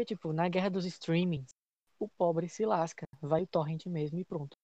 porque, 0.00 0.14
tipo, 0.14 0.32
na 0.32 0.48
guerra 0.48 0.70
dos 0.70 0.86
streamings, 0.86 1.54
o 1.98 2.08
pobre 2.08 2.48
se 2.48 2.64
lasca. 2.64 3.06
Vai 3.20 3.42
o 3.42 3.46
torrent 3.46 3.84
mesmo 3.84 4.18
e 4.18 4.24
pronto. 4.24 4.56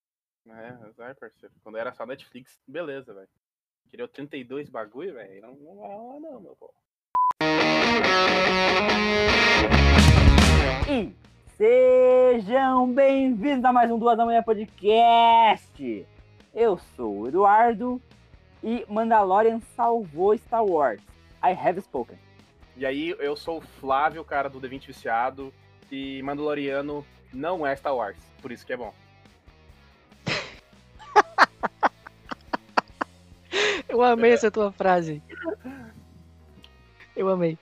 É, 0.47 0.73
vai, 0.97 1.15
parceiro. 1.15 1.55
Quando 1.63 1.77
era 1.77 1.93
só 1.93 2.07
Netflix, 2.07 2.59
beleza, 2.67 3.13
velho. 3.13 3.29
Queria 3.91 4.09
32 4.09 4.71
bagulho, 4.71 5.13
velho. 5.13 5.43
Não, 5.43 5.55
não 5.57 5.77
vai 5.77 5.95
rolar, 5.95 6.21
não, 6.21 6.41
meu 6.41 6.57
pô. 6.57 6.73
E 10.89 11.15
sejam 11.59 12.91
bem-vindos 12.95 13.65
a 13.67 13.73
mais 13.73 13.91
um 13.91 13.99
Duas 13.99 14.17
da 14.17 14.25
Manhã 14.25 14.43
Podcast. 14.43 16.07
Eu 16.55 16.79
sou 16.97 17.15
o 17.15 17.29
Eduardo 17.29 18.01
e 18.63 18.87
Mandalorian 18.89 19.61
salvou 19.77 20.35
Star 20.39 20.65
Wars. 20.65 21.03
I 21.45 21.53
have 21.53 21.79
spoken. 21.83 22.26
E 22.77 22.85
aí, 22.85 23.15
eu 23.19 23.35
sou 23.35 23.59
o 23.59 23.63
Flávio, 23.63 24.23
cara 24.23 24.51
do 24.51 24.61
D20 24.61 24.89
Viciado, 24.89 25.53
e 25.91 26.23
Mandaloriano 26.23 27.07
não 27.33 27.67
é 27.67 27.75
Star 27.75 27.97
Wars. 27.97 28.19
Por 28.43 28.53
isso 28.53 28.67
que 28.67 28.73
é 28.75 28.77
bom. 28.77 28.93
Eu 33.89 34.03
amei 34.03 34.33
essa 34.33 34.51
tua 34.51 34.71
frase. 34.73 35.23
Eu 37.15 37.31
amei. 37.31 37.57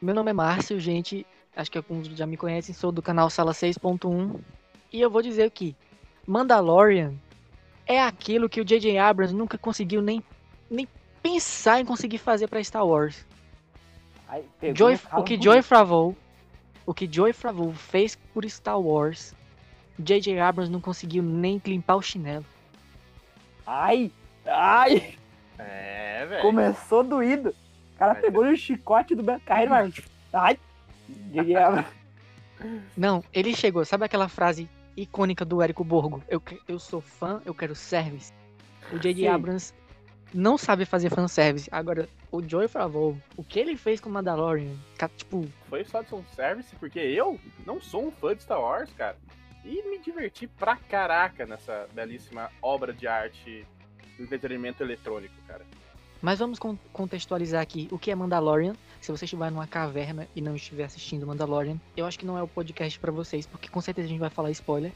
Meu 0.00 0.14
nome 0.14 0.30
é 0.30 0.34
Márcio, 0.34 0.78
gente. 0.78 1.26
Acho 1.56 1.70
que 1.70 1.78
alguns 1.78 2.06
já 2.08 2.26
me 2.26 2.36
conhecem. 2.36 2.72
Sou 2.74 2.92
do 2.92 3.02
canal 3.02 3.28
Sala 3.30 3.52
6.1. 3.52 4.40
E 4.92 5.00
eu 5.00 5.10
vou 5.10 5.20
dizer 5.20 5.50
que 5.50 5.74
Mandalorian 6.24 7.14
é 7.86 8.00
aquilo 8.00 8.48
que 8.48 8.60
o 8.60 8.64
J.J. 8.64 8.98
Abrams 8.98 9.34
nunca 9.34 9.58
conseguiu 9.58 10.00
nem, 10.00 10.22
nem 10.70 10.86
pensar 11.20 11.80
em 11.80 11.84
conseguir 11.84 12.18
fazer 12.18 12.46
pra 12.46 12.62
Star 12.62 12.86
Wars. 12.86 13.26
Aí, 14.28 14.44
pegou 14.60 14.76
Joy, 14.76 15.00
o 15.12 15.22
que. 15.22 15.40
Joy 15.40 15.62
Favreau, 15.62 16.16
o 16.86 16.94
que 16.94 17.08
Joy 17.10 17.32
Favreau 17.32 17.72
fez 17.72 18.16
por 18.32 18.48
Star 18.48 18.80
Wars, 18.80 19.34
J.J. 19.98 20.38
Abrams 20.40 20.70
não 20.72 20.80
conseguiu 20.80 21.22
nem 21.22 21.60
limpar 21.64 21.96
o 21.96 22.02
chinelo. 22.02 22.44
Ai, 23.66 24.10
ai, 24.46 25.14
É, 25.58 26.26
velho. 26.26 26.42
começou 26.42 27.02
doído. 27.04 27.50
O 27.94 27.98
cara 27.98 28.14
Mas 28.14 28.22
pegou 28.22 28.44
no 28.44 28.56
chicote 28.56 29.14
do 29.14 29.22
Beto 29.22 29.44
Carreiro, 29.44 29.70
mas... 29.70 29.94
Ai, 30.32 30.58
J.J. 31.32 31.54
Abrams. 31.56 31.88
Não, 32.96 33.22
ele 33.32 33.54
chegou, 33.54 33.84
sabe 33.84 34.04
aquela 34.04 34.28
frase 34.28 34.68
icônica 34.96 35.44
do 35.44 35.62
Érico 35.62 35.84
Borgo? 35.84 36.22
Eu, 36.28 36.40
que- 36.40 36.60
eu 36.66 36.78
sou 36.78 37.00
fã, 37.00 37.40
eu 37.44 37.54
quero 37.54 37.74
service. 37.74 38.32
O 38.92 38.98
J.J. 38.98 39.28
Abrams 39.28 39.72
não 40.34 40.58
sabe 40.58 40.84
fazer 40.84 41.08
fanservice. 41.10 41.68
Agora, 41.70 42.08
o 42.30 42.42
Joy 42.42 42.66
Favreau, 42.68 43.16
o 43.36 43.44
que 43.44 43.58
ele 43.60 43.76
fez 43.76 44.00
com 44.00 44.10
Mandalorian, 44.10 44.74
tipo, 45.16 45.46
Foi 45.68 45.84
só 45.84 46.02
de 46.02 46.08
service, 46.34 46.74
porque 46.76 46.98
eu 46.98 47.38
não 47.64 47.80
sou 47.80 48.08
um 48.08 48.10
fã 48.10 48.34
de 48.34 48.42
Star 48.42 48.60
Wars, 48.60 48.90
cara. 48.98 49.16
E 49.64 49.82
me 49.88 49.98
diverti 49.98 50.46
pra 50.46 50.76
caraca 50.76 51.46
nessa 51.46 51.86
belíssima 51.94 52.50
obra 52.60 52.92
de 52.92 53.06
arte 53.06 53.64
do 54.18 54.24
entretenimento 54.24 54.82
eletrônico, 54.82 55.34
cara. 55.46 55.64
Mas 56.20 56.38
vamos 56.38 56.58
con- 56.58 56.76
contextualizar 56.92 57.62
aqui 57.62 57.88
o 57.90 57.98
que 57.98 58.10
é 58.10 58.14
Mandalorian. 58.14 58.74
Se 59.00 59.12
você 59.12 59.24
estiver 59.26 59.50
numa 59.50 59.66
caverna 59.66 60.26
e 60.34 60.40
não 60.40 60.56
estiver 60.56 60.84
assistindo 60.84 61.26
Mandalorian, 61.26 61.78
eu 61.96 62.06
acho 62.06 62.18
que 62.18 62.24
não 62.26 62.36
é 62.38 62.42
o 62.42 62.48
podcast 62.48 62.98
pra 62.98 63.12
vocês, 63.12 63.46
porque 63.46 63.68
com 63.68 63.80
certeza 63.80 64.06
a 64.06 64.08
gente 64.10 64.20
vai 64.20 64.30
falar 64.30 64.50
spoiler. 64.50 64.90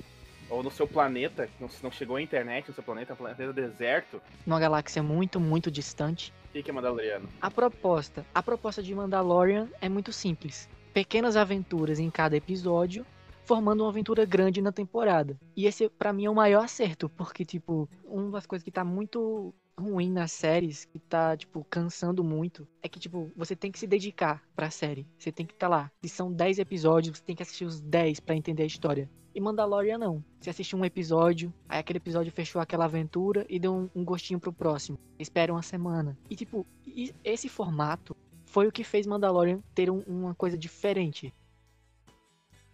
Ou 0.51 0.63
no 0.63 0.71
seu 0.71 0.87
planeta, 0.87 1.47
que 1.47 1.63
não, 1.63 1.69
não 1.83 1.91
chegou 1.91 2.17
a 2.17 2.23
internet 2.23 2.69
no 2.69 2.75
seu 2.75 2.83
planeta, 2.83 3.13
um 3.13 3.17
planeta 3.17 3.53
deserto. 3.53 4.21
Numa 4.47 4.59
galáxia 4.59 5.03
muito, 5.03 5.39
muito 5.39 5.71
distante. 5.71 6.33
O 6.49 6.53
que 6.53 6.63
que 6.63 6.71
é 6.71 6.73
Mandaloriano? 6.73 7.29
A 7.41 7.51
proposta, 7.51 8.25
a 8.35 8.43
proposta 8.43 8.83
de 8.83 8.95
Mandalorian 8.95 9.69
é 9.81 9.89
muito 9.89 10.13
simples. 10.13 10.69
Pequenas 10.95 11.37
aventuras 11.37 11.99
em 11.99 12.11
cada 12.11 12.37
episódio, 12.37 13.05
formando 13.45 13.83
uma 13.83 13.91
aventura 13.91 14.25
grande 14.25 14.61
na 14.61 14.73
temporada. 14.73 15.39
E 15.57 15.67
esse 15.67 15.89
pra 15.89 16.13
mim 16.13 16.25
é 16.25 16.31
o 16.31 16.35
maior 16.35 16.65
acerto, 16.65 17.09
porque 17.09 17.45
tipo, 17.45 17.89
uma 18.05 18.31
das 18.31 18.47
coisas 18.47 18.65
que 18.65 18.71
tá 18.71 18.85
muito 18.85 19.55
ruim 19.79 20.11
nas 20.11 20.33
séries, 20.33 20.85
que 20.85 20.99
tá 20.99 21.37
tipo 21.37 21.65
cansando 21.71 22.25
muito, 22.25 22.67
é 22.83 22.89
que 22.89 22.99
tipo, 22.99 23.31
você 23.37 23.55
tem 23.55 23.71
que 23.71 23.79
se 23.79 23.87
dedicar 23.87 24.43
pra 24.55 24.71
série. 24.71 25.07
Você 25.19 25.31
tem 25.31 25.47
que 25.47 25.55
estar 25.55 25.69
lá. 25.69 25.91
Se 26.03 26.09
são 26.09 26.33
10 26.33 26.59
episódios, 26.59 27.19
você 27.19 27.25
tem 27.25 27.37
que 27.37 27.43
assistir 27.43 27.65
os 27.65 27.81
10 27.81 28.21
pra 28.21 28.35
entender 28.35 28.65
a 28.65 28.67
história. 28.67 29.09
E 29.39 29.41
Mandalorian 29.41 29.99
não. 29.99 30.25
Você 30.41 30.51
assiste 30.51 30.75
um 30.75 30.85
episódio, 30.85 31.55
aí 31.69 31.79
aquele 31.79 31.99
episódio 31.99 32.33
fechou 32.33 32.61
aquela 32.61 32.87
aventura 32.87 33.47
e 33.49 33.57
deu 33.61 33.73
um, 33.73 33.89
um 33.95 34.05
gostinho 34.05 34.41
pro 34.41 34.53
próximo. 34.53 34.99
Espera 35.17 35.53
uma 35.53 35.63
semana. 35.63 36.19
E 36.29 36.35
tipo, 36.35 36.67
e- 36.85 37.15
esse 37.23 37.49
formato 37.49 38.17
foi 38.47 38.67
o 38.67 38.73
que 38.73 38.83
fez 38.83 39.07
Mandalorian 39.07 39.61
ter 39.77 39.91
um- 39.91 40.03
uma 40.09 40.35
coisa 40.35 40.59
diferente. 40.59 41.33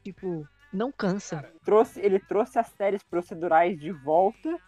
Tipo, 0.02 0.48
não 0.72 0.90
cansa. 0.90 1.44
trouxe, 1.66 2.00
ele 2.00 2.18
trouxe 2.18 2.58
as 2.58 2.68
séries 2.68 3.02
procedurais 3.02 3.78
de 3.78 3.92
volta 3.92 4.58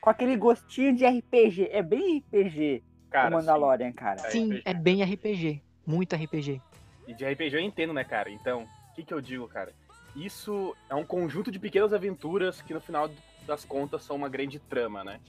com 0.00 0.10
aquele 0.10 0.36
gostinho 0.36 0.92
de 0.92 1.04
RPG. 1.06 1.68
É 1.70 1.84
bem 1.84 2.16
RPG 2.32 2.82
Cara, 3.10 3.28
o 3.28 3.38
Mandalorian, 3.38 3.92
cara. 3.92 4.20
É 4.26 4.30
Sim, 4.32 4.54
RPG. 4.54 4.62
é 4.64 4.74
bem 4.74 5.02
RPG. 5.04 5.62
Muito 5.86 6.16
RPG. 6.16 6.54
sim. 6.54 6.60
E 7.06 7.14
de 7.14 7.24
RPG 7.24 7.54
eu 7.54 7.60
entendo, 7.60 7.92
né, 7.92 8.02
cara? 8.02 8.28
Então, 8.28 8.64
o 8.90 8.94
que 8.96 9.04
que 9.04 9.14
eu 9.14 9.20
digo, 9.20 9.46
cara? 9.46 9.72
Isso 10.14 10.76
é 10.88 10.94
um 10.94 11.04
conjunto 11.04 11.50
de 11.50 11.58
pequenas 11.58 11.92
aventuras 11.92 12.62
que 12.62 12.72
no 12.72 12.80
final 12.80 13.10
das 13.46 13.64
contas 13.64 14.02
são 14.02 14.16
uma 14.16 14.28
grande 14.28 14.58
trama, 14.58 15.02
né? 15.04 15.20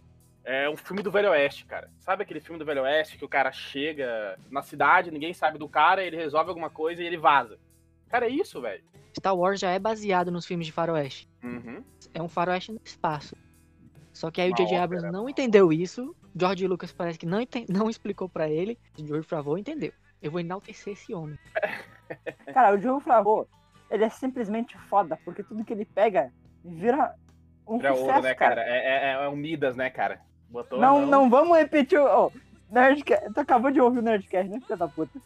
É 0.43 0.69
um 0.69 0.77
filme 0.77 1.01
do 1.01 1.09
Velho 1.09 1.31
Oeste, 1.31 1.65
cara. 1.65 1.89
Sabe 1.97 2.21
aquele 2.21 2.39
filme 2.39 2.59
do 2.59 2.65
Velho 2.65 2.83
Oeste 2.83 3.17
que 3.17 3.25
o 3.25 3.29
cara 3.29 3.51
chega 3.51 4.37
na 4.51 4.61
cidade, 4.61 5.09
ninguém 5.09 5.33
sabe 5.33 5.57
do 5.57 5.67
cara, 5.67 6.03
ele 6.03 6.15
resolve 6.15 6.49
alguma 6.49 6.69
coisa 6.69 7.01
e 7.01 7.05
ele 7.05 7.17
vaza? 7.17 7.57
Cara, 8.07 8.27
é 8.27 8.29
isso, 8.29 8.61
velho. 8.61 8.83
Star 9.17 9.35
Wars 9.35 9.59
já 9.59 9.71
é 9.71 9.79
baseado 9.79 10.31
nos 10.31 10.45
filmes 10.45 10.67
de 10.67 10.71
faroeste. 10.71 11.27
Uhum. 11.43 11.83
É 12.13 12.21
um 12.21 12.29
faroeste 12.29 12.71
no 12.71 12.79
espaço. 12.83 13.35
Só 14.13 14.29
que 14.29 14.39
aí 14.39 14.49
o 14.49 14.51
Uma 14.51 14.57
J.J. 14.57 14.75
ópera. 14.75 14.83
Abrams 14.83 15.11
não 15.11 15.27
entendeu 15.27 15.73
isso. 15.73 16.15
George 16.35 16.67
Lucas 16.67 16.91
parece 16.91 17.17
que 17.17 17.25
não, 17.25 17.39
não 17.67 17.89
explicou 17.89 18.29
pra 18.29 18.47
ele. 18.47 18.77
George 18.97 19.27
Favreau 19.27 19.57
entendeu. 19.57 19.91
Eu 20.21 20.31
vou 20.31 20.39
enaltecer 20.39 20.93
esse 20.93 21.13
homem. 21.13 21.37
Cara, 22.53 22.75
o 22.75 22.77
Diogo 22.77 22.99
Flavô, 22.99 23.47
ele 23.89 24.03
é 24.03 24.09
simplesmente 24.09 24.77
foda, 24.89 25.17
porque 25.23 25.43
tudo 25.43 25.63
que 25.63 25.73
ele 25.73 25.85
pega 25.85 26.31
vira 26.63 27.15
um 27.67 27.79
Pra 27.79 27.91
sucesso, 27.91 28.09
ouro, 28.09 28.21
né, 28.21 28.33
cara. 28.35 28.55
cara? 28.55 28.67
É, 28.67 29.11
é, 29.11 29.25
é 29.25 29.29
um 29.29 29.35
Midas, 29.35 29.75
né, 29.75 29.89
cara? 29.89 30.21
Botou 30.49 30.77
a 30.77 30.81
Não, 30.81 31.05
não 31.05 31.29
vamos 31.29 31.57
repetir 31.57 31.99
o. 31.99 32.05
Oh, 32.05 32.31
Nerdcast. 32.69 33.33
Tu 33.33 33.39
acabou 33.39 33.71
de 33.71 33.81
ouvir 33.81 33.99
o 33.99 34.01
Nerdcast, 34.01 34.49
né, 34.49 34.59
filha 34.59 34.77
da 34.77 34.87
puta? 34.87 35.19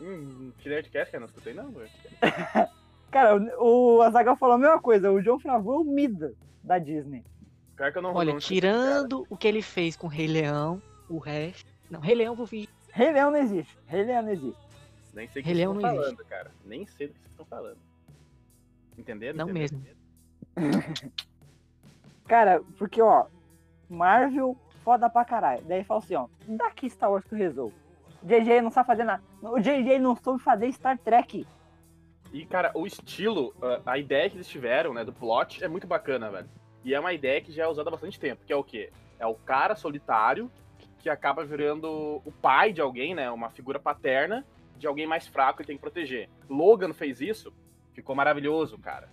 Hum, 0.00 0.52
que 0.58 0.68
Nerdcast, 0.68 1.12
cara? 1.12 1.20
Não 1.20 1.28
escutei, 1.28 1.54
não. 1.54 1.72
Cara, 3.10 3.36
o, 3.58 3.96
o 3.96 4.02
Azagal 4.02 4.36
falou 4.36 4.56
a 4.56 4.58
mesma 4.58 4.80
coisa. 4.80 5.10
O 5.10 5.22
John 5.22 5.38
Favreau 5.38 5.76
é 5.76 5.78
o 5.78 5.84
Mida 5.84 6.34
da 6.62 6.78
Disney. 6.78 7.24
Pior 7.74 7.90
que 7.90 7.98
eu 7.98 8.02
não 8.02 8.14
Olha, 8.14 8.32
não 8.32 8.40
tirando 8.40 9.26
o 9.30 9.36
que 9.36 9.48
ele 9.48 9.62
fez 9.62 9.96
com 9.96 10.06
Rei 10.08 10.26
Leão, 10.26 10.82
o 11.08 11.18
resto. 11.18 11.72
Não, 11.90 12.00
Rei 12.00 12.14
Leão 12.14 12.32
eu 12.32 12.36
vou 12.36 12.44
vir. 12.44 12.68
Rei 12.92 13.12
Leão 13.12 13.30
não 13.30 13.38
existe. 13.38 13.78
Rei 13.86 14.04
Leão 14.04 14.22
não 14.22 14.32
existe. 14.32 14.68
Nem 15.14 15.28
sei 15.28 15.40
o 15.40 15.44
que 15.44 15.54
vocês 15.54 15.68
estão 15.68 15.80
falando, 15.80 16.24
cara. 16.26 16.50
Nem 16.64 16.86
sei 16.86 17.06
do 17.06 17.14
que 17.14 17.20
vocês 17.20 17.30
estão 17.30 17.46
falando. 17.46 17.78
Entenderam? 18.98 19.38
Não 19.38 19.48
Entenderam? 19.50 19.80
mesmo. 19.80 19.98
Cara, 22.26 22.62
porque, 22.76 23.00
ó, 23.00 23.26
Marvel, 23.88 24.56
foda 24.84 25.08
pra 25.08 25.24
caralho. 25.24 25.62
Daí 25.64 25.84
fala 25.84 26.00
assim, 26.00 26.14
ó, 26.14 26.26
daqui 26.46 26.90
Star 26.90 27.10
Wars 27.10 27.24
que 27.24 27.34
eu 27.34 27.38
resolvo. 27.38 27.74
JJ 28.22 28.60
não 28.60 28.70
sabe 28.70 28.86
fazer 28.86 29.04
nada. 29.04 29.22
O 29.42 29.58
JJ 29.58 29.98
não 29.98 30.16
soube 30.16 30.42
fazer 30.42 30.70
Star 30.72 30.98
Trek. 30.98 31.46
E, 32.32 32.44
cara, 32.44 32.70
o 32.74 32.86
estilo, 32.86 33.54
a- 33.86 33.96
ideia 33.96 34.28
que 34.28 34.36
eles 34.36 34.48
tiveram, 34.48 34.92
né, 34.92 35.04
do 35.04 35.12
plot, 35.12 35.64
é 35.64 35.68
muito 35.68 35.86
bacana, 35.86 36.30
velho. 36.30 36.48
E 36.84 36.92
é 36.94 37.00
uma 37.00 37.12
ideia 37.12 37.40
que 37.40 37.52
já 37.52 37.64
é 37.64 37.68
usada 37.68 37.88
há 37.88 37.92
bastante 37.92 38.20
tempo, 38.20 38.44
que 38.44 38.52
é 38.52 38.56
o 38.56 38.64
quê? 38.64 38.90
É 39.18 39.26
o 39.26 39.34
cara 39.34 39.74
solitário 39.74 40.50
que 40.98 41.08
acaba 41.08 41.44
virando 41.44 42.20
o 42.24 42.32
pai 42.42 42.72
de 42.72 42.80
alguém, 42.80 43.14
né, 43.14 43.30
uma 43.30 43.48
figura 43.50 43.78
paterna 43.78 44.44
de 44.76 44.86
alguém 44.86 45.06
mais 45.06 45.26
fraco 45.26 45.60
que 45.60 45.66
tem 45.66 45.76
que 45.76 45.80
proteger. 45.80 46.28
Logan 46.48 46.92
fez 46.92 47.20
isso, 47.20 47.52
ficou 48.02 48.14
maravilhoso, 48.14 48.78
cara. 48.78 49.08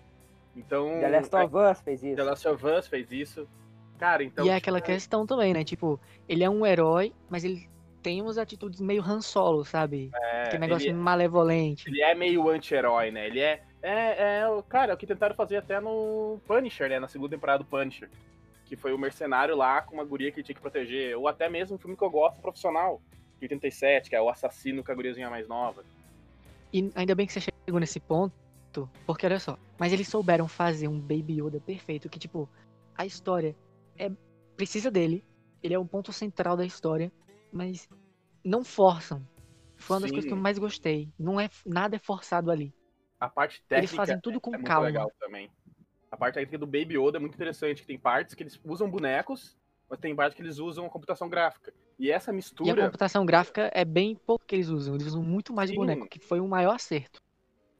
Então, 0.55 0.99
The 0.99 1.09
Last 1.09 1.35
of 1.35 1.55
Us 1.55 1.81
fez 1.81 2.01
The 2.01 2.07
isso. 2.11 2.23
Last 2.23 2.47
of 2.47 2.65
Us 2.65 2.87
fez 2.87 3.11
isso. 3.11 3.47
Cara, 3.97 4.23
então... 4.23 4.45
e 4.45 4.49
é 4.49 4.53
tipo, 4.55 4.57
aquela 4.63 4.81
questão 4.81 5.25
também, 5.25 5.53
né? 5.53 5.63
Tipo, 5.63 5.99
ele 6.27 6.43
é 6.43 6.49
um 6.49 6.65
herói, 6.65 7.13
mas 7.29 7.43
ele 7.43 7.69
tem 8.01 8.21
umas 8.21 8.37
atitudes 8.37 8.79
meio 8.81 9.01
Han 9.01 9.21
Solo, 9.21 9.65
sabe? 9.65 10.11
é, 10.13 10.43
Aquele 10.43 10.59
negócio 10.59 10.87
ele, 10.87 10.93
malevolente. 10.93 11.89
ele 11.89 12.01
é 12.01 12.13
meio 12.13 12.47
anti-herói, 12.49 13.09
né? 13.11 13.27
Ele 13.27 13.39
é, 13.39 13.63
é, 13.81 14.39
é, 14.41 14.47
o- 14.47 14.61
cara, 14.61 14.91
é 14.91 14.95
o 14.95 14.97
que 14.97 15.07
tentaram 15.07 15.33
fazer 15.35 15.57
até 15.57 15.79
no 15.79 16.39
Punisher, 16.47 16.89
né? 16.89 16.99
Na 16.99 17.07
segunda 17.07 17.31
temporada 17.35 17.59
do 17.63 17.65
Punisher. 17.65 18.09
Que 18.65 18.75
foi 18.75 18.93
o 18.93 18.97
mercenário 18.97 19.55
lá 19.55 19.81
com 19.81 19.95
uma 19.95 20.03
guria 20.03 20.31
que 20.31 20.37
ele 20.39 20.45
tinha 20.45 20.55
que 20.55 20.61
proteger. 20.61 21.17
Ou 21.17 21.27
até 21.27 21.47
mesmo 21.49 21.75
um 21.75 21.79
filme 21.79 21.95
que 21.97 22.03
eu 22.03 22.09
gosto, 22.09 22.39
profissional. 22.41 23.01
de 23.39 23.45
87, 23.45 24.09
que 24.09 24.15
é 24.15 24.21
o 24.21 24.29
assassino 24.29 24.83
com 24.83 24.91
a 24.91 24.95
guriazinha 24.95 25.29
mais 25.29 25.47
nova. 25.47 25.83
E 26.73 26.89
ainda 26.95 27.13
bem 27.15 27.25
que 27.27 27.33
você 27.33 27.41
chegou 27.41 27.79
nesse 27.79 27.99
ponto, 27.99 28.33
porque 29.05 29.25
olha 29.25 29.39
só, 29.39 29.57
mas 29.79 29.91
eles 29.93 30.07
souberam 30.07 30.47
fazer 30.47 30.87
um 30.87 30.99
Baby 30.99 31.41
Yoda 31.41 31.59
perfeito, 31.59 32.09
que 32.09 32.19
tipo, 32.19 32.49
a 32.95 33.05
história 33.05 33.55
é 33.97 34.09
precisa 34.55 34.89
dele, 34.89 35.23
ele 35.61 35.73
é 35.73 35.79
o 35.79 35.85
ponto 35.85 36.13
central 36.13 36.55
da 36.55 36.65
história, 36.65 37.11
mas 37.51 37.87
não 38.43 38.63
forçam. 38.63 39.21
Foi 39.77 39.95
uma 39.95 40.01
das 40.01 40.09
Sim. 40.09 40.15
coisas 40.15 40.27
que 40.27 40.33
eu 40.33 40.41
mais 40.41 40.57
gostei. 40.57 41.09
Não 41.19 41.39
é 41.39 41.49
nada 41.65 41.95
é 41.95 41.99
forçado 41.99 42.49
ali. 42.49 42.73
A 43.19 43.27
parte 43.27 43.61
técnica 43.67 43.79
Eles 43.79 43.91
fazem 43.91 44.19
tudo 44.19 44.39
com 44.39 44.53
é 44.53 44.57
calma. 44.59 44.85
legal 44.85 45.11
também. 45.19 45.49
A 46.11 46.17
parte 46.17 46.35
técnica 46.35 46.57
do 46.57 46.65
Baby 46.65 46.97
Yoda 46.97 47.17
é 47.17 47.19
muito 47.19 47.33
interessante, 47.33 47.81
que 47.81 47.87
tem 47.87 47.99
partes 47.99 48.35
que 48.35 48.43
eles 48.43 48.59
usam 48.63 48.89
bonecos, 48.89 49.57
mas 49.89 49.99
tem 49.99 50.15
partes 50.15 50.35
que 50.35 50.41
eles 50.41 50.59
usam 50.59 50.87
computação 50.89 51.27
gráfica. 51.27 51.73
E 51.99 52.11
essa 52.11 52.31
E 52.31 52.33
a 52.33 52.35
mistura 52.35 52.85
computação 52.85 53.25
gráfica 53.25 53.69
é 53.73 53.83
bem 53.83 54.15
pouco 54.15 54.45
que 54.45 54.55
eles 54.55 54.69
usam. 54.69 54.95
Eles 54.95 55.07
usam 55.07 55.23
muito 55.23 55.53
mais 55.53 55.69
Sim. 55.69 55.75
boneco, 55.75 56.07
que 56.07 56.19
foi 56.19 56.39
o 56.39 56.47
maior 56.47 56.75
acerto. 56.75 57.21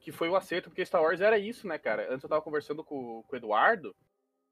Que 0.06 0.12
foi 0.12 0.28
o 0.28 0.36
acerto, 0.36 0.70
porque 0.70 0.86
Star 0.86 1.02
Wars 1.02 1.20
era 1.20 1.36
isso, 1.36 1.66
né, 1.66 1.78
cara? 1.78 2.06
Antes 2.08 2.22
eu 2.22 2.28
tava 2.28 2.40
conversando 2.40 2.84
com, 2.84 3.24
com 3.26 3.34
o 3.34 3.36
Eduardo, 3.36 3.92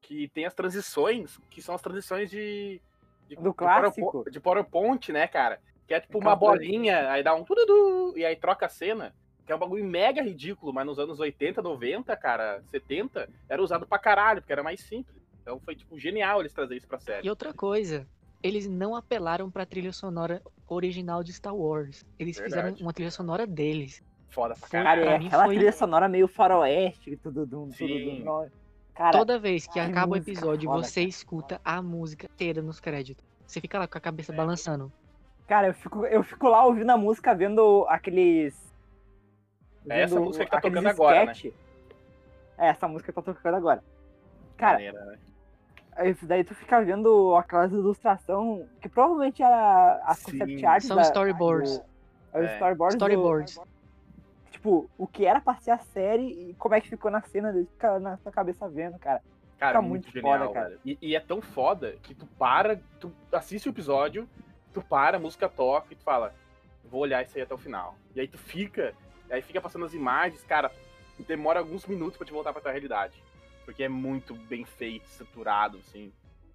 que 0.01 0.27
tem 0.33 0.45
as 0.45 0.53
transições, 0.53 1.39
que 1.49 1.61
são 1.61 1.73
as 1.73 1.81
transições 1.81 2.29
de. 2.29 2.81
de 3.25 3.37
Do 3.37 3.51
de 3.51 3.55
clássico. 3.55 4.29
De 4.29 4.37
PowerPoint, 4.41 5.13
né, 5.13 5.25
cara? 5.29 5.61
Que 5.87 5.93
é 5.93 6.01
tipo 6.01 6.19
uma 6.19 6.35
bolinha, 6.35 7.09
aí 7.09 7.23
dá 7.23 7.33
um 7.33 7.45
tudo 7.45 8.13
e 8.17 8.25
aí 8.25 8.35
troca 8.35 8.65
a 8.65 8.69
cena. 8.69 9.15
Que 9.45 9.53
é 9.53 9.55
um 9.55 9.59
bagulho 9.59 9.85
mega 9.85 10.21
ridículo, 10.21 10.73
mas 10.73 10.85
nos 10.85 10.99
anos 10.99 11.21
80, 11.21 11.61
90, 11.61 12.17
cara, 12.17 12.61
70, 12.69 13.29
era 13.47 13.63
usado 13.63 13.87
pra 13.87 13.97
caralho, 13.97 14.41
porque 14.41 14.51
era 14.51 14.61
mais 14.61 14.81
simples. 14.81 15.23
Então 15.41 15.57
foi, 15.61 15.73
tipo, 15.73 15.97
genial 15.97 16.41
eles 16.41 16.51
trazerem 16.51 16.79
isso 16.79 16.87
pra 16.87 16.99
série. 16.99 17.25
E 17.25 17.29
outra 17.29 17.53
coisa, 17.53 18.05
eles 18.43 18.67
não 18.67 18.93
apelaram 18.93 19.49
pra 19.49 19.65
trilha 19.65 19.93
sonora 19.93 20.41
original 20.67 21.23
de 21.23 21.31
Star 21.31 21.55
Wars. 21.55 22.03
Eles 22.19 22.37
Verdade. 22.37 22.73
fizeram 22.73 22.85
uma 22.85 22.91
trilha 22.91 23.11
sonora 23.11 23.47
deles. 23.47 24.03
Foda 24.29 24.55
pra 24.59 24.67
caralho. 24.67 25.03
Cara, 25.05 25.23
é 25.23 25.27
aquela 25.27 25.45
foi- 25.45 25.55
trilha 25.55 25.71
sonora 25.71 26.07
meio 26.09 26.27
faroeste, 26.27 27.15
tudo 27.17 27.45
dum, 27.45 27.69
tudo 27.69 27.87
dum. 28.23 28.49
Cara, 28.93 29.11
Toda 29.11 29.37
vez 29.39 29.65
que 29.67 29.73
que 29.73 29.79
acaba 29.79 30.13
o 30.13 30.17
episódio, 30.17 30.69
foda, 30.69 30.83
você 30.83 31.01
escuta 31.01 31.59
a 31.65 31.81
música 31.81 32.25
inteira 32.27 32.61
nos 32.61 32.79
créditos. 32.79 33.23
Você 33.45 33.59
fica 33.61 33.77
lá 33.79 33.87
com 33.87 33.97
a 33.97 34.01
cabeça 34.01 34.33
É. 34.33 34.35
balançando. 34.35 34.91
cara, 35.47 35.67
eu 35.67 35.73
fico, 35.73 36.05
eu 36.05 36.23
fico 36.23 36.47
lá 36.47 36.65
ouvindo 36.65 36.89
a 36.89 36.97
música, 36.97 37.35
vendo 37.35 37.85
aqueles. 37.89 38.73
É 39.87 40.01
essa 40.01 40.15
vendo 40.15 40.25
música 40.25 40.45
que 40.45 40.51
tá 40.51 40.59
tocando 40.61 40.87
agora, 40.87 41.25
né? 41.25 41.31
sketch. 41.33 41.53
É, 42.57 42.67
essa 42.69 42.87
música 42.87 43.11
que 43.11 43.15
tá 43.15 43.21
tocando 43.21 43.55
agora. 43.55 43.83
Cara, 44.57 44.73
Maneira, 44.73 45.05
né? 45.05 45.17
aí 45.97 46.15
daí 46.23 46.43
tu 46.43 46.55
fica 46.55 46.81
vendo 46.83 47.35
aquelas 47.35 47.71
ilustração 47.71 48.65
que 48.81 48.87
provavelmente 48.89 49.43
era 49.43 50.01
as 50.05 50.17
Sim, 50.19 50.31
concept 50.31 50.65
art 50.65 50.83
são 50.83 50.95
da- 50.95 51.01
storyboards. 51.03 51.77
do- 51.77 51.85
é 52.33 52.39
os 52.39 52.45
É. 52.49 52.53
storyboards. 52.55 52.95
do- 52.97 53.05
Storyboards. 53.05 53.59
Tipo, 54.65 54.89
o 54.97 55.05
que 55.05 55.25
era 55.25 55.39
pra 55.39 55.55
ser 55.57 55.71
a 55.71 55.77
série 55.77 56.49
e 56.49 56.53
como 56.55 56.73
é 56.73 56.81
que 56.81 56.89
ficou 56.89 57.11
na 57.11 57.21
cena, 57.21 57.53
fica 57.53 57.99
na 57.99 58.17
sua 58.17 58.31
cabeça 58.31 58.67
vendo, 58.67 58.97
cara. 58.97 59.21
Cara, 59.59 59.77
Fica 59.77 59.81
muito 59.81 60.05
muito 60.05 60.11
genial, 60.11 60.39
foda, 60.39 60.53
cara. 60.53 60.79
E, 60.83 60.97
e 61.01 61.15
é 61.15 61.19
tão 61.19 61.41
foda 61.41 61.95
que 62.01 62.15
tu 62.15 62.25
para, 62.25 62.77
tu 62.99 63.13
assiste 63.31 63.69
o 63.69 63.71
episódio, 63.71 64.27
tu 64.73 64.81
para, 64.81 65.17
a 65.17 65.19
música 65.19 65.47
toca 65.47 65.93
e 65.93 65.95
tu 65.95 66.03
fala, 66.03 66.33
vou 66.83 67.01
olhar 67.01 67.23
isso 67.23 67.37
aí 67.37 67.43
até 67.43 67.53
o 67.53 67.57
final. 67.57 67.95
E 68.15 68.19
aí 68.19 68.27
tu 68.27 68.37
fica, 68.37 68.93
aí 69.29 69.41
fica 69.41 69.61
passando 69.61 69.85
as 69.85 69.93
imagens, 69.93 70.43
cara, 70.43 70.71
demora 71.25 71.59
alguns 71.59 71.85
minutos 71.85 72.17
pra 72.17 72.25
te 72.25 72.33
voltar 72.33 72.51
pra 72.51 72.61
tua 72.61 72.71
realidade. 72.71 73.23
Porque 73.63 73.83
é 73.83 73.89
muito 73.89 74.33
bem 74.33 74.65
feito, 74.65 75.05
estruturado, 75.05 75.77
assim. 75.77 76.11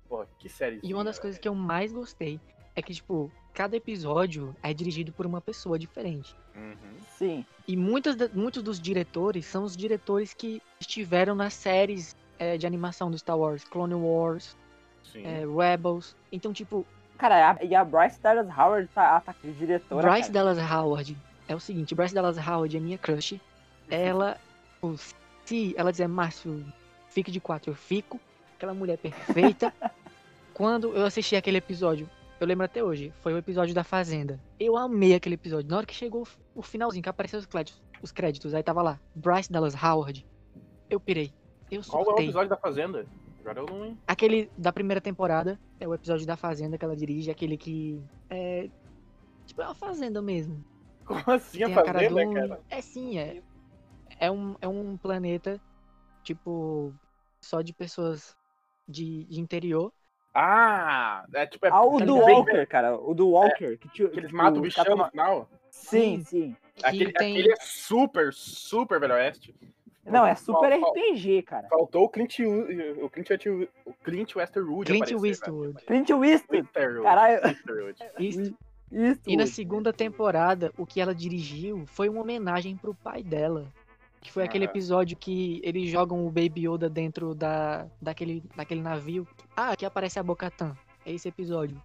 Pô, 0.08 0.26
que 0.38 0.48
série. 0.48 0.80
E 0.82 0.92
uma 0.92 1.04
das 1.04 1.18
coisas 1.18 1.40
que 1.40 1.48
eu 1.48 1.54
mais 1.54 1.92
gostei 1.92 2.38
é 2.80 2.82
que, 2.82 2.94
tipo, 2.94 3.30
cada 3.54 3.76
episódio 3.76 4.54
é 4.62 4.72
dirigido 4.74 5.12
por 5.12 5.26
uma 5.26 5.40
pessoa 5.40 5.78
diferente. 5.78 6.34
Uhum. 6.56 6.74
Sim. 7.16 7.44
E 7.68 7.76
muitos, 7.76 8.16
muitos 8.32 8.62
dos 8.62 8.80
diretores 8.80 9.46
são 9.46 9.62
os 9.64 9.76
diretores 9.76 10.34
que 10.34 10.60
estiveram 10.80 11.34
nas 11.34 11.54
séries 11.54 12.16
é, 12.38 12.56
de 12.56 12.66
animação 12.66 13.10
do 13.10 13.18
Star 13.18 13.38
Wars, 13.38 13.62
Clone 13.64 13.94
Wars, 13.94 14.56
Sim. 15.04 15.22
é, 15.24 15.44
Rebels. 15.46 16.16
Então, 16.32 16.52
tipo, 16.52 16.86
Cara, 17.18 17.50
a- 17.52 17.62
e 17.64 17.74
a 17.74 17.84
Bryce 17.84 18.18
Dallas 18.20 18.48
Howard 18.48 18.88
tá, 18.94 19.16
a 19.16 19.20
tá 19.20 19.34
de 19.44 19.52
diretora. 19.52 20.08
Bryce 20.10 20.32
cara. 20.32 20.44
Dallas 20.54 20.58
Howard 20.72 21.18
é 21.46 21.54
o 21.54 21.60
seguinte, 21.60 21.94
Bryce 21.94 22.14
Dallas 22.14 22.38
Howard 22.38 22.74
é 22.74 22.80
minha 22.80 22.96
crush. 22.96 23.38
Ela, 23.90 24.38
tipo, 24.74 24.96
se 25.44 25.74
ela 25.76 25.90
dizer, 25.90 26.08
Márcio, 26.08 26.64
fique 27.10 27.30
de 27.30 27.38
quatro, 27.40 27.70
eu 27.72 27.74
fico. 27.74 28.18
Aquela 28.56 28.72
mulher 28.72 28.96
perfeita. 28.96 29.70
Quando 30.54 30.94
eu 30.96 31.04
assisti 31.04 31.36
aquele 31.36 31.58
episódio, 31.58 32.08
eu 32.42 32.46
lembro 32.48 32.64
até 32.64 32.82
hoje, 32.82 33.12
foi 33.20 33.32
o 33.34 33.38
episódio 33.38 33.74
da 33.74 33.84
Fazenda. 33.84 34.40
Eu 34.58 34.76
amei 34.76 35.14
aquele 35.14 35.34
episódio. 35.34 35.68
Na 35.70 35.78
hora 35.78 35.86
que 35.86 35.94
chegou 35.94 36.26
o 36.54 36.62
finalzinho, 36.62 37.02
que 37.02 37.08
apareceu 37.08 37.38
os 37.38 37.46
créditos, 37.46 37.82
os 38.02 38.12
créditos 38.12 38.54
aí 38.54 38.62
tava 38.62 38.82
lá, 38.82 39.00
Bryce 39.14 39.50
Dallas 39.52 39.74
Howard. 39.74 40.26
Eu 40.88 40.98
pirei. 40.98 41.32
Eu 41.70 41.82
Qual 41.82 42.00
é 42.00 42.02
o 42.02 42.06
surtei. 42.06 42.24
episódio 42.26 42.48
da 42.50 42.56
Fazenda? 42.56 43.06
Agora 43.40 43.60
eu 43.60 43.66
não. 43.66 43.96
Aquele 44.06 44.50
da 44.56 44.72
primeira 44.72 45.00
temporada 45.00 45.58
é 45.78 45.86
o 45.86 45.94
episódio 45.94 46.26
da 46.26 46.36
Fazenda 46.36 46.76
que 46.76 46.84
ela 46.84 46.96
dirige, 46.96 47.30
aquele 47.30 47.56
que 47.56 48.02
é. 48.28 48.68
Tipo, 49.46 49.62
é 49.62 49.66
uma 49.66 49.74
fazenda 49.74 50.20
mesmo. 50.20 50.62
Como 51.04 51.22
assim 51.26 51.62
a 51.62 51.66
Tem 51.66 51.74
a 51.76 51.82
cara 51.82 52.00
Fazenda, 52.00 52.24
do. 52.24 52.34
cara? 52.34 52.60
É 52.68 52.80
sim, 52.80 53.18
é. 53.18 53.42
É 54.18 54.30
um, 54.30 54.54
é 54.60 54.68
um 54.68 54.96
planeta, 54.96 55.60
tipo, 56.22 56.92
só 57.40 57.62
de 57.62 57.72
pessoas 57.72 58.36
de, 58.86 59.24
de 59.24 59.40
interior. 59.40 59.92
Ah! 60.34 61.24
É 61.34 61.46
tipo. 61.46 61.66
É, 61.66 61.70
Ah, 61.70 61.82
o 61.82 61.98
Tá 61.98 62.04
do? 62.04 62.16
Walker, 62.16 62.66
cara. 62.66 62.96
O 62.96 63.14
do 63.14 63.28
Walker. 63.30 63.76
que, 63.76 63.88
tio, 63.88 64.08
que 64.10 64.18
eles 64.18 64.30
que 64.30 64.36
matam 64.36 64.56
o 64.56 64.58
o 64.58 64.62
bichão 64.62 64.96
no 64.96 65.10
final. 65.10 65.48
Sim, 65.70 66.22
sim. 66.24 66.56
Que 66.76 66.86
Aquele, 66.86 67.12
tem. 67.12 67.32
aquele 67.38 67.52
é 67.52 67.56
super, 67.60 68.32
super 68.32 68.98
Velho 69.00 69.14
Oeste. 69.14 69.54
Não, 70.06 70.26
é 70.26 70.34
super 70.34 70.70
Fal- 70.80 70.90
RPG, 70.92 71.42
cara. 71.42 71.68
Faltou 71.68 72.04
o 72.04 72.08
Clint, 72.08 72.38
o 72.40 73.08
Clint, 73.10 73.30
Eastwood- 73.30 73.68
o 73.84 73.92
Clint 74.02 74.34
Westerwood 74.34 74.86
Clint 74.90 75.02
aparecer, 75.02 75.26
Eastwood. 75.28 75.84
Clint 75.84 76.08
Eastwood. 76.10 76.56
Westerwood. 76.56 77.02
Caralho. 77.02 77.40
Westerwood. 77.44 77.98
Isso. 78.18 78.56
Isso. 78.90 79.20
E 79.26 79.36
na 79.36 79.46
segunda 79.46 79.92
temporada, 79.92 80.72
o 80.76 80.84
que 80.84 81.00
ela 81.00 81.14
dirigiu 81.14 81.84
foi 81.86 82.08
uma 82.08 82.22
homenagem 82.22 82.76
pro 82.76 82.92
pai 82.94 83.22
dela. 83.22 83.66
Que 84.20 84.30
foi 84.30 84.44
aquele 84.44 84.66
episódio 84.66 85.16
que 85.16 85.60
eles 85.64 85.88
jogam 85.88 86.26
o 86.26 86.30
Baby 86.30 86.68
Yoda 86.68 86.90
dentro 86.90 87.34
da, 87.34 87.86
daquele, 88.00 88.42
daquele 88.54 88.82
navio. 88.82 89.26
Ah, 89.56 89.70
aqui 89.70 89.86
aparece 89.86 90.18
a 90.18 90.22
Bocatan. 90.22 90.76
É 91.06 91.12
esse 91.12 91.28
episódio. 91.28 91.80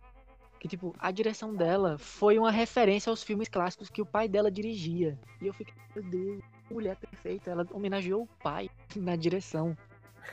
Que, 0.60 0.68
tipo, 0.68 0.94
a 1.00 1.12
direção 1.12 1.56
dela 1.56 1.98
foi 1.98 2.38
uma 2.38 2.52
referência 2.52 3.10
aos 3.10 3.24
filmes 3.24 3.48
clássicos 3.48 3.90
que 3.90 4.02
o 4.02 4.06
pai 4.06 4.28
dela 4.28 4.52
dirigia. 4.52 5.18
E 5.42 5.48
eu 5.48 5.54
fiquei, 5.54 5.74
meu 5.96 6.04
Deus, 6.04 6.44
mulher 6.70 6.98
perfeita. 6.98 7.52
Ela 7.52 7.66
homenageou 7.72 8.24
o 8.24 8.30
pai 8.44 8.70
na 8.96 9.16
direção. 9.16 9.78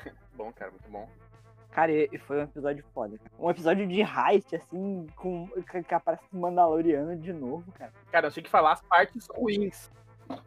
Bom, 0.34 0.52
cara, 0.52 0.70
muito 0.70 0.90
bom. 0.90 1.08
Cara, 1.70 1.90
e 1.90 2.18
foi 2.18 2.38
um 2.38 2.42
episódio 2.42 2.84
foda, 2.92 3.16
cara. 3.16 3.30
Um 3.38 3.50
episódio 3.50 3.86
de 3.86 4.00
heist, 4.00 4.54
assim, 4.54 5.06
com 5.16 5.48
que, 5.70 5.82
que 5.82 5.94
aparece 5.94 6.24
Mandaloriano 6.30 7.16
de 7.16 7.32
novo, 7.32 7.70
cara. 7.72 7.92
Cara, 8.10 8.26
eu 8.26 8.30
tinha 8.30 8.42
que 8.42 8.50
falar 8.50 8.72
as 8.72 8.82
partes 8.82 9.26
ruins. 9.34 9.90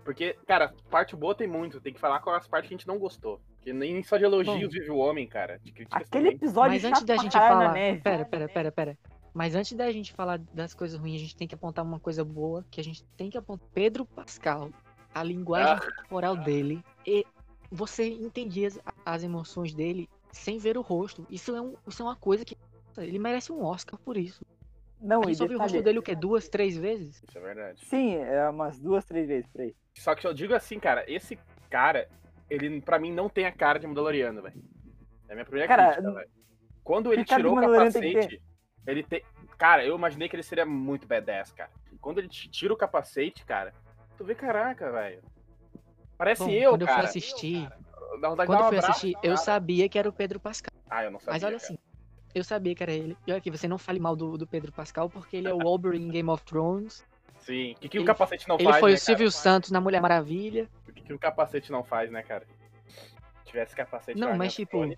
Porque, 0.04 0.36
cara, 0.48 0.74
parte 0.90 1.16
boa 1.16 1.36
tem 1.36 1.48
muito. 1.48 1.80
Tem 1.82 1.94
que 1.94 2.00
falar 2.00 2.20
com 2.20 2.30
as 2.30 2.48
partes 2.48 2.68
que 2.70 2.74
a 2.76 2.78
gente 2.78 2.88
não 2.88 2.98
gostou. 3.00 3.40
Porque 3.58 3.74
nem 3.74 4.02
só 4.04 4.18
de 4.18 4.24
elogios 4.24 4.72
vive 4.72 4.90
o 4.92 4.98
homem, 4.98 5.28
cara. 5.28 5.60
Aquele 5.66 6.06
também. 6.10 6.32
episódio 6.34 6.72
Mas 6.74 6.86
antes 6.86 7.04
da 7.04 7.18
gente 7.18 7.34
falar. 7.34 7.74
neve. 7.74 8.02
Pera, 8.02 8.26
pera, 8.26 8.48
pera, 8.48 8.72
pera. 8.72 8.98
Mas 9.34 9.54
antes 9.56 9.74
da 9.74 9.92
gente 9.92 10.14
falar 10.14 10.40
das 10.54 10.74
coisas 10.74 10.98
ruins, 11.00 11.16
a 11.16 11.20
gente 11.20 11.36
tem 11.36 11.48
que 11.48 11.56
apontar 11.56 11.84
uma 11.84 12.00
coisa 12.00 12.24
boa, 12.24 12.64
que 12.72 12.80
a 12.80 12.84
gente 12.84 13.04
tem 13.18 13.30
que 13.30 13.38
apontar. 13.38 13.68
Pedro 13.74 14.06
Pascal, 14.06 14.70
a 15.14 15.22
linguagem 15.24 15.74
Ah. 15.74 15.80
corporal 15.82 16.38
dele, 16.38 16.82
e 17.06 17.26
você 17.70 18.08
entendia 18.08 18.68
as, 18.68 18.80
as 19.06 19.24
emoções 19.24 19.74
dele 19.74 20.10
sem 20.32 20.58
ver 20.58 20.78
o 20.78 20.82
rosto. 20.82 21.26
Isso 21.30 21.54
é, 21.56 21.62
um, 21.62 21.74
isso 21.86 22.02
é 22.02 22.06
uma 22.06 22.16
coisa 22.16 22.46
que. 22.46 22.58
Ele 22.98 23.20
merece 23.20 23.52
um 23.52 23.62
Oscar 23.62 24.00
por 24.00 24.16
isso. 24.16 24.46
Não, 25.02 25.22
A 25.22 25.24
e 25.24 25.28
gente 25.28 25.38
só 25.38 25.48
viu 25.48 25.58
o 25.58 25.62
rosto 25.62 25.82
dele 25.82 26.00
o 26.00 26.04
quê? 26.04 26.16
Duas, 26.16 26.48
três 26.48 26.78
vezes? 26.78 27.22
Isso 27.24 27.38
é 27.38 27.42
verdade. 27.42 27.86
Sim, 27.86 28.16
é 28.16 28.50
umas 28.50 28.80
duas, 28.80 29.06
três 29.06 29.28
vezes 29.28 29.48
por 29.48 29.62
aí. 29.62 29.76
Só 29.96 30.16
que 30.16 30.26
eu 30.26 30.34
digo 30.34 30.54
assim, 30.54 30.80
cara, 30.80 31.04
esse 31.08 31.38
cara, 31.70 32.08
ele 32.50 32.82
pra 32.82 32.98
mim 33.00 33.12
não 33.12 33.30
tem 33.30 33.46
a 33.46 33.52
cara 33.52 33.80
de 33.80 33.88
Mandaloriano, 33.88 34.42
velho. 34.42 34.62
É 35.28 35.34
a 35.34 35.36
minha 35.36 35.46
primeira 35.46 35.68
Cara, 35.68 35.94
crítica, 35.94 36.14
velho. 36.14 36.30
Quando 36.84 37.14
ele 37.14 37.26
cara 37.26 37.40
tirou 37.40 37.54
o 37.54 37.56
Mandaloriano 37.56 37.92
tem 37.92 38.14
capacete, 38.14 38.42
ele 38.88 39.04
tem. 39.04 39.24
Cara, 39.58 39.86
eu 39.86 39.96
imaginei 39.96 40.28
que 40.30 40.36
ele 40.36 40.44
seria 40.44 40.66
muito 40.66 41.08
badass, 41.08 41.52
cara. 41.52 41.72
Quando 42.02 42.20
ele 42.20 42.28
tira 42.28 42.74
o 42.74 42.78
capacete, 42.78 43.46
cara, 43.46 43.74
tu 44.18 44.24
vê, 44.24 44.36
caraca, 44.36 44.92
velho. 44.92 45.22
Parece 46.18 46.44
Bom, 46.44 46.50
eu, 46.50 46.72
quando 46.72 46.82
eu 46.82 46.88
cara. 46.88 47.00
fui 47.00 47.08
assistir, 47.10 47.70
vontade 48.22 48.38
de 48.38 48.46
quando 48.46 48.60
eu 48.60 48.66
um 48.66 48.70
fui 48.70 48.78
abraço 48.78 48.92
assistir, 48.92 49.14
eu 49.16 49.22
cara. 49.22 49.38
sabia 49.38 49.90
que 49.90 50.00
era 50.00 50.08
o 50.08 50.14
Pedro 50.14 50.40
Pascal. 50.40 50.72
Ah, 50.90 51.04
eu 51.04 51.12
não 51.12 51.20
sabia. 51.20 51.34
Mas 51.34 51.44
olha 51.44 51.58
cara. 51.60 51.64
assim, 51.66 51.78
eu 52.36 52.44
sabia 52.44 52.76
que 52.76 52.84
era 52.84 52.92
ele. 52.92 53.18
E 53.26 53.32
olha 53.32 53.38
aqui, 53.40 53.50
você 53.50 53.68
não 53.68 53.78
fale 53.78 54.00
mal 54.00 54.16
do, 54.16 54.38
do 54.38 54.46
Pedro 54.46 54.72
Pascal, 54.72 55.10
porque 55.10 55.38
ele 55.38 55.48
é 55.48 55.54
o 55.54 55.60
Wolverine 55.60 56.06
em 56.06 56.12
Game 56.12 56.30
of 56.30 56.44
Thrones. 56.44 57.04
Sim. 57.40 57.72
O 57.74 57.80
que, 57.80 57.90
que 57.90 57.98
Ele- 57.98 58.04
o 58.04 58.08
capacete 58.08 58.48
não 58.48 58.56
Ele 58.56 58.64
faz, 58.66 58.80
foi 58.80 58.92
né, 58.92 58.96
o 58.96 59.00
Silvio 59.00 59.32
cara? 59.32 59.42
Santos 59.44 59.72
na 59.72 59.80
Mulher 59.82 60.02
Maravilha. 60.02 60.70
O 60.88 60.94
que, 60.94 61.02
que 61.02 61.14
o 61.14 61.20
capacete 61.20 61.72
não 61.72 61.84
faz, 61.84 62.12
né, 62.12 62.22
cara? 62.24 62.46
Se 62.88 63.46
tivesse 63.46 63.76
capacete 63.76 64.20
Não, 64.20 64.36
mas 64.36 64.54
tipo, 64.54 64.80
Tony, 64.80 64.98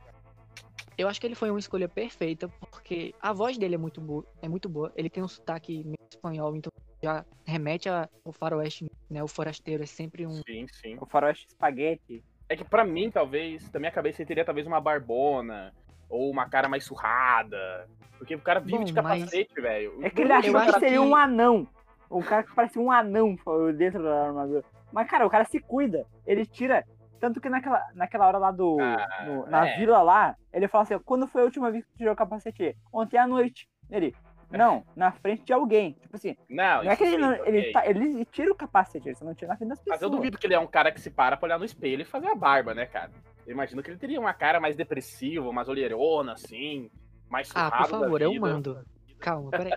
Eu 0.97 1.07
acho 1.07 1.19
que 1.21 1.27
ele 1.27 1.35
foi 1.35 1.49
uma 1.51 1.59
escolha 1.59 1.87
perfeita, 1.87 2.47
porque 2.59 3.13
a 3.21 3.31
voz 3.31 3.57
dele 3.57 3.75
é 3.75 3.77
muito 3.77 4.01
boa. 4.01 4.25
É 4.41 4.47
muito 4.49 4.67
boa. 4.67 4.91
Ele 4.95 5.09
tem 5.09 5.21
um 5.23 5.27
sotaque 5.27 5.83
meio 5.83 5.97
espanhol, 6.09 6.55
então 6.55 6.71
já 7.03 7.23
remete 7.45 7.87
a- 7.87 8.09
ao 8.25 8.31
faroeste, 8.31 8.89
né? 9.09 9.21
O 9.21 9.27
forasteiro 9.27 9.83
é 9.83 9.85
sempre 9.85 10.25
um. 10.25 10.31
Sim, 10.47 10.65
sim. 10.71 10.97
O 10.99 11.05
faroeste 11.05 11.47
espaguete. 11.47 12.23
É 12.49 12.55
que 12.55 12.63
pra 12.63 12.83
mim, 12.85 13.11
talvez, 13.11 13.69
da 13.69 13.77
minha 13.79 13.91
cabeça, 13.91 14.21
ele 14.21 14.27
teria 14.27 14.45
talvez 14.45 14.65
uma 14.65 14.79
barbona, 14.81 15.71
ou 16.09 16.29
uma 16.29 16.47
cara 16.49 16.67
mais 16.69 16.83
surrada. 16.85 17.87
Porque 18.17 18.35
o 18.35 18.41
cara 18.41 18.59
vive 18.59 18.79
Bom, 18.79 18.83
de 18.83 18.93
mas- 18.93 19.03
capacete, 19.23 19.61
velho. 19.61 19.99
É 20.01 20.09
que 20.09 20.21
ele 20.21 20.33
achou 20.33 20.57
acho 20.57 20.73
que 20.73 20.79
seria 20.79 20.97
que- 20.97 20.99
um 20.99 21.15
anão. 21.15 21.67
Um 22.09 22.21
cara 22.21 22.43
que 22.43 22.55
parecia 22.55 22.81
um 22.81 22.91
anão 22.91 23.35
dentro 23.75 24.01
da 24.01 24.27
armadura. 24.27 24.63
Mas, 24.91 25.09
cara, 25.09 25.25
o 25.27 25.29
cara 25.29 25.43
se 25.45 25.59
cuida. 25.59 26.05
Ele 26.25 26.45
tira. 26.45 26.83
Tanto 27.19 27.41
que 27.41 27.49
naquela, 27.49 27.83
naquela 27.95 28.27
hora 28.27 28.37
lá 28.37 28.51
do. 28.51 28.77
Ah, 28.79 29.25
no- 29.25 29.45
na 29.47 29.67
é. 29.67 29.77
vila 29.77 30.01
lá, 30.01 30.35
ele 30.53 30.67
fala 30.67 30.83
assim: 30.83 30.97
quando 30.99 31.27
foi 31.27 31.41
a 31.41 31.45
última 31.45 31.69
vez 31.71 31.83
que 31.83 31.91
tu 31.91 31.97
tirou 31.97 32.13
o 32.13 32.15
capacete? 32.15 32.75
Ontem 32.93 33.17
à 33.17 33.27
noite. 33.27 33.67
Ele. 33.89 34.15
Não, 34.49 34.85
na 34.95 35.11
frente 35.11 35.43
de 35.43 35.51
alguém. 35.51 35.93
Tipo 36.01 36.15
assim, 36.15 36.37
Não, 36.49 36.83
não 36.83 36.91
é 36.91 36.95
que 36.95 37.03
ele, 37.03 37.17
não, 37.17 37.33
ele, 37.45 37.71
tá- 37.73 37.85
ele 37.85 38.23
tira 38.25 38.49
o 38.49 38.55
capacete, 38.55 39.09
ele 39.09 39.15
só 39.15 39.25
não 39.25 39.33
tira 39.35 39.49
na 39.51 39.57
frente 39.57 39.69
das 39.69 39.79
pessoas. 39.79 39.95
Mas 39.97 40.01
eu 40.01 40.09
duvido 40.09 40.37
que 40.37 40.47
ele 40.47 40.53
é 40.53 40.59
um 40.59 40.65
cara 40.67 40.89
que 40.89 41.01
se 41.01 41.09
para 41.09 41.35
pra 41.35 41.47
olhar 41.47 41.59
no 41.59 41.65
espelho 41.65 42.01
e 42.01 42.05
fazer 42.05 42.27
a 42.29 42.35
barba, 42.35 42.73
né, 42.73 42.85
cara? 42.85 43.11
Eu 43.47 43.53
imagino 43.53 43.81
que 43.81 43.89
ele 43.89 43.97
teria 43.97 44.19
uma 44.19 44.33
cara 44.33 44.59
mais 44.59 44.75
depressiva, 44.75 45.51
mais 45.53 45.69
olheirona, 45.69 46.33
assim, 46.33 46.91
mais 47.29 47.49
Ah, 47.55 47.71
por 47.71 47.87
favor, 47.87 48.21
é 48.21 48.27
o 48.27 48.31
vida. 48.33 48.41
mando. 48.41 48.85
Calma, 49.19 49.49
peraí. 49.49 49.71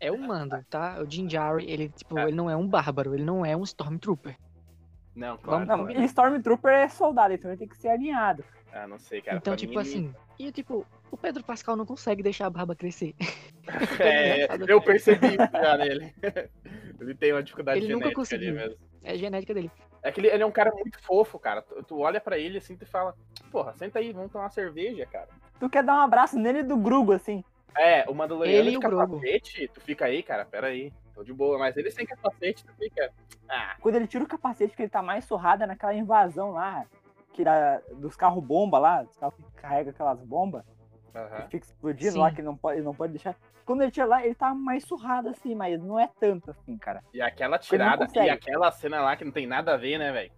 É 0.00 0.10
o 0.10 0.18
mando, 0.18 0.62
tá? 0.68 1.00
O 1.00 1.08
Jim 1.10 1.30
Jarry, 1.30 1.64
ele, 1.70 1.88
tipo, 1.90 2.18
É. 2.18 2.24
ele 2.24 2.36
não 2.36 2.50
é 2.50 2.56
um 2.56 2.66
bárbaro, 2.66 3.14
ele 3.14 3.24
não 3.24 3.46
é 3.46 3.56
um 3.56 3.62
Stormtrooper. 3.62 4.36
Não, 5.14 5.38
claro. 5.38 5.64
Não, 5.64 5.84
claro. 5.86 6.00
e 6.00 6.04
Stormtrooper 6.06 6.72
é 6.72 6.88
soldado, 6.88 7.32
então 7.32 7.50
ele 7.50 7.58
tem 7.58 7.68
que 7.68 7.76
ser 7.76 7.88
alinhado. 7.88 8.44
Ah, 8.72 8.88
não 8.88 8.98
sei, 8.98 9.22
cara. 9.22 9.36
então, 9.38 9.52
pra 9.52 9.56
tipo 9.58 9.74
mim, 9.74 9.78
assim, 9.78 10.14
e 10.36 10.50
tipo, 10.50 10.84
o 11.08 11.16
Pedro 11.16 11.44
Pascal 11.44 11.76
não 11.76 11.86
consegue 11.86 12.20
deixar 12.22 12.46
a 12.46 12.50
barba 12.50 12.74
crescer. 12.74 13.14
É, 13.98 14.46
eu 14.68 14.78
percebi 14.82 15.28
isso 15.28 15.52
já 15.52 15.76
nele. 15.78 16.12
ele 17.00 17.14
tem 17.14 17.32
uma 17.32 17.42
dificuldade 17.42 17.78
Ele 17.78 17.94
nunca 17.94 18.08
genética 18.08 18.08
ali 18.08 18.14
conseguiu. 18.14 18.54
mesmo. 18.54 18.76
É 19.02 19.12
a 19.12 19.16
genética 19.16 19.54
dele. 19.54 19.70
É 20.04 20.12
que 20.12 20.20
ele, 20.20 20.28
ele 20.28 20.42
é 20.42 20.46
um 20.46 20.52
cara 20.52 20.70
muito 20.70 21.02
fofo, 21.02 21.38
cara. 21.38 21.62
Tu, 21.62 21.82
tu 21.82 22.00
olha 22.00 22.20
pra 22.20 22.38
ele 22.38 22.58
assim 22.58 22.76
e 22.78 22.84
fala, 22.84 23.14
porra, 23.50 23.72
senta 23.72 23.98
aí, 23.98 24.12
vamos 24.12 24.30
tomar 24.30 24.44
uma 24.44 24.50
cerveja, 24.50 25.06
cara. 25.06 25.28
Tu 25.58 25.70
quer 25.70 25.82
dar 25.82 25.94
um 25.94 26.02
abraço 26.02 26.38
nele 26.38 26.62
do 26.62 26.76
Grugo, 26.76 27.12
assim. 27.12 27.42
É, 27.76 28.08
o 28.08 28.14
Mandaloriano 28.14 28.58
Ele 28.58 28.70
de 28.72 28.76
e 28.76 28.80
capacete, 28.80 29.70
tu 29.72 29.80
fica 29.80 30.04
aí, 30.04 30.22
cara, 30.22 30.44
pera 30.44 30.66
aí. 30.66 30.92
Tô 31.14 31.24
de 31.24 31.32
boa, 31.32 31.58
mas 31.58 31.74
ele 31.76 31.90
sem 31.90 32.04
capacete, 32.04 32.64
tu 32.64 32.72
fica... 32.74 33.10
Ah, 33.48 33.76
Quando 33.80 33.94
ele 33.94 34.06
tira 34.06 34.22
o 34.22 34.28
capacete, 34.28 34.76
que 34.76 34.82
ele 34.82 34.90
tá 34.90 35.02
mais 35.02 35.24
surrado 35.24 35.66
naquela 35.66 35.94
invasão 35.94 36.52
lá. 36.52 36.84
Que 37.32 37.42
era 37.42 37.82
dos 37.94 38.14
carros 38.14 38.44
bomba 38.44 38.78
lá, 38.78 39.02
dos 39.02 39.16
carros 39.16 39.34
que 39.34 39.60
carregam 39.60 39.90
aquelas 39.90 40.20
bombas, 40.20 40.64
aham. 41.14 41.42
que 41.42 41.50
fica 41.50 41.66
explodindo 41.66 42.12
Sim. 42.12 42.18
lá, 42.18 42.30
que 42.30 42.42
não 42.42 42.56
pode, 42.56 42.78
ele 42.78 42.84
não 42.84 42.94
pode 42.94 43.12
deixar. 43.12 43.36
Quando 43.64 43.82
ele 43.82 43.90
tira 43.90 44.06
lá, 44.06 44.24
ele 44.24 44.34
tá 44.34 44.54
mais 44.54 44.84
surrado 44.84 45.28
assim, 45.28 45.54
mas 45.54 45.80
não 45.80 45.98
é 45.98 46.08
tanto 46.20 46.50
assim, 46.50 46.76
cara. 46.76 47.02
E 47.12 47.20
aquela 47.22 47.56
Ele 47.56 47.64
tirada, 47.64 48.06
e 48.14 48.28
aquela 48.30 48.70
cena 48.70 49.00
lá 49.00 49.16
que 49.16 49.24
não 49.24 49.32
tem 49.32 49.46
nada 49.46 49.74
a 49.74 49.76
ver, 49.76 49.98
né, 49.98 50.12
velho? 50.12 50.32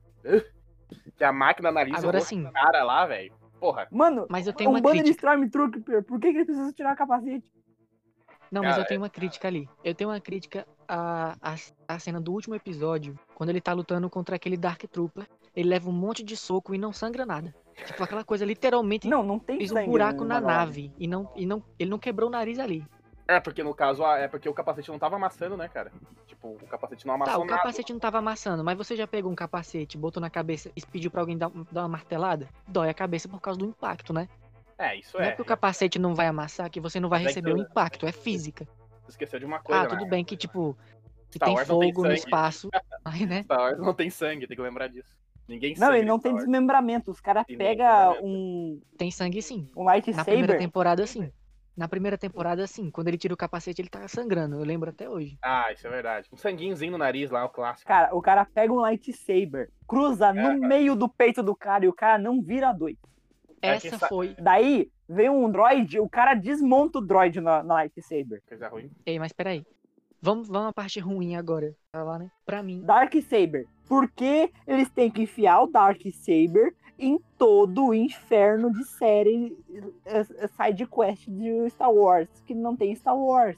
Que 1.17 1.25
a 1.25 1.33
máquina 1.33 1.69
analisa 1.69 1.99
Agora 1.99 2.19
o 2.19 2.25
sim. 2.25 2.45
cara 2.53 2.85
lá, 2.85 3.07
velho. 3.07 3.33
Porra, 3.59 3.89
Mano, 3.91 4.27
Mas 4.29 4.47
eu 4.47 4.53
tenho 4.53 4.71
um 4.71 4.75
uma 4.75 4.81
bando 4.81 4.97
de 4.97 5.03
crítica. 5.03 5.35
Stormtrooper, 5.35 6.05
por 6.05 6.21
que, 6.21 6.31
que 6.31 6.39
ele 6.39 6.45
precisa 6.45 6.73
tirar 6.73 6.95
o 6.95 6.97
capacete? 6.97 7.45
Não, 8.51 8.63
mas 8.63 8.73
Cara, 8.73 8.83
eu 8.83 8.87
tenho 8.87 9.01
uma 9.01 9.11
crítica 9.11 9.49
ali. 9.49 9.69
Eu 9.83 9.95
tenho 9.95 10.11
uma 10.11 10.21
crítica 10.21 10.67
à, 10.87 11.37
à, 11.43 11.55
à 11.89 11.99
cena 11.99 12.21
do 12.21 12.33
último 12.33 12.55
episódio, 12.55 13.19
quando 13.35 13.51
ele 13.51 13.61
tá 13.61 13.73
lutando 13.73 14.09
contra 14.09 14.37
aquele 14.37 14.57
Dark 14.57 14.83
Trooper. 14.85 15.27
Ele 15.55 15.69
leva 15.69 15.89
um 15.89 15.93
monte 15.93 16.23
de 16.23 16.37
soco 16.37 16.75
e 16.75 16.79
não 16.79 16.93
sangra 16.93 17.27
nada. 17.27 17.55
Tipo, 17.85 18.03
aquela 18.03 18.25
coisa 18.25 18.45
literalmente 18.45 19.07
Não, 19.07 19.23
não 19.23 19.39
tem 19.39 19.59
fez 19.59 19.71
um 19.71 19.85
buraco 19.87 20.21
no 20.23 20.27
na 20.29 20.35
Mandalorian. 20.41 20.59
nave. 20.59 20.93
E, 20.99 21.07
não, 21.07 21.31
e 21.37 21.45
não, 21.47 21.63
ele 21.79 21.91
não 21.91 21.99
quebrou 21.99 22.29
o 22.29 22.33
nariz 22.33 22.59
ali. 22.59 22.85
é 23.29 23.39
porque 23.41 23.63
no 23.63 23.75
caso, 23.75 24.05
é 24.05 24.27
porque 24.29 24.49
o 24.49 24.55
capacete 24.55 24.89
não 24.91 24.99
tava 24.99 25.17
amassando, 25.17 25.57
né, 25.57 25.69
cara? 25.69 25.93
Tipo, 26.27 26.49
o 26.49 26.67
capacete 26.67 27.07
não 27.07 27.15
Tá, 27.19 27.25
amassou 27.25 27.43
o 27.43 27.47
nada. 27.47 27.59
capacete 27.59 27.93
não 27.93 28.01
tava 28.01 28.19
amassando, 28.19 28.65
mas 28.65 28.77
você 28.79 28.97
já 28.97 29.07
pegou 29.07 29.31
um 29.31 29.35
capacete, 29.35 29.99
botou 29.99 30.21
na 30.21 30.31
cabeça 30.31 30.71
e 30.77 30.83
pediu 30.87 31.11
pra 31.11 31.21
alguém 31.21 31.37
dar, 31.37 31.51
dar 31.71 31.83
uma 31.83 31.89
martelada? 31.89 32.49
Dói 32.67 32.89
a 32.89 32.95
cabeça 32.95 33.29
por 33.29 33.41
causa 33.41 33.59
do 33.59 33.67
impacto, 33.67 34.13
né? 34.13 34.29
É, 34.79 34.97
isso 34.97 35.17
Não 35.17 35.25
é 35.25 35.29
é. 35.29 35.31
porque 35.31 35.43
o 35.43 35.45
capacete 35.47 35.99
não 35.99 36.15
vai 36.15 36.27
amassar 36.27 36.71
que 36.71 36.81
você 36.81 37.01
não 37.01 37.09
vai 37.09 37.21
é 37.23 37.27
receber 37.27 37.53
o 37.53 37.57
que- 37.57 37.63
impacto, 37.63 38.07
é 38.07 38.13
física. 38.13 38.67
Esqueceu 39.09 39.39
de 39.39 39.47
uma 39.47 39.61
coisa, 39.61 39.83
Ah, 39.83 39.87
tudo 39.87 40.05
né? 40.05 40.11
bem 40.11 40.25
que, 40.25 40.37
tipo, 40.37 40.77
se 41.31 41.37
Star 41.39 41.47
tem 41.49 41.55
Wars 41.57 41.69
não 41.69 41.79
tem 41.79 41.93
fogo 41.93 42.07
no 42.09 42.13
espaço, 42.15 42.69
aí, 43.05 43.25
né? 43.27 43.43
Star 43.45 43.59
Wars 43.61 43.79
não 43.79 43.95
tem 43.95 44.11
sangue, 44.11 44.47
tem 44.47 44.57
que 44.57 44.63
lembrar 44.63 44.89
disso. 44.89 45.17
Ninguém 45.49 45.75
Não, 45.79 45.95
ele 45.95 46.07
não 46.07 46.17
em 46.17 46.21
tem 46.21 46.35
desmembramento. 46.35 47.11
Os 47.11 47.21
caras 47.21 47.45
pegam 47.47 48.17
um, 48.23 48.81
Tem 48.99 49.11
sangue 49.11 49.41
sim. 49.43 49.69
um 49.77 49.85
Na 49.85 49.93
primeira 50.01 50.15
lightsaber. 50.25 50.59
temporada, 50.59 51.07
sim. 51.07 51.31
Na 51.77 51.87
primeira 51.87 52.17
temporada, 52.17 52.67
sim. 52.67 52.91
Quando 52.91 53.09
ele 53.09 53.19
tira 53.19 53.35
o 53.35 53.37
capacete, 53.37 53.83
ele 53.83 53.89
tá 53.89 54.09
sangrando. 54.09 54.57
Eu 54.57 54.65
lembro 54.65 54.89
até 54.91 55.09
hoje. 55.09 55.37
Ah, 55.43 55.71
isso 55.73 55.87
é 55.87 55.91
verdade. 55.91 56.27
Um 56.33 56.37
sanguinhozinho 56.37 56.93
no 56.93 56.99
nariz 56.99 57.31
lá, 57.31 57.45
o 57.45 57.51
clássico. 57.51 57.87
Cara, 57.87 58.15
o 58.17 58.23
cara 58.23 58.45
pega 58.47 58.73
um 58.73 58.77
lightsaber, 58.81 59.71
cruza 59.87 60.33
no 60.33 60.55
meio 60.59 60.97
do 60.97 61.09
peito 61.09 61.43
do 61.43 61.55
cara 61.55 61.85
e 61.85 61.89
o 61.89 61.93
cara 61.93 62.19
não 62.19 62.41
vira 62.41 62.73
dois. 62.73 62.97
É, 63.61 63.79
quem 63.79 63.89
Essa 63.89 63.99
sa- 63.99 64.09
foi. 64.09 64.35
Daí 64.41 64.91
vem 65.09 65.29
um 65.29 65.51
droid, 65.51 66.01
o 66.01 66.09
cara 66.09 66.35
desmonta 66.35 66.99
o 66.99 67.03
droid 67.03 67.41
na, 67.41 67.63
na 67.63 67.75
lightsaber. 67.75 68.43
Coisa 68.49 68.69
ruim. 68.69 68.91
Ei, 69.05 69.19
mas 69.19 69.33
peraí. 69.33 69.65
Vamos, 70.21 70.49
vamos 70.49 70.69
à 70.69 70.73
parte 70.73 70.99
ruim 71.01 71.37
agora. 71.37 71.75
Tá 71.93 72.03
lá, 72.03 72.19
né? 72.19 72.31
Pra 72.45 72.63
mim. 72.63 72.81
Darksaber. 72.83 73.67
Por 73.89 74.11
que 74.11 74.51
eles 74.67 74.91
têm 74.91 75.11
que 75.11 75.23
enfiar 75.23 75.63
o 75.63 75.67
Darksaber 75.69 76.75
em 76.99 77.21
todo 77.39 77.87
o 77.89 77.95
inferno 77.95 78.73
de 78.73 78.85
série 78.85 79.57
eh, 80.07 80.27
eh, 80.39 80.49
side 80.49 80.87
quest 80.87 81.29
de 81.29 81.69
Star 81.71 81.93
Wars, 81.93 82.29
que 82.47 82.55
não 82.55 82.75
tem 82.75 82.95
Star 82.95 83.17
Wars? 83.17 83.57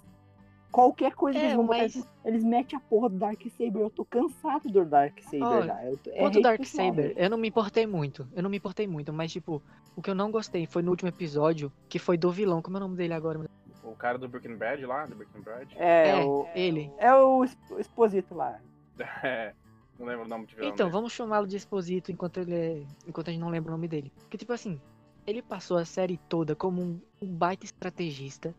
Qualquer 0.71 1.15
coisa 1.15 1.39
que 1.39 1.45
É, 1.45 1.49
eles 1.49 1.57
vão 1.57 1.67
botar, 1.67 1.79
mas- 1.79 1.95
eles- 1.97 2.09
eles 2.27 2.45
metem 2.45 2.77
a 2.77 2.81
porra 2.81 3.09
do 3.09 3.17
Darksaber. 3.17 3.81
Eu 3.81 3.89
tô 3.91 4.05
cansado 4.05 4.69
do. 4.69 4.81
Olha, 4.81 5.67
já. 5.67 5.85
Eu 5.87 5.97
tô- 5.97 6.11
é 6.11 6.19
Quanto 6.19 6.35
pessoal, 6.35 6.43
Darksaber, 6.43 6.95
velho. 6.95 7.15
eu 7.19 7.31
não 7.31 7.39
me 7.39 7.49
importei 7.49 7.87
muito. 7.87 8.29
Eu 8.37 8.43
não 8.43 8.51
me 8.51 8.59
importei 8.59 8.87
muito, 8.87 9.11
mas, 9.11 9.33
tipo, 9.33 9.63
o 9.97 10.03
que 10.03 10.11
eu 10.11 10.15
não 10.15 10.31
gostei 10.31 10.67
foi 10.67 10.83
no 10.83 10.91
último 10.91 11.09
episódio, 11.09 11.73
que 11.89 11.99
foi 11.99 12.19
do 12.19 12.31
vilão. 12.31 12.61
Como 12.61 12.77
é 12.77 12.81
o 12.81 12.83
nome 12.83 12.97
dele 12.97 13.15
agora? 13.15 13.49
O 13.91 13.97
cara 13.97 14.19
do 14.19 14.29
Breaking 14.29 14.57
Bad 14.57 14.85
lá, 14.87 15.07
do 15.07 15.15
Breaking 15.17 15.41
Bad. 15.43 15.75
É, 15.79 16.11
É, 16.11 16.25
o, 16.25 16.47
ele. 16.55 16.91
é 16.99 17.15
o 17.15 17.45
Exp- 17.45 17.79
Exposito 17.79 18.35
lá. 18.35 18.59
É, 19.25 19.55
não 19.99 20.07
lembro 20.07 20.25
o 20.25 20.29
nome 20.29 20.47
de 20.47 20.55
vilão. 20.55 20.71
Então, 20.71 20.87
dele. 20.87 20.93
vamos 20.97 21.13
chamá-lo 21.13 21.47
de 21.47 21.57
Exposito 21.57 22.11
enquanto 22.13 22.39
ele 22.39 22.55
é... 22.55 22.83
enquanto 23.07 23.29
a 23.29 23.31
gente 23.33 23.41
não 23.41 23.49
lembra 23.49 23.71
o 23.71 23.75
nome 23.77 23.89
dele. 23.89 24.13
Porque, 24.21 24.37
tipo 24.39 24.53
assim, 24.53 24.81
ele 25.27 25.43
passou 25.43 25.77
a 25.77 25.85
série 25.85 26.17
toda 26.29 26.55
como 26.57 26.81
um, 26.83 27.01
um 27.23 27.27
baita 27.27 27.65
estrategista, 27.65 28.55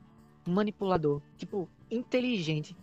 manipulador, 0.46 1.22
tipo, 1.38 1.70
inteligente. 1.90 2.76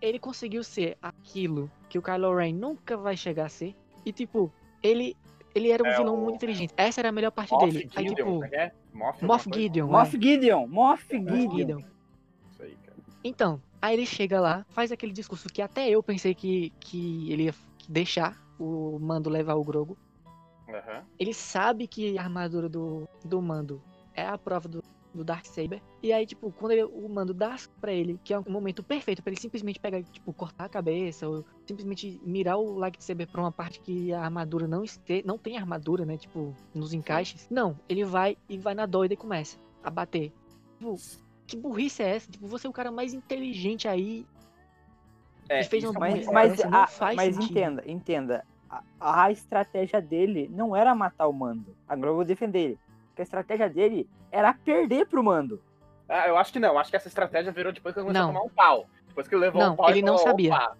Ele 0.00 0.18
conseguiu 0.18 0.64
ser 0.64 0.96
aquilo 1.00 1.70
que 1.88 1.98
o 1.98 2.02
Kylo 2.02 2.34
Ren 2.34 2.52
nunca 2.54 2.96
vai 2.96 3.16
chegar 3.16 3.46
a 3.46 3.48
ser. 3.48 3.74
E, 4.04 4.12
tipo, 4.12 4.52
ele, 4.82 5.16
ele 5.54 5.70
era 5.70 5.82
um 5.82 5.86
É, 5.86 5.96
vilão 5.96 6.14
o- 6.14 6.20
muito 6.22 6.36
inteligente. 6.36 6.72
Essa 6.76 7.00
era 7.00 7.08
a 7.10 7.12
melhor 7.12 7.30
parte 7.30 7.52
Moff 7.52 7.66
dele. 7.70 7.88
Aí, 7.94 8.08
Gideon, 8.08 8.14
tipo, 8.40 8.44
é 8.44 8.48
que 8.48 8.56
é? 8.56 8.72
Moff, 8.92 9.24
Moff 9.24 9.44
coisa? 9.48 9.60
Gideon. 9.60 9.86
Moff 9.88 10.18
Gideon, 10.20 10.66
Moff 10.66 11.14
é. 11.14 11.18
Moff 11.18 11.36
Gideon. 11.36 11.56
Gideon. 11.56 11.82
Isso 12.50 12.62
aí, 12.62 12.76
cara. 12.84 12.96
Então, 13.24 13.62
aí 13.80 13.94
ele 13.94 14.06
chega 14.06 14.40
lá, 14.40 14.66
faz 14.70 14.92
aquele 14.92 15.12
discurso 15.12 15.48
que 15.48 15.62
até 15.62 15.88
eu 15.88 16.02
pensei 16.02 16.34
que, 16.34 16.70
que 16.80 17.32
ele 17.32 17.44
ia 17.44 17.54
deixar 17.88 18.40
o 18.58 18.98
Mando 19.00 19.30
levar 19.30 19.54
o 19.54 19.64
Grogo. 19.64 19.96
Aham. 20.68 21.04
Ele 21.18 21.34
sabe 21.34 21.86
que 21.86 22.18
a 22.18 22.22
armadura 22.22 22.68
do, 22.68 23.08
do 23.24 23.42
Mando 23.42 23.82
é 24.14 24.26
a 24.26 24.38
prova 24.38 24.68
do, 24.68 24.82
do 25.14 25.22
Darksaber. 25.24 25.80
E 26.02 26.12
aí, 26.12 26.24
tipo, 26.26 26.50
quando 26.52 26.72
ele- 26.72 26.84
o 26.84 27.08
Mando 27.08 27.34
dá 27.34 27.56
pra 27.80 27.92
ele, 27.92 28.18
que 28.24 28.32
é 28.32 28.38
um 28.38 28.44
momento 28.48 28.82
perfeito 28.82 29.22
pra 29.22 29.30
ele 29.32 29.40
simplesmente 29.40 29.78
pegar, 29.78 30.02
tipo, 30.02 30.32
cortar 30.32 30.64
a 30.64 30.68
cabeça, 30.68 31.28
ou 31.28 31.44
simplesmente 31.66 32.20
mirar 32.24 32.56
o 32.56 32.78
Lightsaber 32.78 33.28
pra 33.28 33.40
uma 33.40 33.52
parte 33.52 33.80
que 33.80 34.12
a 34.12 34.22
armadura 34.22 34.66
não 34.66 34.82
este, 34.84 35.22
não 35.26 35.36
tem 35.38 35.56
armadura, 35.58 36.04
né? 36.04 36.16
Tipo, 36.16 36.54
nos 36.74 36.92
encaixes. 36.92 37.46
Não, 37.50 37.78
ele 37.88 38.04
vai 38.04 38.36
e 38.48 38.56
vai 38.58 38.74
na 38.74 38.86
doida 38.86 39.14
e 39.14 39.16
começa 39.16 39.58
a 39.82 39.90
bater. 39.90 40.32
Tipo, 40.78 40.96
que 41.46 41.56
burrice 41.56 42.02
é 42.02 42.16
essa? 42.16 42.30
Tipo, 42.30 42.46
você 42.46 42.66
é 42.66 42.70
o 42.70 42.72
cara 42.72 42.90
mais 42.90 43.12
inteligente 43.14 43.86
aí. 43.86 44.26
É, 45.48 45.62
fez 45.64 45.82
isso 45.84 45.92
uma 45.92 46.00
Mas, 46.00 46.26
Mas 46.26 46.60
a- 46.64 46.86
faz 46.86 47.16
mas 47.16 47.36
entenda, 47.38 47.82
entenda. 47.86 48.44
A, 48.70 49.24
a 49.24 49.30
estratégia 49.30 50.00
dele 50.00 50.48
não 50.50 50.74
era 50.74 50.94
matar 50.94 51.26
o 51.26 51.32
mando. 51.32 51.76
Agora 51.86 52.10
eu 52.10 52.14
vou 52.14 52.24
defender 52.24 52.58
ele. 52.60 52.78
Porque 53.12 53.22
a 53.22 53.24
estratégia 53.24 53.68
dele 53.68 54.08
era 54.30 54.54
perder 54.54 55.06
pro 55.06 55.22
mando. 55.22 55.62
Ah, 56.08 56.26
eu 56.28 56.36
acho 56.38 56.52
que 56.52 56.58
não. 56.58 56.78
Acho 56.78 56.90
que 56.90 56.96
essa 56.96 57.08
estratégia 57.08 57.52
virou 57.52 57.72
depois 57.72 57.92
que 57.94 58.00
ele 58.00 58.06
começou 58.06 58.26
Não. 58.26 58.30
a 58.30 58.40
tomar 58.40 58.46
um 58.46 58.54
pau. 58.54 58.86
Depois 59.06 59.28
que 59.28 59.34
ele 59.34 59.42
levou 59.42 59.60
Não, 59.62 59.74
um 59.74 59.76
pau 59.76 59.90
ele 59.90 59.98
e 59.98 60.02
não 60.02 60.14
falou, 60.16 60.30
sabia. 60.30 60.54
"Opa". 60.54 60.76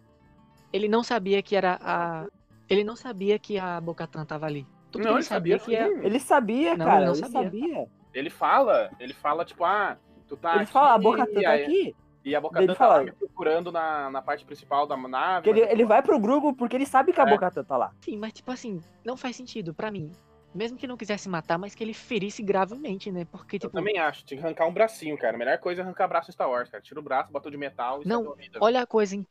Ele 0.73 0.89
não 0.89 1.03
sabia 1.03 1.43
que 1.43 1.55
era 1.55 1.79
a. 1.83 2.27
Ele 2.69 2.83
não 2.85 2.97
sabia 2.97 3.39
que 3.39 3.59
a 3.59 3.79
Bocatan 3.81 4.25
tava 4.25 4.47
ali. 4.47 4.67
Tudo 4.91 5.03
Não, 5.05 5.09
que 5.09 5.09
ele 5.11 5.19
ele 5.19 5.23
sabia 5.25 5.59
sabia 5.59 5.77
que 5.79 5.83
é. 5.83 5.89
sim. 6.01 6.07
Ele 6.07 6.21
sabia, 6.21 6.77
Não, 6.77 6.87
cara. 6.87 6.97
ele 6.99 7.07
não 7.07 7.13
Ele 7.15 7.21
sabia. 7.29 7.43
sabia. 7.61 7.89
Ele 8.15 8.31
fala, 8.31 8.91
ele 8.99 9.13
fala, 9.15 9.45
tipo, 9.45 9.65
ah, 9.65 9.97
tu 10.29 10.37
tá 10.37 10.57
ele 10.57 10.67
fala, 10.67 10.91
a 10.91 10.95
aqui, 10.95 11.03
boca 11.05 11.23
e 11.31 11.43
tá 11.43 11.53
aqui. 11.55 11.97
E 12.25 12.37
a 12.37 12.41
Boca 12.41 12.59
Ele 12.61 12.69
tá 12.69 12.75
fala- 12.77 12.97
lá 12.99 13.03
me 13.03 13.11
procurando 13.13 13.73
na, 13.73 14.09
na 14.09 14.23
parte 14.23 14.45
principal 14.45 14.87
da 14.87 14.97
nave. 14.97 15.43
Que 15.43 15.51
ele, 15.51 15.61
ele 15.63 15.85
vai 15.85 16.01
pro 16.03 16.21
grupo 16.21 16.55
porque 16.55 16.77
ele 16.77 16.87
sabe 16.87 17.13
que 17.13 17.21
a 17.21 17.25
É. 17.25 17.31
boca 17.31 17.51
tá 17.51 17.77
lá. 17.77 17.91
Sim, 18.01 18.17
mas 18.17 18.33
tipo 18.33 18.51
assim, 18.53 18.81
não 19.05 19.17
faz 19.17 19.35
sentido 19.35 19.75
pra 19.75 19.91
mim. 19.91 20.13
Mesmo 20.55 20.77
que 20.77 20.87
não 20.87 20.97
quisesse 20.97 21.29
matar, 21.29 21.59
mas 21.59 21.75
que 21.75 21.83
ele 21.83 21.95
ferisse 21.95 22.43
gravemente, 22.43 23.11
né? 23.11 23.25
Porque, 23.25 23.57
Eu 23.57 23.61
tipo, 23.61 23.73
também 23.73 23.99
acho, 23.99 24.25
tinha 24.25 24.39
que 24.39 24.47
arrancar 24.47 24.67
um 24.67 24.73
bracinho, 24.73 25.17
cara. 25.17 25.35
A 25.35 25.39
melhor 25.39 25.59
coisa 25.59 25.81
é 25.81 25.85
arrancar 25.85 26.09
braço 26.09 26.31
em 26.31 26.33
Star 26.33 26.49
Wars, 26.51 26.69
cara. 26.69 26.83
Tira 26.83 27.01
o 27.01 27.03
braço, 27.03 27.33
bota 27.33 27.49
o 27.49 27.51
de 27.51 27.57
metal 27.57 28.03
e 28.03 28.09
Não, 28.09 28.35
olha 28.61 28.83
a 28.83 28.87
coisa, 28.87 29.15
hein? 29.15 29.27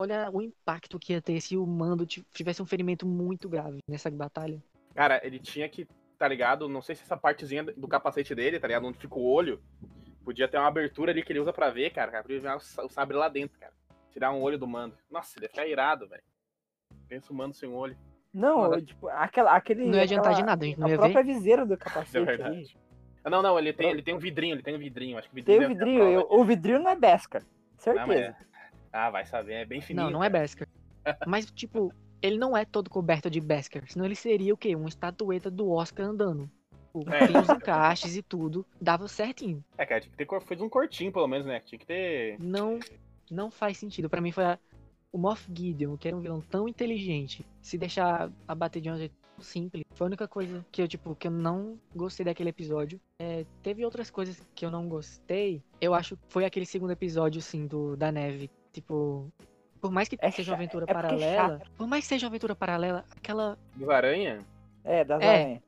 Olha 0.00 0.28
o 0.32 0.42
impacto 0.42 0.98
que 0.98 1.12
ia 1.12 1.22
ter 1.22 1.40
se 1.40 1.56
o 1.56 1.64
mando 1.64 2.04
ti- 2.04 2.26
tivesse 2.32 2.60
um 2.60 2.66
ferimento 2.66 3.06
muito 3.06 3.48
grave 3.48 3.78
nessa 3.88 4.10
batalha. 4.10 4.60
Cara, 4.92 5.20
ele 5.24 5.38
tinha 5.38 5.68
que, 5.68 5.86
tá 6.18 6.26
ligado? 6.26 6.68
Não 6.68 6.82
sei 6.82 6.96
se 6.96 7.02
essa 7.02 7.16
partezinha 7.16 7.62
do 7.62 7.86
capacete 7.86 8.34
dele, 8.34 8.58
tá 8.58 8.66
ligado? 8.66 8.86
Onde 8.86 8.98
fica 8.98 9.14
o 9.14 9.24
olho, 9.24 9.62
podia 10.24 10.48
ter 10.48 10.58
uma 10.58 10.66
abertura 10.66 11.12
ali 11.12 11.22
que 11.22 11.32
ele 11.32 11.38
usa 11.38 11.52
pra 11.52 11.70
ver, 11.70 11.90
cara. 11.90 12.10
cara 12.10 12.22
podia 12.24 12.40
ver 12.40 12.56
o 12.56 12.60
sa- 12.60 12.84
o 12.84 12.88
sabre 12.88 13.16
lá 13.16 13.28
dentro, 13.28 13.58
cara. 13.60 13.72
Tirar 14.10 14.32
um 14.32 14.42
olho 14.42 14.58
do 14.58 14.66
mando. 14.66 14.96
Nossa, 15.08 15.38
ele 15.38 15.44
ia 15.44 15.48
ficar 15.50 15.66
irado, 15.66 16.08
velho. 16.08 16.22
Pensa 17.06 17.32
humano 17.32 17.54
sem 17.54 17.68
olho. 17.68 17.96
Não, 18.34 18.58
Mano. 18.62 18.82
tipo, 18.82 19.08
aquela, 19.08 19.52
aquele. 19.54 19.84
Não 19.86 19.94
ia 19.94 20.02
adiantar 20.02 20.32
aquela- 20.32 20.40
de 20.42 20.46
nada, 20.46 20.64
a 20.64 20.68
gente 20.68 20.80
não 20.80 20.86
A 20.88 20.90
ia 20.90 20.96
própria 20.98 21.22
ver. 21.22 21.32
viseira 21.34 21.64
do 21.64 21.74
É 21.74 21.76
capacete. 21.76 22.16
ali. 22.18 22.26
verdade. 22.26 22.76
Ah, 23.22 23.30
Não, 23.30 23.40
não, 23.40 23.58
ele 23.58 23.72
tem, 23.72 23.90
ele 23.90 24.02
tem 24.02 24.14
um 24.14 24.18
vidrinho, 24.18 24.54
ele 24.56 24.62
tem 24.62 24.74
um 24.74 24.78
vidrinho. 24.78 25.16
Acho 25.16 25.30
que 25.30 25.40
o 25.40 25.44
Tem 25.44 25.58
vidrinho 25.58 25.70
o 25.70 25.78
deve 25.78 25.84
ter 25.84 25.90
vidrinho. 25.98 26.18
a 26.18 26.22
eu- 26.22 26.40
o 26.40 26.44
vidrinho 26.44 26.78
não 26.80 26.90
é 26.90 26.96
Beskar. 26.96 27.40
disso. 27.42 27.54
Não, 27.86 27.94
mas 28.06 28.06
Certeza. 28.18 28.36
é- 28.50 28.54
Ah, 28.92 29.10
vai 29.10 29.24
saber, 29.24 29.52
é 29.54 29.64
bem 29.64 29.80
fininho. 29.80 30.04
Não, 30.04 30.10
não 30.12 30.24
é 30.24 30.28
cara. 30.28 30.42
Beskar. 30.42 30.68
Mas, 31.28 31.46
tipo, 31.50 31.92
ele 32.22 32.38
não 32.38 32.56
é 32.56 32.64
todo 32.64 32.88
coberto 32.90 33.28
de 33.30 33.40
Beskar. 33.40 33.82
Senão 33.88 34.04
ele 34.06 34.14
seria 34.14 34.52
o 34.54 34.56
quê? 34.56 34.74
Uma 34.76 34.88
estatueta 34.88 35.50
do 35.50 35.70
Oscar 35.70 36.06
andando. 36.06 36.50
Tipo, 36.96 37.10
É. 37.12 37.26
Tem 37.26 37.36
os 37.38 37.48
encaixes 37.48 38.16
e 38.16 38.22
tudo. 38.22 38.64
Dava 38.80 39.06
certinho. 39.08 39.64
É, 39.76 39.84
cara, 39.84 40.00
tinha 40.00 40.10
que 40.10 40.16
ter 40.24 40.40
fez 40.42 40.60
um 40.60 40.68
cortinho, 40.68 41.12
pelo 41.12 41.26
menos, 41.26 41.44
né? 41.46 41.60
Tinha 41.60 41.78
que 41.78 41.84
ter. 41.86 42.36
Não, 42.38 42.78
não 43.30 43.50
faz 43.50 43.76
sentido. 43.78 44.08
Pra 44.08 44.20
mim 44.20 44.30
foi 44.32 44.44
a- 44.44 44.58
o 45.14 45.18
Moff 45.18 45.48
Gideon, 45.54 45.96
que 45.96 46.08
era 46.08 46.16
um 46.16 46.20
vilão 46.20 46.40
tão 46.40 46.68
inteligente, 46.68 47.46
se 47.62 47.78
deixar 47.78 48.32
abater 48.48 48.82
de 48.82 48.90
um 48.90 48.98
jeito 48.98 49.14
tão 49.36 49.44
simples. 49.44 49.84
Foi 49.94 50.06
a 50.06 50.08
única 50.08 50.26
coisa 50.26 50.66
que 50.72 50.82
eu, 50.82 50.88
tipo, 50.88 51.14
que 51.14 51.28
eu 51.28 51.30
não 51.30 51.78
gostei 51.94 52.26
daquele 52.26 52.48
episódio. 52.48 53.00
É, 53.20 53.46
teve 53.62 53.84
outras 53.84 54.10
coisas 54.10 54.44
que 54.56 54.66
eu 54.66 54.72
não 54.72 54.88
gostei. 54.88 55.62
Eu 55.80 55.94
acho 55.94 56.16
que 56.16 56.22
foi 56.26 56.44
aquele 56.44 56.66
segundo 56.66 56.90
episódio, 56.90 57.38
assim, 57.38 57.64
do, 57.64 57.96
da 57.96 58.10
neve. 58.10 58.50
Tipo, 58.72 59.32
por 59.80 59.92
mais 59.92 60.08
que 60.08 60.18
É 60.20 60.32
seja 60.32 60.50
uma 60.50 60.56
aventura 60.56 60.84
é 60.88 60.90
é 60.90 60.92
paralela, 60.94 61.62
por 61.76 61.86
mais 61.86 62.02
que 62.02 62.08
seja 62.08 62.26
uma 62.26 62.30
aventura 62.30 62.56
paralela, 62.56 63.04
aquela 63.16 63.56
Dos 63.76 63.88
aranha? 63.88 64.40
É, 64.82 65.04
das 65.04 65.22
É. 65.22 65.42
aranhas. 65.42 65.62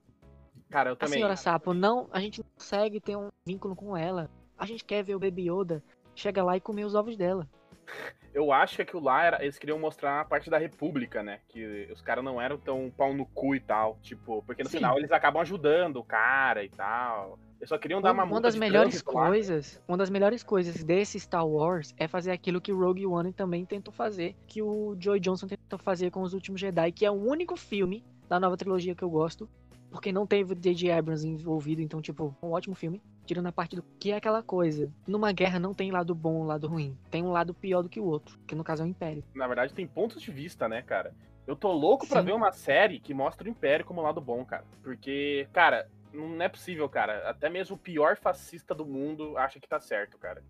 Cara, 0.70 0.90
eu 0.90 0.94
A 0.94 0.96
também. 0.96 1.14
senhora 1.14 1.36
Sapo, 1.36 1.72
não, 1.72 2.08
a 2.10 2.18
gente 2.18 2.40
não 2.40 2.46
consegue 2.58 2.98
ter 3.00 3.16
um 3.16 3.28
vínculo 3.46 3.76
com 3.76 3.96
ela. 3.96 4.28
A 4.58 4.66
gente 4.66 4.84
quer 4.84 5.04
ver 5.04 5.14
o 5.14 5.20
Baby 5.20 5.48
Yoda 5.48 5.84
chega 6.16 6.42
lá 6.42 6.56
e 6.56 6.60
comer 6.60 6.84
os 6.84 6.96
ovos 6.96 7.16
dela. 7.16 7.48
Eu 8.36 8.52
acho 8.52 8.76
que 8.76 8.82
aquilo 8.82 9.02
lá 9.02 9.24
era, 9.24 9.42
eles 9.42 9.58
queriam 9.58 9.78
mostrar 9.78 10.20
a 10.20 10.24
parte 10.26 10.50
da 10.50 10.58
República, 10.58 11.22
né? 11.22 11.40
Que 11.48 11.88
os 11.90 12.02
caras 12.02 12.22
não 12.22 12.38
eram 12.38 12.58
tão 12.58 12.92
pau 12.94 13.14
no 13.14 13.24
cu 13.24 13.54
e 13.54 13.60
tal. 13.60 13.98
Tipo, 14.02 14.42
porque 14.46 14.62
no 14.62 14.68
Sim. 14.68 14.76
final 14.76 14.98
eles 14.98 15.10
acabam 15.10 15.40
ajudando 15.40 15.96
o 15.96 16.04
cara 16.04 16.62
e 16.62 16.68
tal. 16.68 17.38
Eles 17.58 17.70
só 17.70 17.78
queriam 17.78 18.02
dar 18.02 18.12
uma 18.12 18.24
Uma, 18.24 18.38
das 18.38 18.52
de 18.52 18.60
melhores 18.60 19.02
lá. 19.02 19.10
coisas, 19.30 19.82
uma 19.88 19.96
das 19.96 20.10
melhores 20.10 20.42
coisas 20.42 20.84
desse 20.84 21.18
Star 21.18 21.48
Wars 21.48 21.94
é 21.96 22.06
fazer 22.06 22.30
aquilo 22.30 22.60
que 22.60 22.70
o 22.70 22.78
Rogue 22.78 23.06
One 23.06 23.32
também 23.32 23.64
tentou 23.64 23.90
fazer, 23.90 24.36
que 24.46 24.60
o 24.60 24.94
Joy 25.00 25.18
Johnson 25.18 25.46
tentou 25.46 25.78
fazer 25.78 26.10
com 26.10 26.20
os 26.20 26.34
últimos 26.34 26.60
Jedi, 26.60 26.92
que 26.92 27.06
é 27.06 27.10
o 27.10 27.14
único 27.14 27.56
filme 27.56 28.04
da 28.28 28.38
nova 28.38 28.54
trilogia 28.58 28.94
que 28.94 29.02
eu 29.02 29.08
gosto, 29.08 29.48
porque 29.96 30.12
não 30.12 30.26
teve 30.26 30.52
o 30.52 30.54
J.J. 30.54 30.92
Abrams 30.92 31.26
envolvido, 31.26 31.80
então 31.80 32.02
tipo, 32.02 32.36
um 32.42 32.50
ótimo 32.50 32.74
filme. 32.74 33.00
Tirando 33.24 33.46
a 33.46 33.52
parte 33.52 33.74
do 33.74 33.82
que 33.98 34.12
é 34.12 34.16
aquela 34.16 34.42
coisa. 34.42 34.92
Numa 35.06 35.32
guerra 35.32 35.58
não 35.58 35.72
tem 35.72 35.90
lado 35.90 36.14
bom 36.14 36.44
e 36.44 36.46
lado 36.46 36.68
ruim. 36.68 36.96
Tem 37.10 37.24
um 37.24 37.32
lado 37.32 37.54
pior 37.54 37.80
do 37.80 37.88
que 37.88 37.98
o 37.98 38.04
outro, 38.04 38.38
que 38.46 38.54
no 38.54 38.62
caso 38.62 38.82
é 38.82 38.86
o 38.86 38.88
Império. 38.88 39.24
Na 39.34 39.46
verdade, 39.46 39.72
tem 39.72 39.86
pontos 39.86 40.20
de 40.20 40.30
vista, 40.30 40.68
né, 40.68 40.82
cara? 40.82 41.14
Eu 41.46 41.56
tô 41.56 41.72
louco 41.72 42.06
pra 42.06 42.20
Sim. 42.20 42.26
ver 42.26 42.34
uma 42.34 42.52
série 42.52 43.00
que 43.00 43.14
mostra 43.14 43.48
o 43.48 43.50
Império 43.50 43.86
como 43.86 44.02
lado 44.02 44.20
bom, 44.20 44.44
cara. 44.44 44.64
Porque, 44.82 45.48
cara, 45.50 45.88
não 46.12 46.42
é 46.42 46.48
possível, 46.48 46.86
cara. 46.90 47.28
Até 47.30 47.48
mesmo 47.48 47.76
o 47.76 47.78
pior 47.78 48.18
fascista 48.18 48.74
do 48.74 48.84
mundo 48.84 49.36
acha 49.38 49.58
que 49.58 49.66
tá 49.66 49.80
certo, 49.80 50.18
cara. 50.18 50.44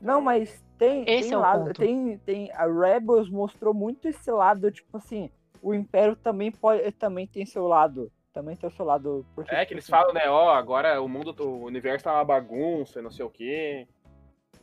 Não, 0.00 0.20
mas 0.20 0.64
tem. 0.78 1.02
Esse 1.02 1.30
tem 1.30 1.32
é 1.32 1.36
o 1.36 1.40
lado, 1.40 1.64
ponto. 1.64 1.80
Tem, 1.80 2.16
tem. 2.18 2.52
A 2.52 2.64
Rebels 2.64 3.28
mostrou 3.28 3.74
muito 3.74 4.06
esse 4.06 4.30
lado, 4.30 4.70
tipo 4.70 4.96
assim, 4.96 5.30
o 5.60 5.74
Império 5.74 6.14
também 6.14 6.52
pode. 6.52 6.92
Também 6.92 7.26
tem 7.26 7.44
seu 7.44 7.66
lado. 7.66 8.08
Também 8.38 8.54
tem 8.54 8.68
o 8.68 8.72
seu 8.72 8.84
lado. 8.84 9.26
Porque, 9.34 9.52
É 9.52 9.66
que 9.66 9.74
eles 9.74 9.88
falam, 9.88 10.14
né, 10.14 10.28
ó, 10.30 10.50
agora 10.54 11.02
o 11.02 11.08
mundo, 11.08 11.34
o 11.44 11.64
universo 11.64 12.04
tá 12.04 12.14
uma 12.14 12.24
bagunça, 12.24 13.00
e 13.00 13.02
não 13.02 13.10
sei 13.10 13.24
o 13.24 13.30
quê. 13.30 13.88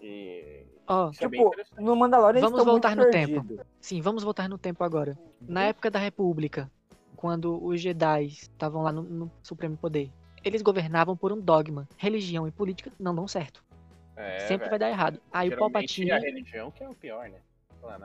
E. 0.01 0.65
É 1.20 1.27
bem 1.27 1.41
Tipo, 1.41 1.48
interessante. 1.48 1.82
no 1.82 1.94
Mandalorian 1.94 2.39
eles 2.39 2.50
Vamos 2.50 2.63
voltar 2.65 2.96
muito 2.96 3.05
no 3.08 3.12
tempo. 3.12 3.34
perdidos. 3.34 3.65
sim, 3.82 4.00
vamos 4.00 4.24
voltar 4.24 4.48
no 4.48 4.58
tempo 4.58 4.82
agora. 4.82 5.17
Na 5.41 5.63
época 5.63 5.91
da 5.91 6.00
República, 6.00 6.72
quando 7.17 7.62
os 7.65 7.82
Jedi 7.82 8.27
estavam 8.27 8.82
lá 8.82 8.94
no, 8.94 9.01
no 9.03 9.32
Supremo 9.44 9.75
Poder, 9.75 10.10
eles 10.41 10.62
governavam 10.62 11.17
por 11.17 11.34
um 11.34 11.41
dogma. 11.41 11.86
Religião 11.98 12.48
e 12.48 12.51
política 12.51 12.93
não 12.97 13.13
dão 13.13 13.28
certo. 13.28 13.62
É, 14.15 14.39
Sempre 14.39 14.58
velho. 14.60 14.69
vai 14.69 14.80
dar 14.80 14.89
errado. 14.89 15.19
Aí 15.34 15.50
o 15.50 15.52
Geralmente 15.52 15.73
Palpatine. 15.73 16.12
é 16.12 16.13
a 16.13 16.19
religião 16.19 16.71
que 16.71 16.82
é 16.82 16.88
o 16.88 16.95
pior, 16.95 17.28
né? 17.28 17.39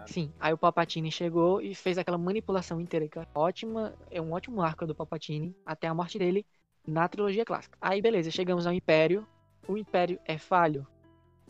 Sim, 0.06 0.32
aí 0.40 0.52
o 0.52 0.58
Palpatine 0.58 1.10
chegou 1.12 1.60
e 1.60 1.74
fez 1.74 1.96
aquela 1.98 2.18
manipulação 2.18 2.80
inteira. 2.80 3.08
Que 3.08 3.18
é 3.18 3.26
ótima, 3.34 3.94
é 4.10 4.20
um 4.20 4.32
ótimo 4.32 4.60
arco 4.60 4.86
do 4.86 4.94
Palpatine 4.94 5.54
até 5.64 5.86
a 5.86 5.94
morte 5.94 6.18
dele 6.18 6.44
na 6.86 7.08
trilogia 7.08 7.44
clássica. 7.44 7.78
Aí 7.80 8.02
beleza, 8.02 8.30
chegamos 8.30 8.66
ao 8.66 8.72
Império. 8.72 9.26
O 9.68 9.76
Império 9.76 10.18
é 10.24 10.36
falho, 10.36 10.86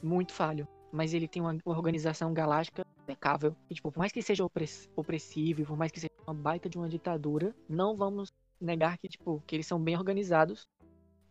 muito 0.03 0.33
falho, 0.33 0.69
mas 0.93 1.15
ele 1.15 1.29
tem 1.29 1.41
uma 1.41 1.57
organização 1.65 2.35
galáctica 2.35 2.85
impecável. 3.03 3.57
E, 3.71 3.75
tipo, 3.75 3.91
por 3.91 3.99
mais 3.99 4.13
que 4.13 4.21
seja 4.21 4.45
opress- 4.45 4.91
opressivo, 4.95 5.65
por 5.65 5.77
mais 5.77 5.91
que 5.91 6.01
seja 6.01 6.13
uma 6.27 6.35
baita 6.35 6.69
de 6.69 6.77
uma 6.77 6.89
ditadura, 6.89 7.55
não 7.69 7.97
vamos 7.97 8.31
negar 8.61 8.99
que 8.99 9.09
tipo 9.09 9.43
que 9.47 9.57
eles 9.57 9.67
são 9.67 9.81
bem 9.81 9.97
organizados. 9.97 10.69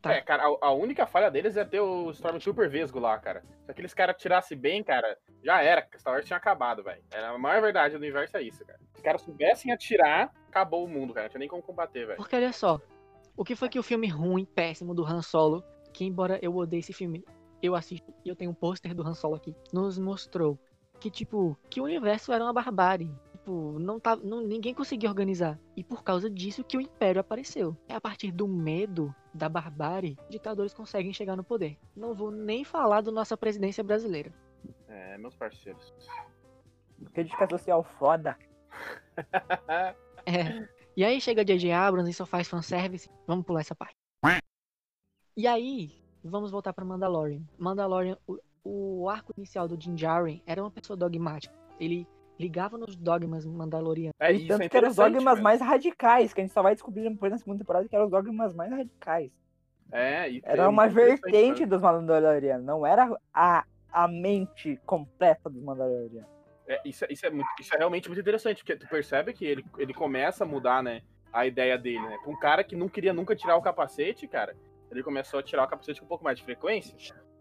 Tá. 0.02 0.14
É, 0.14 0.22
cara, 0.22 0.44
a, 0.44 0.68
a 0.68 0.72
única 0.72 1.06
falha 1.06 1.30
deles 1.30 1.58
é 1.58 1.66
ter 1.66 1.82
o 1.82 2.10
Stormtrooper 2.12 2.70
Vesgo 2.70 3.00
lá, 3.00 3.18
cara. 3.20 3.44
Se 3.66 3.72
aqueles 3.72 3.94
caras 3.94 4.16
tirassem 4.18 4.58
bem, 4.58 4.82
cara, 4.82 5.18
já 5.44 5.62
era. 5.62 5.86
Star 5.98 6.14
Wars 6.14 6.26
tinha 6.26 6.38
acabado, 6.38 6.82
velho. 6.84 7.02
A 7.14 7.38
maior 7.38 7.62
verdade 7.62 7.96
do 7.96 7.98
universo 7.98 8.38
é 8.38 8.42
isso, 8.42 8.64
cara. 8.66 8.80
Se 8.80 8.96
os 8.96 9.02
caras 9.02 9.22
soubessem 9.22 9.74
atirar, 9.74 10.32
acabou 10.48 10.86
o 10.86 10.88
mundo, 10.88 11.14
cara. 11.14 11.26
Não 11.26 11.30
tinha 11.30 11.40
nem 11.40 11.50
como 11.50 11.62
combater, 11.62 12.06
velho. 12.06 12.18
Porque 12.18 12.36
olha 12.36 12.54
só, 12.54 12.80
o 13.36 13.44
que 13.44 13.56
foi 13.56 13.68
que 13.68 13.80
o 13.80 13.84
filme 13.84 14.08
ruim, 14.08 14.46
péssimo 14.46 14.94
do 14.94 15.06
Han 15.06 15.22
Solo, 15.22 15.64
que 15.94 16.06
embora 16.06 16.40
eu 16.42 16.56
odeie 16.56 16.80
esse 16.80 16.94
filme, 16.94 17.26
eu 17.62 17.76
assisto 17.76 18.14
e 18.24 18.30
eu 18.30 18.36
tenho 18.36 18.52
um 18.52 18.54
pôster 18.54 18.94
do 18.96 19.06
Han 19.06 19.14
Solo 19.14 19.36
aqui, 19.36 19.54
nos 19.74 20.00
mostrou 20.00 20.58
que 21.00 21.10
tipo, 21.10 21.58
que 21.70 21.80
o 21.80 21.86
universo 21.86 22.32
era 22.32 22.44
uma 22.44 22.54
barbárie. 22.54 23.12
Tipo, 23.32 23.80
não 23.80 24.00
tá, 24.00 24.16
não, 24.16 24.42
ninguém 24.42 24.74
conseguia 24.74 25.10
organizar. 25.10 25.60
E 25.76 25.84
por 25.84 26.04
causa 26.04 26.30
disso 26.30 26.64
que 26.64 26.78
o 26.78 26.82
Império 26.82 27.22
apareceu. 27.22 27.76
É 27.88 27.96
a 27.96 28.02
partir 28.02 28.32
do 28.32 28.48
medo, 28.48 29.14
da 29.34 29.48
barbárie, 29.48 30.18
ditadores 30.30 30.74
conseguem 30.74 31.14
chegar 31.14 31.36
no 31.36 31.44
poder. 31.44 31.78
Não 31.96 32.14
vou 32.14 32.32
nem 32.32 32.64
falar 32.64 33.02
da 33.02 33.12
nossa 33.12 33.38
presidência 33.38 33.84
brasileira. 33.84 34.34
É, 34.88 35.18
meus 35.18 35.36
parceiros. 35.36 35.94
Crítica 37.14 37.48
social 37.50 37.84
foda. 37.84 38.38
É. 40.26 40.68
E 40.96 41.04
aí 41.04 41.20
chega 41.20 41.46
J.J. 41.46 41.72
Abrams 41.72 42.12
e 42.12 42.14
só 42.14 42.26
faz 42.26 42.48
fanservice. 42.48 43.10
Vamos 43.26 43.46
pular 43.46 43.62
essa 43.62 43.74
parte. 43.74 43.96
E 45.36 45.48
aí, 45.48 45.92
vamos 46.22 46.52
voltar 46.52 46.74
pra 46.74 46.84
Mandalorian. 46.84 47.42
Mandalorian, 47.58 48.18
o, 48.28 48.38
o 48.64 49.10
arco 49.10 49.34
inicial 49.38 49.68
do 49.68 49.78
Din 49.78 49.96
Djarin 49.96 50.44
era 50.46 50.62
uma 50.62 50.70
pessoa 50.70 50.98
dogmática. 50.98 51.56
Ele 51.80 52.06
ligava 52.40 52.78
nos 52.78 52.96
dogmas 52.96 53.46
mandalorianos. 53.46 54.14
É, 54.20 54.32
E 54.32 54.38
isso 54.38 54.48
tanto 54.48 54.62
é 54.64 54.70
que 54.70 54.78
eram 54.78 54.90
os 54.90 54.96
dogmas 54.96 55.24
velho. 55.24 55.44
mais 55.44 55.60
radicais, 55.62 56.34
que 56.34 56.40
a 56.40 56.44
gente 56.44 56.54
só 56.54 56.62
vai 56.64 56.74
descobrir 56.74 57.08
depois 57.10 57.32
na 57.32 57.38
segunda 57.38 57.60
temporada 57.60 57.88
que 57.88 57.96
eram 57.96 58.06
os 58.06 58.12
dogmas 58.12 58.54
mais 58.56 58.72
radicais. 58.72 59.32
É, 59.92 60.30
e 60.32 60.42
Era 60.44 60.64
é 60.64 60.68
uma 60.68 60.88
vertente 60.88 61.66
dos 61.66 61.82
Mandalorianos, 61.82 62.66
não 62.66 62.86
era 62.86 63.12
a, 63.34 63.66
a 63.92 64.08
mente 64.08 64.80
completa 64.86 65.50
dos 65.50 65.62
Mandalorianos. 65.62 66.30
É, 66.68 66.80
isso, 66.86 67.04
é- 67.04 67.08
isso, 67.12 67.26
é 67.26 67.30
muito- 67.32 67.50
isso 67.60 67.74
é 67.74 67.78
realmente 67.78 68.08
muito 68.08 68.22
interessante, 68.22 68.64
porque 68.64 68.76
tu 68.76 68.88
percebe 68.88 69.34
que 69.34 69.44
ele, 69.44 69.66
ele 69.78 69.94
começa 69.94 70.44
a 70.44 70.48
mudar, 70.48 70.84
né, 70.84 71.02
a 71.34 71.46
ideia 71.46 71.78
dele, 71.78 72.02
né? 72.02 72.18
Um 72.28 72.38
cara 72.38 72.64
que 72.64 72.76
não 72.76 72.88
queria 72.88 73.12
nunca 73.14 73.36
tirar 73.36 73.56
o 73.58 73.62
capacete, 73.62 74.28
cara, 74.28 74.56
ele 74.92 75.04
começou 75.04 75.40
a 75.40 75.44
tirar 75.44 75.64
o 75.64 75.68
capacete 75.68 76.00
com 76.00 76.06
um 76.06 76.10
pouco 76.10 76.24
mais 76.24 76.38
de 76.38 76.44
frequência. 76.46 76.96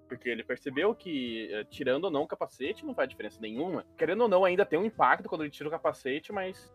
Porque 0.09 0.29
ele 0.29 0.43
percebeu 0.43 0.95
que, 0.95 1.53
eh, 1.53 1.65
tirando 1.65 2.05
ou 2.05 2.11
não 2.11 2.23
o 2.23 2.27
capacete, 2.27 2.85
não 2.87 2.95
faz 2.95 3.09
diferença 3.09 3.39
nenhuma. 3.41 3.85
Querendo 3.97 4.23
ou 4.23 4.29
não, 4.29 4.45
ainda 4.45 4.65
tem 4.65 4.79
um 4.79 4.85
impacto 4.85 5.29
quando 5.29 5.43
ele 5.43 5.51
tira 5.51 5.69
o 5.69 5.73
capacete, 5.73 6.33
mas 6.33 6.73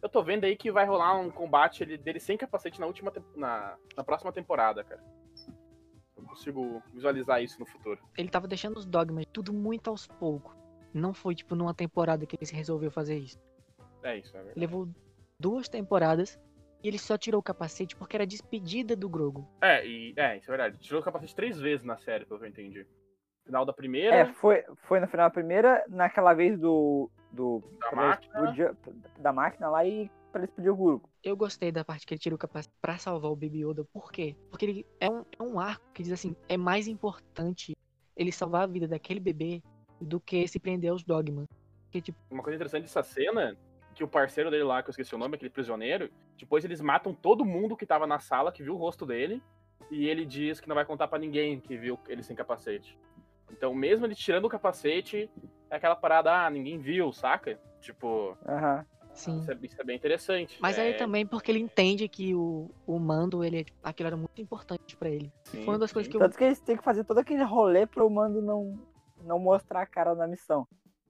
eu 0.00 0.08
tô 0.08 0.22
vendo 0.22 0.44
aí 0.44 0.56
que 0.56 0.70
vai 0.70 0.86
rolar 0.86 1.16
um 1.18 1.28
combate 1.30 1.82
ele- 1.82 1.98
dele 1.98 2.20
sem 2.20 2.36
capacete 2.36 2.78
na 2.80 2.86
última 2.86 3.12
na, 3.34 3.76
na 3.96 4.04
próxima 4.04 4.32
temporada, 4.32 4.84
cara. 4.84 5.02
Eu 6.16 6.22
consigo 6.22 6.82
visualizar 6.92 7.42
isso 7.42 7.58
no 7.58 7.66
futuro. 7.66 8.00
Ele 8.16 8.28
tava 8.28 8.46
deixando 8.46 8.76
os 8.76 8.86
dogmas 8.86 9.26
tudo 9.32 9.52
muito 9.52 9.90
aos 9.90 10.06
poucos. 10.06 10.56
Não 10.94 11.12
foi, 11.12 11.34
tipo, 11.34 11.54
numa 11.54 11.74
temporada 11.74 12.24
que 12.26 12.36
ele 12.36 12.50
resolveu 12.52 12.90
fazer 12.90 13.18
isso. 13.18 13.38
É 14.02 14.16
isso, 14.18 14.30
é 14.36 14.38
verdade. 14.38 14.58
Levou 14.60 14.88
duas 15.38 15.68
temporadas 15.68 16.38
e 16.82 16.88
ele 16.88 16.98
só 16.98 17.16
tirou 17.18 17.40
o 17.40 17.42
capacete 17.42 17.96
porque 17.96 18.16
era 18.16 18.26
despedida 18.26 18.94
do 18.94 19.08
Grogu. 19.08 19.46
É, 19.60 19.86
e, 19.86 20.14
é, 20.16 20.36
isso 20.36 20.50
é 20.50 20.56
verdade. 20.56 20.78
Tirou 20.78 21.00
o 21.00 21.04
capacete 21.04 21.34
três 21.34 21.58
vezes 21.58 21.84
na 21.84 21.96
série, 21.96 22.24
pelo 22.24 22.38
que 22.40 22.46
eu 22.46 22.50
entendi. 22.50 22.86
Final 23.44 23.64
da 23.64 23.72
primeira, 23.72 24.14
É, 24.14 24.26
foi, 24.34 24.62
foi 24.86 25.00
no 25.00 25.08
final 25.08 25.26
da 25.28 25.32
primeira, 25.32 25.84
naquela 25.88 26.34
vez 26.34 26.58
do. 26.58 27.10
do 27.32 27.62
Da 27.80 27.92
máquina. 27.92 28.34
explodir- 28.34 28.76
da 29.18 29.32
máquina 29.32 29.70
lá 29.70 29.84
e 29.86 30.10
pra 30.30 30.40
ele 30.42 30.48
explodir 30.50 30.72
o 30.72 30.76
Gurgo. 30.76 31.08
Eu 31.24 31.36
gostei 31.36 31.72
da 31.72 31.82
parte 31.84 32.06
que 32.06 32.12
ele 32.14 32.20
tira 32.20 32.34
o 32.34 32.38
capacete 32.38 32.74
pra 32.80 32.98
salvar 32.98 33.30
o 33.30 33.36
Baby 33.36 33.64
Yoda. 33.64 33.84
Por 33.92 34.12
quê? 34.12 34.36
Porque 34.50 34.64
ele 34.66 34.86
é 35.00 35.08
um, 35.10 35.24
é 35.38 35.42
um 35.42 35.58
arco 35.58 35.84
que 35.94 36.02
diz 36.02 36.12
assim: 36.12 36.36
é 36.48 36.56
mais 36.58 36.86
importante 36.86 37.74
ele 38.16 38.30
salvar 38.30 38.62
a 38.62 38.66
vida 38.66 38.86
daquele 38.86 39.18
bebê 39.20 39.62
do 40.00 40.20
que 40.20 40.46
se 40.46 40.58
prender 40.60 40.90
aos 40.90 41.02
dogmas. 41.02 41.46
Porque, 41.84 42.02
tipo, 42.02 42.18
uma 42.30 42.42
coisa 42.42 42.56
interessante 42.56 42.82
dessa 42.82 43.02
cena, 43.02 43.56
que 43.98 44.04
o 44.04 44.08
parceiro 44.08 44.48
dele 44.48 44.62
lá, 44.62 44.80
que 44.80 44.88
eu 44.88 44.92
esqueci 44.92 45.12
o 45.12 45.18
nome, 45.18 45.34
aquele 45.34 45.50
prisioneiro, 45.50 46.08
depois 46.38 46.64
eles 46.64 46.80
matam 46.80 47.12
todo 47.12 47.44
mundo 47.44 47.76
que 47.76 47.84
tava 47.84 48.06
na 48.06 48.20
sala, 48.20 48.52
que 48.52 48.62
viu 48.62 48.74
o 48.74 48.78
rosto 48.78 49.04
dele, 49.04 49.42
e 49.90 50.06
ele 50.08 50.24
diz 50.24 50.60
que 50.60 50.68
não 50.68 50.76
vai 50.76 50.84
contar 50.84 51.08
pra 51.08 51.18
ninguém 51.18 51.60
que 51.60 51.76
viu 51.76 51.98
ele 52.06 52.22
sem 52.22 52.36
capacete. 52.36 52.96
Então, 53.50 53.74
mesmo 53.74 54.06
ele 54.06 54.14
tirando 54.14 54.44
o 54.44 54.48
capacete, 54.48 55.28
é 55.68 55.76
aquela 55.76 55.96
parada, 55.96 56.32
ah, 56.32 56.48
ninguém 56.48 56.78
viu, 56.78 57.12
saca? 57.12 57.58
Tipo, 57.80 58.38
Aham. 58.46 58.86
Sim. 59.12 59.40
Isso 59.40 59.50
é, 59.50 59.58
isso 59.62 59.80
é 59.80 59.84
bem 59.84 59.96
interessante. 59.96 60.58
Mas 60.60 60.78
é, 60.78 60.82
aí 60.82 60.94
também 60.94 61.26
porque 61.26 61.50
ele 61.50 61.58
entende 61.58 62.08
que 62.08 62.36
o, 62.36 62.70
o 62.86 63.00
mando, 63.00 63.42
ele, 63.42 63.66
aquilo 63.82 64.06
era 64.06 64.16
muito 64.16 64.40
importante 64.40 64.96
pra 64.96 65.10
ele. 65.10 65.32
sim, 65.42 65.64
Foi 65.64 65.74
uma 65.74 65.78
das 65.78 65.90
sim. 65.90 65.94
coisas 65.94 66.08
que 66.08 66.16
eu. 66.16 66.20
Tanto 66.20 66.38
que 66.38 66.44
eles 66.44 66.60
têm 66.60 66.76
que 66.76 66.84
fazer 66.84 67.02
todo 67.02 67.18
aquele 67.18 67.42
rolê 67.42 67.84
pro 67.84 68.08
mando 68.08 68.40
não, 68.40 68.78
não 69.24 69.40
mostrar 69.40 69.82
a 69.82 69.86
cara 69.86 70.14
na 70.14 70.28
missão. 70.28 70.68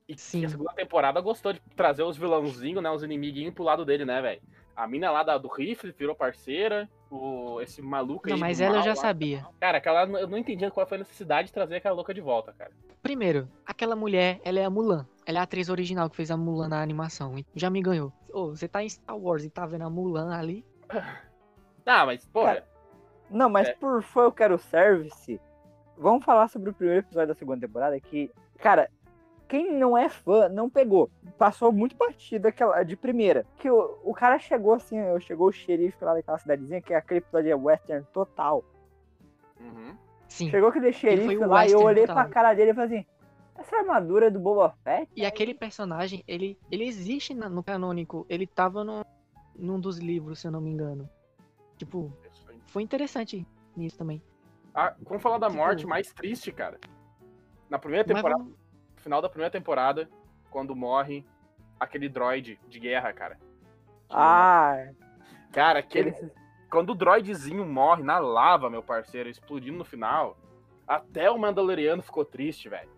E 0.08 0.16
Sim. 0.16 0.44
a 0.44 0.48
segunda 0.48 0.72
temporada 0.72 1.20
gostou 1.20 1.52
de 1.52 1.60
trazer 1.76 2.02
os 2.02 2.16
vilãozinhos, 2.16 2.82
né? 2.82 2.90
Os 2.90 3.02
inimiguinhos 3.02 3.52
pro 3.54 3.62
lado 3.64 3.84
dele, 3.84 4.04
né, 4.06 4.22
velho? 4.22 4.40
A 4.74 4.86
mina 4.86 5.10
lá 5.10 5.22
da, 5.22 5.36
do 5.36 5.48
rifle 5.48 5.92
virou 5.92 6.14
parceira. 6.14 6.88
O, 7.10 7.60
esse 7.60 7.82
maluco 7.82 8.26
aí. 8.26 8.30
Não, 8.30 8.38
do 8.38 8.40
mas 8.40 8.60
ela 8.60 8.74
eu 8.74 8.76
mal 8.76 8.84
já 8.84 8.90
lá. 8.90 8.96
sabia. 8.96 9.46
Cara, 9.60 9.78
aquela, 9.78 10.04
eu 10.04 10.26
não 10.28 10.38
entendia 10.38 10.70
qual 10.70 10.86
foi 10.86 10.96
a 10.96 11.00
necessidade 11.00 11.48
de 11.48 11.54
trazer 11.54 11.76
aquela 11.76 11.94
louca 11.94 12.14
de 12.14 12.20
volta, 12.20 12.52
cara. 12.56 12.70
Primeiro, 13.02 13.48
aquela 13.66 13.94
mulher, 13.96 14.40
ela 14.44 14.58
é 14.60 14.64
a 14.64 14.70
Mulan. 14.70 15.06
Ela 15.26 15.38
é 15.38 15.40
a 15.40 15.44
atriz 15.44 15.68
original 15.68 16.08
que 16.08 16.16
fez 16.16 16.30
a 16.30 16.36
Mulan 16.36 16.68
na 16.68 16.80
animação. 16.82 17.38
e 17.38 17.44
Já 17.54 17.68
me 17.68 17.82
ganhou. 17.82 18.12
Ô, 18.32 18.50
você 18.50 18.66
tá 18.68 18.82
em 18.82 18.88
Star 18.88 19.16
Wars 19.18 19.44
e 19.44 19.50
tá 19.50 19.66
vendo 19.66 19.82
a 19.84 19.90
Mulan 19.90 20.32
ali? 20.34 20.64
Ah, 21.90 22.04
mas, 22.04 22.26
pô, 22.26 22.44
Cara, 22.44 22.66
Não, 23.30 23.48
mas 23.48 23.68
É. 23.68 23.72
por 23.74 24.02
fã 24.02 24.22
eu 24.24 24.32
quero 24.32 24.58
service. 24.58 25.40
Vamos 25.96 26.22
falar 26.24 26.48
sobre 26.48 26.68
o 26.70 26.74
primeiro 26.74 27.00
episódio 27.00 27.28
da 27.28 27.34
segunda 27.34 27.66
temporada 27.66 27.98
que, 27.98 28.30
cara, 28.58 28.90
quem 29.48 29.72
não 29.72 29.96
é 29.96 30.08
fã 30.08 30.48
não 30.48 30.68
pegou. 30.68 31.10
Passou 31.38 31.72
muito 31.72 31.96
batido 31.96 32.46
aquela 32.48 32.82
de 32.82 32.96
primeira. 32.96 33.46
Que 33.56 33.70
o, 33.70 33.98
o 34.04 34.12
cara 34.14 34.38
chegou 34.38 34.74
assim, 34.74 34.96
chegou 35.20 35.48
o 35.48 35.52
xerife 35.52 36.04
lá 36.04 36.14
daquela 36.14 36.38
cidadezinha, 36.38 36.82
que 36.82 36.92
aquele 36.94 37.18
episódio 37.18 37.50
é 37.50 37.54
western 37.54 38.06
total. 38.12 38.64
uhum. 39.60 39.96
Sim. 40.28 40.50
Chegou 40.50 40.68
aquele 40.68 40.92
xerife 40.92 41.24
foi 41.24 41.36
o 41.38 41.48
lá 41.48 41.66
e 41.66 41.72
eu 41.72 41.80
olhei 41.80 42.06
total. 42.06 42.24
pra 42.24 42.32
cara 42.32 42.52
dele 42.54 42.72
e 42.72 42.74
falei 42.74 42.98
assim, 42.98 43.06
essa 43.56 43.76
armadura 43.78 44.26
é 44.26 44.30
do 44.30 44.38
Boba 44.38 44.74
Fett? 44.84 45.10
E 45.16 45.24
aquele 45.24 45.54
personagem, 45.54 46.22
ele, 46.28 46.58
ele 46.70 46.84
existe 46.86 47.32
na- 47.34 47.48
no 47.48 47.62
canônico. 47.62 48.26
Ele 48.28 48.46
tava 48.46 48.84
no, 48.84 49.04
num 49.56 49.80
dos 49.80 49.96
livros, 49.98 50.38
se 50.40 50.46
eu 50.46 50.50
não 50.52 50.60
me 50.60 50.70
engano. 50.70 51.08
Tipo, 51.78 52.12
aí. 52.48 52.58
foi 52.66 52.82
interessante 52.82 53.46
nisso 53.74 53.96
também. 53.96 54.22
Ah, 54.74 54.94
vamos 55.02 55.22
falar 55.22 55.38
da 55.38 55.46
Tipo- 55.48 55.58
morte 55.58 55.86
mais 55.86 56.12
triste, 56.12 56.52
cara. 56.52 56.78
Na 57.70 57.78
primeira 57.78 58.04
temporada, 58.04 58.38
vamos- 58.42 58.54
final 58.98 59.20
da 59.22 59.28
primeira 59.28 59.50
temporada, 59.50 60.08
quando 60.50 60.74
morre 60.76 61.24
aquele 61.78 62.08
droid 62.08 62.58
de 62.68 62.78
guerra, 62.80 63.12
cara. 63.12 63.38
Ah, 64.10 64.88
Cara, 65.52 65.78
aquele, 65.78 66.14
quando 66.70 66.90
o 66.90 66.94
droidzinho 66.94 67.64
morre 67.64 68.02
na 68.02 68.18
lava, 68.18 68.68
meu 68.68 68.82
parceiro, 68.82 69.28
explodindo 69.28 69.78
no 69.78 69.84
final, 69.84 70.36
até 70.86 71.30
o 71.30 71.38
Mandaloriano 71.38 72.02
ficou 72.02 72.24
triste, 72.24 72.68
velho. 72.68 72.90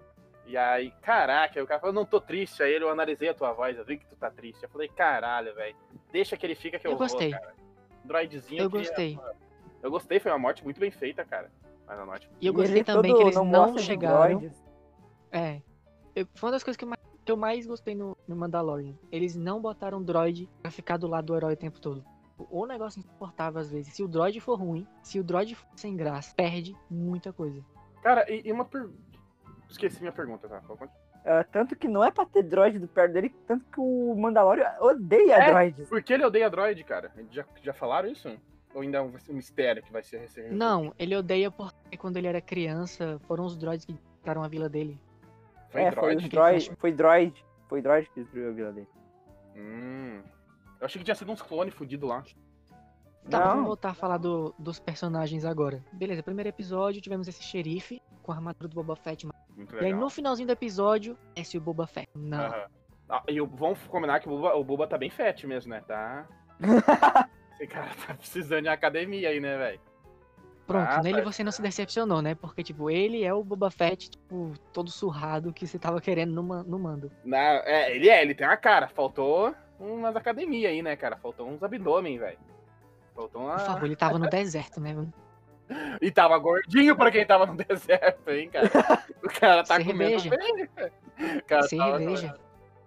E 0.47 0.57
aí, 0.57 0.91
caraca, 1.03 1.63
o 1.63 1.67
cara 1.67 1.79
falou, 1.81 1.95
não 1.95 2.05
tô 2.05 2.21
triste. 2.21 2.61
Aí 2.61 2.73
ele, 2.73 2.85
eu 2.85 2.91
analisei 2.91 3.29
a 3.29 3.35
tua 3.35 3.53
voz, 3.53 3.77
eu 3.79 3.85
vi 3.85 3.99
que 3.99 4.07
tu 4.07 4.17
tá 4.17 4.29
triste. 4.31 4.63
Eu 4.65 4.69
falei, 4.69 4.89
caralho, 4.89 5.55
velho, 5.55 5.77
deixa 6.11 6.37
que 6.37 6.45
ele 6.45 6.57
fica 6.57 6.77
que 6.79 6.87
eu, 6.87 6.93
Eu 6.93 6.97
vou, 6.99 7.07
gostei. 7.07 7.31
cara. 7.31 7.55
Droidzinho 8.05 8.63
Eu 8.65 8.71
que- 8.71 8.79
gostei. 8.79 9.19
Eu 9.81 9.91
gostei, 9.91 10.19
foi 10.19 10.33
uma 10.33 10.39
morte 10.39 10.65
muito 10.65 10.81
bem 10.81 10.91
feita, 10.91 11.25
cara. 11.25 11.51
Mas 11.87 11.99
a 11.99 12.05
morte... 12.05 12.29
E 12.41 12.47
eu 12.47 12.53
E 12.53 12.57
gostei 12.57 12.79
ele 12.79 12.85
também 12.85 13.15
que 13.15 13.23
eles 13.23 13.37
não, 13.37 13.79
chegaram. 13.79 14.51
É. 15.31 15.61
Eu- 16.15 16.27
foi 16.35 16.49
uma 16.49 16.53
das 16.53 16.63
coisas 16.65 16.77
que 16.77 16.85
eu 16.85 16.89
mais, 16.89 17.01
que 17.25 17.33
eu 17.33 17.37
mais 17.37 17.67
gostei 17.67 17.95
no, 17.95 18.17
no 18.27 18.37
Mandalorian. 18.37 18.95
Eles 19.11 19.37
não 19.37 19.61
botaram 19.61 20.03
droid 20.03 20.49
pra 20.63 20.71
ficar 20.71 20.97
do 20.97 21.07
lado 21.07 21.27
do 21.27 21.37
herói 21.37 21.55
o 21.55 21.57
tempo 21.57 21.81
todo. 21.81 22.05
O 22.51 22.65
negócio 22.67 22.99
insuportável 23.01 23.61
às 23.61 23.71
vezes. 23.71 23.93
Se 23.95 24.03
o 24.03 24.09
droid 24.09 24.41
for 24.41 24.59
ruim, 24.59 24.87
se 25.03 25.21
o 25.21 25.25
droid 25.25 25.55
for 25.55 25.67
sem 25.77 25.95
graça, 25.97 26.35
perde 26.35 26.75
muita 26.91 27.33
coisa. 27.33 27.63
Cara, 28.03 28.25
e, 28.33 28.49
e 28.49 28.53
uma 28.53 28.65
per... 28.65 28.89
Esqueci 29.69 30.01
minha 30.01 30.13
pergunta, 30.13 30.49
tá? 30.49 30.63
Ah, 31.25 31.45
tanto 31.45 31.77
que 31.77 31.87
não 31.87 32.03
é 32.03 32.11
pra 32.11 32.25
ter 32.25 32.43
droid 32.43 32.79
do 32.79 32.89
perto 32.89 33.13
dele, 33.13 33.29
tanto 33.47 33.65
que 33.67 33.79
o 33.79 34.15
Mandalorian 34.17 34.73
odeia 34.81 35.35
É? 35.35 35.51
droids. 35.51 35.89
Por 35.89 36.03
que 36.03 36.15
ele 36.15 36.25
odeia 36.25 36.49
droid, 36.49 36.83
cara? 36.83 37.13
Já, 37.31 37.45
já 37.63 37.73
falaram 37.75 38.09
isso? 38.09 38.29
Ou 38.75 38.81
ainda 38.81 38.99
é 38.99 39.03
um, 39.03 39.13
um 39.29 39.35
mistério 39.35 39.83
que 39.83 39.93
vai 39.93 40.03
ser 40.03 40.27
ser- 40.31 40.51
Não, 40.51 40.95
ele 40.99 41.15
odeia 41.15 41.51
porque 41.51 41.97
quando 41.99 42.17
ele 42.17 42.27
era 42.27 42.41
criança, 42.41 43.21
foram 43.29 43.45
os 43.45 43.57
droids 43.57 43.85
que 43.85 43.93
destruíram 43.93 44.43
a 44.43 44.49
vila 44.49 44.69
dele. 44.69 44.99
Foi 45.71 45.83
é, 45.83 45.93
foi 45.93 46.17
droid? 46.17 46.71
que 46.71 46.77
foi 46.77 46.93
droid. 46.93 47.47
Foi 47.69 47.83
droid 47.83 48.11
que 48.11 48.21
destruiu 48.21 48.49
a 48.49 48.53
vila 48.53 48.73
dele. 48.73 48.89
Hum. 49.57 50.23
Eu 50.81 50.87
achei 50.87 50.99
que 50.99 51.05
tinha 51.05 51.15
sido 51.15 51.31
uns 51.31 51.43
clones 51.43 51.75
fudidos 51.75 52.09
lá. 52.09 52.23
Tá, 53.29 53.39
Não. 53.41 53.49
vamos 53.51 53.67
voltar 53.67 53.91
a 53.91 53.95
falar 53.95 54.17
do- 54.17 54.55
dos 54.59 54.81
personagens 54.81 55.45
agora. 55.45 55.85
Beleza, 55.93 56.23
primeiro 56.23 56.49
episódio 56.49 57.01
tivemos 57.03 57.29
esse 57.29 57.43
xerife 57.43 58.01
com 58.23 58.33
a 58.33 58.35
armadura 58.37 58.67
do 58.67 58.75
Boba 58.75 58.97
Fett. 58.97 59.27
Muito 59.57 59.75
E 59.77 59.85
aí 59.87 59.93
no 59.93 60.09
finalzinho 60.09 60.47
do 60.47 60.53
episódio, 60.53 61.17
esse 61.37 61.59
o 61.59 61.61
Boba 61.61 61.87
Fett. 61.87 62.09
Não. 62.15 62.47
Aham. 62.47 62.67
Ah, 63.09 63.23
e 63.29 63.41
vamos 63.41 63.79
combinar 63.89 64.21
que 64.21 64.29
o 64.29 64.31
Boba, 64.31 64.55
o 64.57 64.65
Boba 64.65 64.87
tá 64.87 64.97
bem 64.97 65.11
fat 65.11 65.45
mesmo, 65.45 65.71
né? 65.71 65.81
Tá. 65.87 66.27
Esse 67.55 67.67
cara 67.67 67.91
tá 68.07 68.15
precisando 68.15 68.63
de 68.63 68.69
academia 68.69 69.29
aí, 69.29 69.39
né, 69.41 69.59
velho? 69.59 69.81
Pronto, 70.71 70.89
Ah, 70.89 71.03
nele 71.03 71.23
tá. 71.23 71.25
você 71.33 71.43
não 71.43 71.51
se 71.53 71.61
decepcionou, 71.61 72.23
né? 72.23 72.35
Porque, 72.35 72.63
tipo, 72.63 72.89
ele 72.91 73.25
é 73.25 73.35
o 73.35 73.43
Boba 73.43 73.71
Fett, 73.71 74.11
tipo, 74.11 74.53
todo 74.73 74.91
surrado 74.91 75.53
que 75.53 75.67
você 75.67 75.79
tava 75.79 76.01
querendo 76.01 76.33
no, 76.33 76.63
no 76.63 76.79
mando. 76.79 77.11
Na, 77.25 77.39
é, 77.39 77.95
ele 77.95 78.09
é, 78.09 78.23
ele 78.23 78.35
tem 78.35 78.47
uma 78.47 78.57
cara. 78.57 78.87
Faltou 78.89 79.55
umas 79.79 80.15
academias 80.15 80.71
aí, 80.71 80.81
né, 80.83 80.95
cara? 80.95 81.17
Faltou 81.17 81.49
uns 81.49 81.63
abdômen, 81.63 82.19
velho. 82.19 82.39
Faltou 83.15 83.43
uma. 83.43 83.57
Por 83.57 83.67
favor, 83.67 83.85
ele 83.87 83.97
tava 83.97 84.19
no 84.19 84.29
deserto, 84.31 84.81
né? 84.81 84.95
E 86.01 86.11
tava 86.11 86.37
gordinho 86.39 86.97
pra 86.97 87.11
quem 87.11 87.25
tava 87.27 87.47
no 87.47 87.57
deserto, 87.57 88.29
hein, 88.31 88.49
cara? 88.51 88.69
O 89.23 89.29
cara 89.29 89.63
tá 89.65 89.77
Cerveja. 89.77 90.31
comendo 90.31 90.69
bem. 90.77 90.89
O 91.39 91.43
cara 91.45 91.69
tava- 91.69 91.99
Cerveja. 91.99 92.35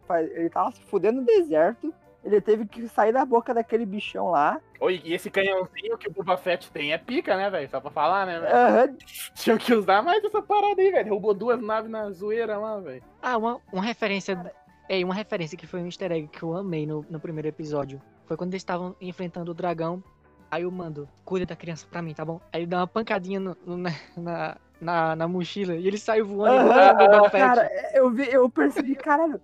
Faz- 0.08 0.32
Ele 0.32 0.50
tava 0.50 0.72
se 0.72 0.82
fudendo 0.84 1.20
no 1.22 1.26
deserto. 1.26 1.94
Ele 2.24 2.40
teve 2.40 2.66
que 2.66 2.88
sair 2.88 3.12
da 3.12 3.26
boca 3.26 3.54
daquele 3.54 3.86
bichão 3.86 4.30
lá. 4.32 4.60
Oi, 4.84 5.02
e 5.06 5.14
esse 5.14 5.30
canhãozinho 5.30 5.98
que 5.98 6.10
o 6.10 6.12
Boba 6.12 6.36
Fett 6.36 6.70
tem 6.70 6.92
é 6.92 6.98
pica, 6.98 7.38
né, 7.38 7.50
velho? 7.50 7.70
Só 7.70 7.80
pra 7.80 7.90
falar, 7.90 8.26
né, 8.26 8.38
velho? 8.38 8.54
Aham. 8.54 8.98
Tinham 9.34 9.58
que 9.58 9.74
usar 9.74 10.02
mais 10.02 10.22
essa 10.26 10.42
parada 10.42 10.82
aí, 10.82 10.92
velho. 10.92 11.10
Roubou 11.12 11.34
duas 11.34 11.62
naves 11.62 11.90
na 11.90 12.12
zoeira 12.12 12.58
lá, 12.58 12.78
velho. 12.82 13.02
Ah, 13.22 13.38
uma, 13.38 13.62
uma 13.72 13.82
referência. 13.82 14.54
É, 14.90 15.02
uma 15.06 15.14
referência 15.14 15.58
que 15.58 15.66
foi 15.66 15.82
um 15.82 15.86
easter 15.86 16.12
egg 16.12 16.28
que 16.28 16.44
eu 16.44 16.54
amei 16.54 16.86
no, 16.86 17.06
no 17.10 17.18
primeiro 17.18 17.48
episódio. 17.48 18.02
Foi 18.26 18.36
quando 18.36 18.52
eles 18.52 18.60
estavam 18.62 18.94
enfrentando 19.00 19.52
o 19.52 19.54
dragão. 19.54 20.04
Aí 20.52 20.66
o 20.66 20.72
mando, 20.72 21.08
cuida 21.24 21.46
da 21.46 21.56
criança 21.56 21.88
pra 21.90 22.02
mim, 22.02 22.14
tá 22.14 22.26
bom? 22.26 22.42
Aí 22.52 22.60
ele 22.60 22.68
dá 22.68 22.80
uma 22.80 22.88
pancadinha 22.88 23.40
no- 23.40 23.58
no- 23.66 23.78
na, 23.78 24.58
na, 24.82 25.16
na, 25.16 25.28
mochila 25.30 25.76
e 25.76 25.88
ele 25.88 25.98
sai 25.98 26.22
voando 26.22 26.68
Boba 26.68 27.30
Fett. 27.30 27.44
Cara, 27.44 27.70
eu, 27.94 28.12
vi, 28.12 28.30
eu 28.30 28.50
percebi, 28.50 28.96
caralho. 28.96 29.40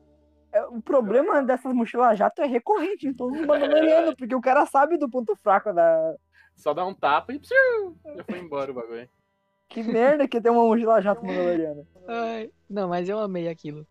É, 0.60 0.65
O 0.67 0.82
problema 0.82 1.43
dessas 1.43 1.74
mochilas 1.74 2.17
jato 2.17 2.41
é 2.41 2.45
recorrente 2.45 3.08
em 3.08 3.13
todos 3.13 3.39
os 3.39 3.45
Mandalorianos, 3.45 4.15
porque 4.15 4.36
o 4.36 4.41
cara 4.41 4.65
sabe 4.65 4.98
do 4.98 5.10
ponto 5.10 5.36
fraco 5.36 5.74
da. 5.74 6.15
Só 6.56 6.74
dá 6.74 6.86
um 6.86 6.93
tapa 6.93 7.34
e 7.34 7.39
psiu, 7.39 7.98
já 8.15 8.24
foi 8.24 8.39
embora 8.39 8.72
o 8.72 8.74
bagulho. 8.74 9.10
Que 9.69 9.84
merda 9.84 10.28
que 10.28 10.41
tem 10.41 10.52
uma 10.52 10.63
mochila 10.63 11.02
jato 11.02 11.26
Mandaloriana. 11.26 11.86
Ai, 12.08 12.52
não, 12.69 12.89
mas 12.89 13.08
eu 13.08 13.19
amei 13.19 13.48
aquilo. 13.48 13.86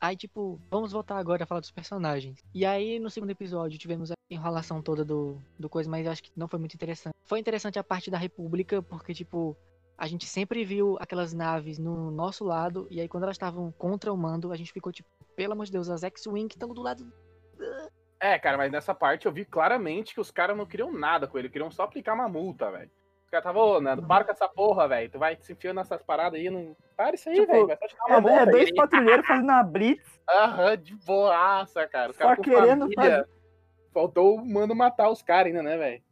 Aí, 0.00 0.16
tipo, 0.16 0.60
vamos 0.68 0.90
voltar 0.90 1.16
agora 1.16 1.44
a 1.44 1.46
falar 1.46 1.60
dos 1.60 1.70
personagens. 1.70 2.42
E 2.52 2.66
aí, 2.66 2.98
no 2.98 3.08
segundo 3.08 3.30
episódio, 3.30 3.78
tivemos 3.78 4.10
a 4.10 4.14
enrolação 4.28 4.82
toda 4.82 5.04
do, 5.04 5.40
do 5.56 5.68
coisa, 5.68 5.88
mas 5.88 6.04
eu 6.04 6.10
acho 6.10 6.24
que 6.24 6.32
não 6.34 6.48
foi 6.48 6.58
muito 6.58 6.74
interessante. 6.74 7.14
Foi 7.22 7.38
interessante 7.38 7.78
a 7.78 7.84
parte 7.84 8.10
da 8.10 8.18
República, 8.18 8.82
porque, 8.82 9.14
tipo, 9.14 9.56
a 10.02 10.06
gente 10.08 10.26
sempre 10.26 10.64
viu 10.64 10.96
aquelas 10.98 11.32
naves 11.32 11.78
no 11.78 12.10
nosso 12.10 12.44
lado, 12.44 12.88
e 12.90 13.00
aí 13.00 13.06
quando 13.06 13.22
elas 13.22 13.36
estavam 13.36 13.70
contra 13.78 14.12
o 14.12 14.16
mando, 14.16 14.50
a 14.50 14.56
gente 14.56 14.72
ficou, 14.72 14.90
tipo, 14.90 15.08
pelo 15.36 15.52
amor 15.52 15.64
de 15.64 15.70
Deus, 15.70 15.88
as 15.88 16.02
X-Wing 16.02 16.48
estão 16.50 16.70
do 16.70 16.82
lado. 16.82 17.06
É, 18.18 18.36
cara, 18.36 18.58
mas 18.58 18.72
nessa 18.72 18.92
parte 18.92 19.26
eu 19.26 19.32
vi 19.32 19.44
claramente 19.44 20.12
que 20.12 20.20
os 20.20 20.28
caras 20.32 20.56
não 20.56 20.66
queriam 20.66 20.92
nada 20.92 21.28
com 21.28 21.38
ele, 21.38 21.48
queriam 21.48 21.70
só 21.70 21.84
aplicar 21.84 22.14
uma 22.14 22.28
multa, 22.28 22.68
velho. 22.72 22.90
Os 23.24 23.30
caras 23.30 23.44
estavam, 23.44 23.62
ô, 23.62 23.80
Nando, 23.80 24.02
para 24.04 24.24
com 24.24 24.32
essa 24.32 24.48
porra, 24.48 24.88
velho. 24.88 25.08
Tu 25.08 25.20
vai 25.20 25.36
se 25.40 25.52
enfiando 25.52 25.76
nessas 25.76 26.02
paradas 26.02 26.36
aí, 26.40 26.50
não. 26.50 26.76
Para 26.96 27.14
isso 27.14 27.28
aí, 27.28 27.36
Tipo, 27.36 27.52
velho. 27.52 27.66
Vai 27.68 27.76
só 27.76 27.86
te 27.86 27.96
dar 27.96 28.14
É, 28.16 28.20
multa. 28.20 28.36
é 28.40 28.46
dois 28.46 28.66
aí. 28.70 28.74
patrulheiros 28.74 29.24
fazendo 29.26 29.50
a 29.50 29.62
blitz. 29.62 30.20
Aham, 30.28 30.76
de 30.76 30.96
boaça, 30.96 31.86
cara. 31.86 32.10
Os 32.10 32.16
Só 32.16 32.24
caras 32.24 32.44
querendo 32.44 32.92
família. 32.92 33.28
Faltou 33.94 34.34
o 34.36 34.44
mando 34.44 34.74
matar 34.74 35.08
os 35.10 35.22
caras 35.22 35.46
ainda, 35.46 35.62
né, 35.62 35.76
velho? 35.78 36.02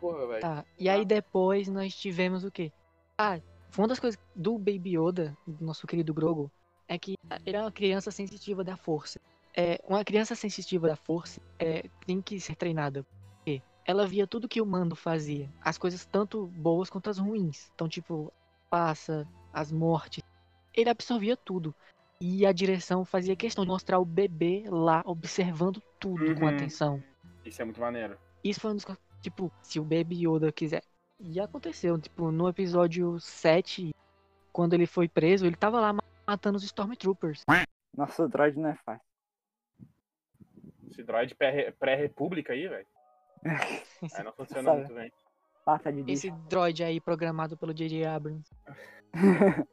Porra, 0.00 0.26
velho. 0.26 0.40
Tá. 0.40 0.64
E 0.78 0.88
aí 0.88 1.04
depois 1.04 1.68
nós 1.68 1.94
tivemos 1.94 2.44
o 2.44 2.50
quê? 2.50 2.72
Ah, 3.18 3.38
foi 3.70 3.82
uma 3.82 3.88
das 3.88 4.00
coisas 4.00 4.18
do 4.34 4.58
Baby 4.58 4.96
Yoda, 4.98 5.36
do 5.46 5.64
nosso 5.64 5.86
querido 5.86 6.14
Grogu, 6.14 6.50
é 6.88 6.98
que 6.98 7.14
ele 7.44 7.56
é 7.56 7.60
uma 7.60 7.70
criança 7.70 8.10
sensitiva 8.10 8.64
da 8.64 8.76
força. 8.76 9.20
É, 9.54 9.78
uma 9.86 10.04
criança 10.04 10.34
sensitiva 10.34 10.88
da 10.88 10.96
força 10.96 11.40
é, 11.58 11.88
tem 12.06 12.22
que 12.22 12.40
ser 12.40 12.56
treinada. 12.56 13.04
Porque 13.36 13.62
ela 13.84 14.06
via 14.06 14.26
tudo 14.26 14.48
que 14.48 14.60
o 14.60 14.66
mando 14.66 14.96
fazia. 14.96 15.52
As 15.60 15.76
coisas 15.76 16.06
tanto 16.06 16.46
boas 16.46 16.88
quanto 16.88 17.10
as 17.10 17.18
ruins. 17.18 17.70
Então, 17.74 17.88
tipo, 17.88 18.32
passa, 18.70 19.28
as 19.52 19.70
mortes. 19.70 20.22
Ele 20.74 20.88
absorvia 20.88 21.36
tudo. 21.36 21.74
E 22.22 22.44
a 22.46 22.52
direção 22.52 23.04
fazia 23.04 23.34
questão 23.34 23.64
de 23.64 23.70
mostrar 23.70 23.98
o 23.98 24.04
bebê 24.04 24.64
lá 24.68 25.02
observando 25.04 25.82
tudo 25.98 26.34
com 26.34 26.42
Uhum. 26.42 26.48
atenção. 26.48 27.02
Isso 27.44 27.60
é 27.60 27.64
muito 27.64 27.80
maneiro. 27.80 28.18
Isso 28.44 28.60
foi 28.60 28.72
um 28.72 28.76
dos. 28.76 28.84
Tipo, 29.20 29.50
se 29.62 29.78
o 29.78 29.84
Baby 29.84 30.26
Yoda 30.26 30.50
quiser. 30.52 30.82
E 31.18 31.38
aconteceu, 31.38 31.98
tipo, 31.98 32.30
no 32.30 32.48
episódio 32.48 33.18
7, 33.20 33.94
quando 34.52 34.72
ele 34.74 34.86
foi 34.86 35.06
preso, 35.08 35.44
ele 35.46 35.56
tava 35.56 35.78
lá 35.80 35.92
ma- 35.92 36.02
matando 36.26 36.56
os 36.56 36.64
Stormtroopers. 36.64 37.44
Nossa, 37.96 38.24
o 38.24 38.28
droid 38.28 38.58
não 38.58 38.70
é 38.70 38.74
fácil. 38.76 39.04
Esse 40.90 41.02
droid 41.02 41.34
pré- 41.34 41.72
pré-república 41.72 42.52
aí, 42.52 42.66
velho. 42.68 42.86
Aí 44.14 44.24
não 44.24 44.32
funciona 44.32 44.74
muito 44.74 44.92
bem. 44.94 45.12
Passa 45.64 45.92
de 45.92 46.10
Esse 46.10 46.30
droid 46.48 46.82
aí 46.82 47.00
programado 47.00 47.56
pelo 47.56 47.72
J.J. 47.72 48.04
Abrams. 48.06 48.50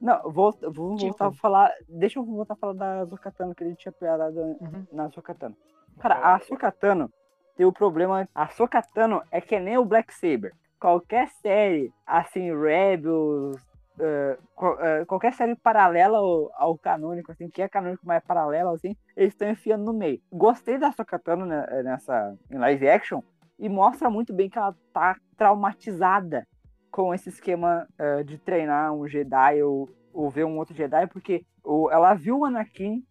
Não, 0.00 0.30
vou, 0.30 0.52
vou 0.72 0.96
Tipo- 0.96 1.08
voltar 1.08 1.28
a 1.28 1.32
falar. 1.32 1.72
Deixa 1.88 2.18
eu 2.18 2.24
voltar 2.24 2.54
a 2.54 2.56
falar 2.56 2.72
da 2.74 3.04
Zocatano, 3.06 3.54
que 3.54 3.64
ele 3.64 3.74
tinha 3.76 3.92
pegado 3.92 4.38
Uhum. 4.38 4.86
na 4.92 5.08
Zocatano. 5.08 5.56
Cara, 5.98 6.34
a 6.34 6.38
Sokatano 6.40 7.10
tem 7.56 7.66
o 7.66 7.72
problema. 7.72 8.28
A 8.34 8.48
Sokatano 8.48 9.22
é 9.30 9.40
que 9.40 9.58
nem 9.58 9.78
o 9.78 9.84
Black 9.84 10.12
Saber. 10.12 10.52
Qualquer 10.78 11.28
série, 11.40 11.92
assim, 12.06 12.54
Rebels, 12.54 13.56
eh, 13.98 14.38
eh, 14.80 15.04
qualquer 15.06 15.32
série 15.32 15.54
paralela 15.54 16.18
ao, 16.18 16.50
ao 16.54 16.78
canônico, 16.78 17.32
assim, 17.32 17.48
que 17.48 17.62
é 17.62 17.68
canônico, 17.68 18.02
mas 18.04 18.18
é 18.18 18.20
paralelo, 18.20 18.70
assim, 18.70 18.96
eles 19.16 19.32
estão 19.32 19.48
enfiando 19.48 19.84
no 19.84 19.92
meio. 19.92 20.20
Gostei 20.32 20.78
da 20.78 20.92
Sokatano 20.92 21.46
né, 21.46 21.64
nessa 21.82 22.36
em 22.50 22.58
live 22.58 22.88
action 22.88 23.22
e 23.58 23.68
mostra 23.68 24.10
muito 24.10 24.34
bem 24.34 24.50
que 24.50 24.58
ela 24.58 24.74
tá 24.92 25.16
traumatizada 25.36 26.46
com 26.90 27.14
esse 27.14 27.28
esquema 27.28 27.86
eh, 27.98 28.22
de 28.24 28.36
treinar 28.38 28.92
um 28.92 29.06
Jedi 29.06 29.62
ou, 29.62 29.88
ou 30.12 30.28
ver 30.28 30.44
um 30.44 30.58
outro 30.58 30.74
Jedi, 30.74 31.06
porque 31.06 31.44
ela 31.90 32.14
viu 32.14 32.40
o 32.40 32.44
Anakin 32.44 33.02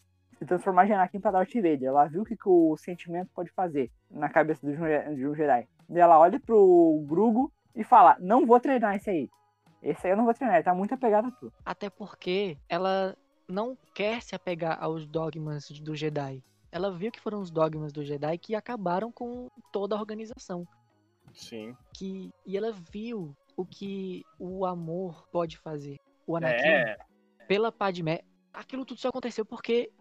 se 0.44 0.48
transformar 0.48 0.84
Anakin 0.92 1.20
para 1.20 1.32
Darth 1.32 1.54
Vader. 1.54 1.84
Ela 1.84 2.06
viu 2.06 2.22
o 2.22 2.26
que, 2.26 2.36
que 2.36 2.48
o 2.48 2.76
sentimento 2.78 3.30
pode 3.34 3.50
fazer 3.52 3.90
na 4.12 4.30
cabeça 4.30 4.66
de 4.66 4.74
um, 4.74 5.16
de 5.16 5.28
um 5.28 5.36
Jedi. 5.36 5.68
E 5.90 6.00
ela 6.00 6.20
olha 6.20 6.40
pro 6.40 7.04
Grugo 7.08 7.52
e 7.76 7.84
fala: 7.84 8.18
Não 8.20 8.46
vou 8.46 8.60
treinar 8.60 8.96
esse 8.96 9.10
aí. 9.10 9.30
Esse 9.82 10.08
aí 10.08 10.14
eu 10.14 10.18
não 10.18 10.26
vou 10.26 10.34
treinar, 10.34 10.58
ele 10.58 10.64
tá 10.64 10.74
muito 10.74 10.94
apegado 10.94 11.28
a 11.28 11.32
tu. 11.32 11.52
Até 11.66 11.90
porque 11.90 12.58
ela 12.70 13.18
não 13.48 13.78
quer 13.94 14.22
se 14.22 14.36
apegar 14.36 14.82
aos 14.82 15.06
dogmas 15.06 15.70
do 15.70 15.96
Jedi. 15.96 16.44
Ela 16.72 16.92
viu 16.92 17.12
que 17.12 17.20
foram 17.20 17.42
os 17.42 17.52
dogmas 17.52 17.92
do 17.92 18.04
Jedi 18.04 18.38
que 18.38 18.56
acabaram 18.56 19.12
com 19.12 19.50
toda 19.72 19.96
a 19.96 20.00
organização. 20.00 20.66
Sim. 21.34 21.76
Que, 21.94 22.32
e 22.46 22.58
ela 22.58 22.72
viu 22.72 23.36
o 23.56 23.66
que 23.66 24.24
o 24.40 24.66
amor 24.66 25.28
pode 25.32 25.58
fazer. 25.58 26.00
O 26.26 26.38
Anakin, 26.38 26.66
É, 26.66 26.98
pela 27.48 27.72
Padmé, 27.72 28.22
aquilo 28.54 28.86
tudo 28.86 29.00
só 29.00 29.10
aconteceu 29.10 29.46
porque 29.46 29.92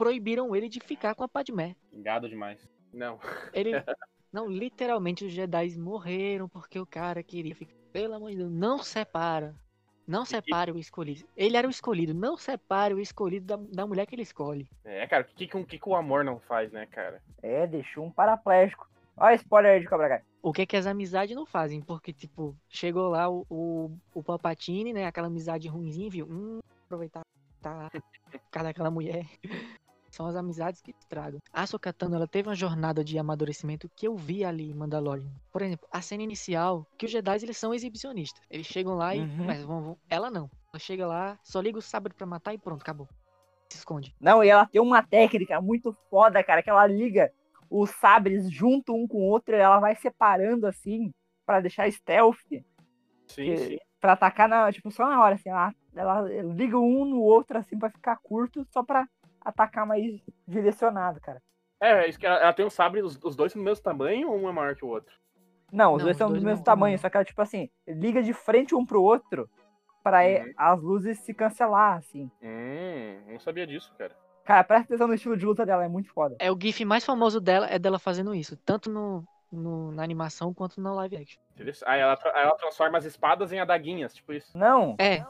proibiram 0.00 0.56
ele 0.56 0.66
de 0.66 0.80
ficar 0.80 1.14
com 1.14 1.22
a 1.22 1.28
Padmé. 1.28 1.76
gado 1.92 2.26
demais. 2.26 2.58
Não. 2.90 3.20
Ele. 3.52 3.72
Não, 4.32 4.48
literalmente 4.48 5.24
os 5.24 5.32
Jedi 5.32 5.76
morreram 5.76 6.48
porque 6.48 6.78
o 6.78 6.86
cara 6.86 7.20
queria 7.20 7.54
ficar. 7.54 7.74
Pelo 7.92 8.14
amor 8.14 8.30
de 8.30 8.36
Deus, 8.36 8.52
não 8.52 8.78
separa. 8.78 9.52
Não 10.06 10.24
separe 10.24 10.70
o 10.70 10.78
escolhido. 10.78 11.28
Ele 11.36 11.56
era 11.56 11.66
o 11.66 11.70
escolhido. 11.70 12.14
Não 12.14 12.36
separe 12.36 12.94
o 12.94 13.00
escolhido 13.00 13.44
da, 13.44 13.56
da 13.56 13.86
mulher 13.88 14.06
que 14.06 14.14
ele 14.14 14.22
escolhe. 14.22 14.70
É, 14.84 15.04
cara, 15.08 15.24
o 15.24 15.34
que, 15.34 15.48
que, 15.48 15.64
que, 15.64 15.78
que 15.80 15.88
o 15.88 15.96
amor 15.96 16.24
não 16.24 16.38
faz, 16.38 16.70
né, 16.70 16.86
cara? 16.86 17.20
É, 17.42 17.66
deixou 17.66 18.04
um 18.04 18.10
paraplégico. 18.10 18.88
Olha 19.16 19.34
spoiler 19.34 19.72
aí 19.72 19.80
de 19.80 19.88
Cobra 19.88 20.08
Kai. 20.08 20.22
O 20.40 20.52
que 20.52 20.62
é 20.62 20.66
que 20.66 20.76
as 20.76 20.86
amizades 20.86 21.34
não 21.34 21.44
fazem? 21.44 21.82
Porque, 21.82 22.12
tipo, 22.12 22.56
chegou 22.68 23.08
lá 23.08 23.28
o, 23.28 23.44
o, 23.50 23.98
o 24.14 24.22
Palpatine, 24.22 24.92
né? 24.92 25.06
Aquela 25.06 25.26
amizade 25.26 25.66
ruimzinha, 25.66 26.08
viu? 26.08 26.26
Hum, 26.30 26.60
aproveitar 26.84 27.22
tá, 27.60 27.90
cara 28.50 28.68
daquela 28.68 28.92
mulher. 28.92 29.26
São 30.10 30.26
as 30.26 30.34
amizades 30.34 30.80
que 30.82 30.90
estragam. 30.98 31.40
A 31.52 31.66
Sokatano, 31.66 32.16
ela 32.16 32.26
teve 32.26 32.48
uma 32.48 32.54
jornada 32.54 33.04
de 33.04 33.16
amadurecimento 33.18 33.88
que 33.94 34.06
eu 34.08 34.16
vi 34.16 34.44
ali 34.44 34.70
em 34.70 34.74
Mandalorian. 34.74 35.30
Por 35.52 35.62
exemplo, 35.62 35.86
a 35.90 36.02
cena 36.02 36.22
inicial, 36.22 36.84
que 36.98 37.06
os 37.06 37.12
Jedi, 37.12 37.36
eles 37.44 37.56
são 37.56 37.72
exibicionistas. 37.72 38.42
Eles 38.50 38.66
chegam 38.66 38.94
lá 38.94 39.14
e... 39.14 39.20
Uhum. 39.20 39.44
Mas 39.46 39.62
vão, 39.62 39.82
vão- 39.82 39.98
Ela 40.08 40.30
não. 40.30 40.50
Ela 40.72 40.78
chega 40.80 41.06
lá, 41.06 41.38
só 41.42 41.60
liga 41.60 41.78
o 41.78 41.82
sabre 41.82 42.12
pra 42.12 42.26
matar 42.26 42.52
e 42.52 42.58
pronto, 42.58 42.82
acabou. 42.82 43.08
Se 43.68 43.78
esconde. 43.78 44.14
Não, 44.20 44.42
e 44.42 44.48
ela 44.48 44.66
tem 44.66 44.80
uma 44.80 45.00
técnica 45.02 45.60
muito 45.60 45.96
foda, 46.10 46.42
cara, 46.42 46.60
que 46.62 46.70
ela 46.70 46.86
liga 46.88 47.32
os 47.70 47.90
sabres 47.90 48.50
junto 48.50 48.92
um 48.92 49.06
com 49.06 49.18
o 49.18 49.28
outro 49.28 49.54
e 49.54 49.58
ela 49.60 49.78
vai 49.78 49.94
separando 49.94 50.66
assim 50.66 51.12
pra 51.46 51.60
deixar 51.60 51.90
stealth. 51.92 52.36
Sim, 52.48 52.64
que- 53.44 53.56
sim. 53.58 53.78
Pra 54.00 54.14
atacar 54.14 54.48
na, 54.48 54.72
tipo, 54.72 54.90
só 54.90 55.06
na 55.08 55.22
hora, 55.22 55.34
assim, 55.34 55.50
ela, 55.50 55.74
ela 55.94 56.22
liga 56.54 56.78
um 56.78 57.04
no 57.04 57.20
outro, 57.20 57.58
assim, 57.58 57.78
pra 57.78 57.90
ficar 57.90 58.16
curto, 58.22 58.66
só 58.72 58.82
pra 58.82 59.06
atacar 59.40 59.86
mais 59.86 60.20
direcionado, 60.46 61.20
cara. 61.20 61.42
É, 61.80 62.08
isso 62.08 62.18
que 62.18 62.26
ela, 62.26 62.36
ela 62.38 62.52
tem 62.52 62.64
um 62.66 62.70
sabre, 62.70 63.02
os, 63.02 63.18
os 63.22 63.34
dois 63.34 63.54
no 63.54 63.62
mesmo 63.62 63.82
tamanho 63.82 64.30
ou 64.30 64.38
um 64.38 64.48
é 64.48 64.52
maior 64.52 64.74
que 64.76 64.84
o 64.84 64.88
outro? 64.88 65.14
Não, 65.72 65.94
os 65.94 65.98
Não, 65.98 66.04
dois 66.06 66.16
os 66.16 66.18
são 66.18 66.28
do 66.28 66.32
dois 66.34 66.44
mesmo 66.44 66.58
não- 66.58 66.64
tamanho, 66.64 66.94
não. 66.94 66.98
só 66.98 67.08
que 67.08 67.16
ela, 67.16 67.24
tipo 67.24 67.40
assim, 67.40 67.70
liga 67.86 68.22
de 68.22 68.32
frente 68.32 68.74
um 68.74 68.84
pro 68.84 69.02
outro 69.02 69.48
pra 70.02 70.20
Uhum. 70.24 70.52
as 70.56 70.80
luzes 70.82 71.18
se 71.20 71.32
cancelar, 71.32 71.98
assim. 71.98 72.30
Hum, 72.42 73.22
não 73.32 73.38
sabia 73.38 73.66
disso, 73.66 73.92
cara. 73.96 74.14
Cara, 74.44 74.64
presta 74.64 74.86
atenção 74.86 75.06
no 75.06 75.14
estilo 75.14 75.36
de 75.36 75.46
luta 75.46 75.64
dela, 75.64 75.84
é 75.84 75.88
muito 75.88 76.10
foda. 76.12 76.34
É 76.38 76.50
o 76.50 76.58
gif 76.60 76.84
mais 76.84 77.04
famoso 77.04 77.40
dela, 77.40 77.66
é 77.66 77.78
dela 77.78 77.98
fazendo 77.98 78.34
isso. 78.34 78.56
Tanto 78.58 78.90
no, 78.90 79.24
no- 79.52 79.92
na 79.92 80.02
animação 80.02 80.52
quanto 80.52 80.80
no 80.80 80.94
live 80.94 81.16
action. 81.16 81.40
Aí 81.86 82.00
ela, 82.00 82.18
ela 82.34 82.54
transforma 82.56 82.98
as 82.98 83.04
espadas 83.04 83.52
em 83.52 83.60
adaguinhas, 83.60 84.14
tipo 84.14 84.32
isso. 84.32 84.56
Não, 84.56 84.96
É, 84.98 85.22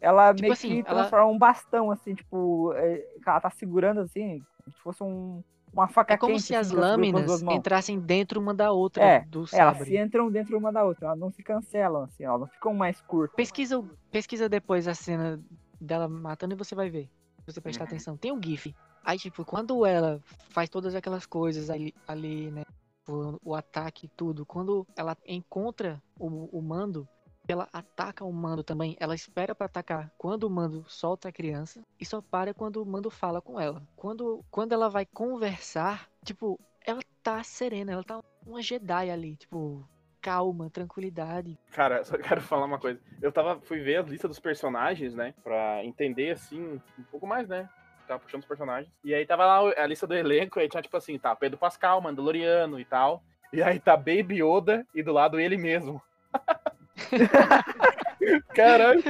ela 0.00 0.30
Tipo 0.30 0.42
meio 0.42 0.52
assim, 0.52 0.82
que 0.82 0.88
ela- 0.88 1.00
transforma 1.00 1.26
um 1.26 1.38
bastão, 1.38 1.90
assim, 1.90 2.14
tipo, 2.14 2.72
é, 2.74 3.04
ela 3.26 3.40
tá 3.40 3.50
segurando, 3.50 4.00
assim, 4.00 4.40
como 4.64 4.72
se 4.76 4.82
fosse 4.82 5.02
um, 5.02 5.42
uma 5.72 5.88
faca 5.88 6.14
é 6.14 6.16
como 6.16 6.32
quente, 6.34 6.44
se 6.44 6.54
assim, 6.54 6.66
as 6.66 6.72
ela 6.72 6.80
lâminas 6.80 7.42
entrassem 7.42 7.98
dentro 7.98 8.40
uma 8.40 8.54
da 8.54 8.72
outra 8.72 9.02
É, 9.04 9.20
do 9.24 9.40
Elas 9.52 9.76
sabre. 9.76 9.90
se 9.90 9.98
entram 9.98 10.30
dentro 10.30 10.56
uma 10.56 10.72
da 10.72 10.84
outra, 10.84 11.06
elas 11.08 11.18
não 11.18 11.30
se 11.30 11.42
cancelam, 11.42 12.04
assim, 12.04 12.24
elas 12.24 12.40
não 12.40 12.48
ficam 12.48 12.72
mais 12.74 13.00
curtas. 13.02 13.36
Pesquisa, 13.36 13.82
pesquisa 14.10 14.48
depois 14.48 14.88
a 14.88 14.94
cena 14.94 15.40
dela 15.80 16.08
matando 16.08 16.54
e 16.54 16.56
você 16.56 16.74
vai 16.74 16.88
ver. 16.88 17.08
Se 17.44 17.52
você 17.52 17.60
prestar 17.60 17.84
atenção. 17.84 18.16
Tem 18.16 18.32
um 18.32 18.42
GIF. 18.42 18.74
Aí, 19.04 19.18
tipo, 19.18 19.44
quando 19.44 19.86
ela 19.86 20.20
faz 20.50 20.68
todas 20.68 20.94
aquelas 20.94 21.26
coisas 21.26 21.70
ali, 21.70 21.94
ali 22.08 22.50
né? 22.50 22.62
O, 23.08 23.50
o 23.50 23.54
ataque 23.54 24.06
e 24.06 24.10
tudo. 24.16 24.44
Quando 24.44 24.84
ela 24.96 25.16
encontra 25.26 26.02
o, 26.18 26.58
o 26.58 26.60
mando, 26.60 27.06
ela 27.52 27.68
ataca 27.72 28.24
o 28.24 28.32
mando 28.32 28.62
também. 28.62 28.96
Ela 28.98 29.14
espera 29.14 29.54
pra 29.54 29.66
atacar 29.66 30.10
quando 30.18 30.44
o 30.44 30.50
mando 30.50 30.84
solta 30.88 31.28
a 31.28 31.32
criança 31.32 31.82
e 32.00 32.04
só 32.04 32.20
para 32.20 32.54
quando 32.54 32.82
o 32.82 32.86
mando 32.86 33.10
fala 33.10 33.40
com 33.40 33.60
ela. 33.60 33.82
Quando, 33.94 34.44
quando 34.50 34.72
ela 34.72 34.88
vai 34.88 35.06
conversar, 35.06 36.08
tipo, 36.24 36.58
ela 36.84 37.00
tá 37.22 37.42
serena, 37.42 37.92
ela 37.92 38.04
tá 38.04 38.22
uma 38.46 38.62
Jedi 38.62 39.10
ali, 39.10 39.36
tipo, 39.36 39.86
calma, 40.26 40.68
tranquilidade. 40.70 41.56
Cara, 41.72 42.02
só 42.04 42.18
quero 42.18 42.40
falar 42.40 42.66
uma 42.66 42.78
coisa. 42.78 43.00
Eu 43.22 43.30
tava, 43.30 43.60
fui 43.60 43.80
ver 43.80 43.98
a 43.98 44.02
lista 44.02 44.26
dos 44.26 44.40
personagens, 44.40 45.14
né? 45.14 45.34
Pra 45.42 45.84
entender, 45.84 46.32
assim, 46.32 46.80
um 46.98 47.02
pouco 47.10 47.26
mais, 47.26 47.48
né? 47.48 47.68
Tava 48.08 48.20
puxando 48.20 48.42
os 48.42 48.48
personagens. 48.48 48.92
E 49.04 49.14
aí 49.14 49.26
tava 49.26 49.44
lá 49.44 49.72
a 49.76 49.86
lista 49.86 50.06
do 50.06 50.14
elenco, 50.14 50.58
aí 50.58 50.68
tinha 50.68 50.82
tipo 50.82 50.96
assim, 50.96 51.18
tá, 51.18 51.34
Pedro 51.34 51.58
Pascal, 51.58 52.00
Mandaloriano 52.00 52.78
e 52.78 52.84
tal. 52.84 53.22
E 53.52 53.62
aí 53.62 53.78
tá 53.78 53.96
Baby 53.96 54.42
Yoda 54.42 54.86
e 54.94 55.02
do 55.02 55.12
lado 55.12 55.40
ele 55.40 55.56
mesmo. 55.56 56.02
Caralho. 58.54 59.02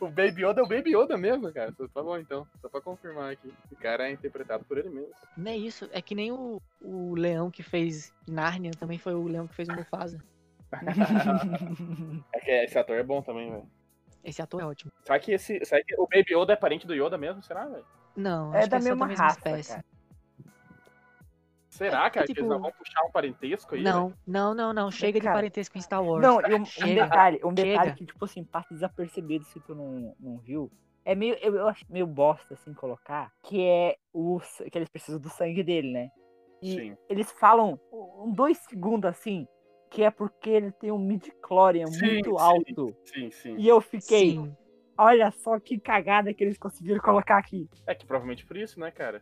O 0.00 0.06
Baby 0.08 0.44
Yoda 0.46 0.60
é 0.60 0.64
o 0.64 0.68
Baby 0.68 0.96
Yoda 0.96 1.16
mesmo, 1.18 1.52
cara. 1.52 1.72
Tá 1.72 2.02
bom, 2.02 2.16
então. 2.16 2.46
Só 2.60 2.68
pra 2.68 2.80
confirmar 2.80 3.32
aqui. 3.32 3.52
O 3.72 3.76
cara 3.76 4.08
é 4.08 4.12
interpretado 4.12 4.64
por 4.64 4.78
ele 4.78 4.88
mesmo. 4.88 5.10
Não 5.36 5.50
é 5.50 5.56
isso, 5.56 5.88
é 5.92 6.00
que 6.00 6.14
nem 6.14 6.30
o, 6.30 6.62
o 6.80 7.14
leão 7.14 7.50
que 7.50 7.62
fez 7.62 8.12
Narnia, 8.28 8.70
também 8.78 8.98
foi 8.98 9.14
o 9.14 9.26
leão 9.26 9.48
que 9.48 9.54
fez 9.54 9.68
o 9.68 9.72
Mufasa. 9.74 10.18
É 12.32 12.40
que 12.40 12.50
esse 12.50 12.78
ator 12.78 12.96
é 12.96 13.02
bom 13.02 13.22
também, 13.22 13.50
velho. 13.50 13.68
Esse 14.24 14.40
ator 14.42 14.60
é 14.62 14.64
ótimo. 14.64 14.90
Será 15.04 15.18
que, 15.18 15.32
esse, 15.32 15.64
será 15.64 15.82
que 15.84 15.94
o 16.00 16.06
Baby 16.08 16.34
Yoda 16.34 16.52
é 16.52 16.56
parente 16.56 16.86
do 16.86 16.94
Yoda 16.94 17.18
mesmo? 17.18 17.42
Será, 17.42 17.66
velho? 17.66 17.84
Não, 18.16 18.54
É 18.54 18.58
acho 18.60 18.70
da 18.70 18.78
que 18.78 18.82
é 18.84 18.86
só 18.86 18.88
mesma 18.90 19.04
da 19.04 19.08
mesma 19.08 19.24
raça, 19.24 19.38
espécie. 19.38 19.70
cara. 19.70 19.84
Será, 21.74 22.08
cara, 22.08 22.24
que 22.24 22.32
tipo- 22.32 22.46
eles 22.46 22.48
não 22.48 22.60
vão 22.60 22.70
puxar 22.70 23.02
um 23.04 23.10
parentesco 23.10 23.74
aí? 23.74 23.82
Não, 23.82 24.14
não, 24.24 24.54
não, 24.54 24.72
não. 24.72 24.90
Chega 24.92 25.18
de 25.18 25.24
Cara, 25.24 25.36
parentesco 25.38 25.76
em 25.76 25.80
Star 25.80 26.00
Wars. 26.04 26.22
Não, 26.22 26.40
e 26.40 26.54
um, 26.54 26.62
um 26.62 26.94
detalhe, 26.94 27.40
um 27.44 27.52
detalhe 27.52 27.90
Chega. 27.90 27.96
que, 27.96 28.06
tipo 28.06 28.24
assim, 28.24 28.44
passa 28.44 28.72
desapercebido 28.72 29.44
se 29.44 29.58
tu 29.58 29.74
não, 29.74 30.14
não 30.20 30.38
viu. 30.38 30.70
É 31.04 31.16
meio, 31.16 31.34
eu, 31.42 31.56
eu 31.56 31.66
acho 31.66 31.84
meio 31.90 32.06
bosta, 32.06 32.54
assim, 32.54 32.72
colocar, 32.72 33.32
que 33.42 33.60
é 33.60 33.96
o, 34.12 34.40
que 34.70 34.78
eles 34.78 34.88
precisam 34.88 35.20
do 35.20 35.28
sangue 35.28 35.64
dele, 35.64 35.92
né? 35.92 36.08
E 36.62 36.76
Sim. 36.76 36.96
eles 37.08 37.28
falam 37.32 37.78
um 37.92 38.32
dois 38.32 38.56
segundos, 38.58 39.10
assim, 39.10 39.44
que 39.90 40.04
é 40.04 40.12
porque 40.12 40.48
ele 40.50 40.70
tem 40.70 40.92
um 40.92 40.98
midi-chlorian 40.98 41.88
Sim, 41.88 42.06
muito 42.06 42.38
sim. 42.38 42.44
alto. 42.44 42.96
Sim, 43.04 43.30
sim. 43.32 43.56
E 43.58 43.66
eu 43.66 43.80
fiquei, 43.80 44.34
Sim. 44.34 44.56
olha 44.96 45.32
só 45.32 45.58
que 45.58 45.80
cagada 45.80 46.32
que 46.32 46.44
eles 46.44 46.56
conseguiram 46.56 47.00
colocar 47.00 47.36
aqui. 47.36 47.68
É 47.84 47.96
que 47.96 48.06
provavelmente 48.06 48.46
por 48.46 48.56
isso, 48.56 48.78
né, 48.78 48.92
cara? 48.92 49.20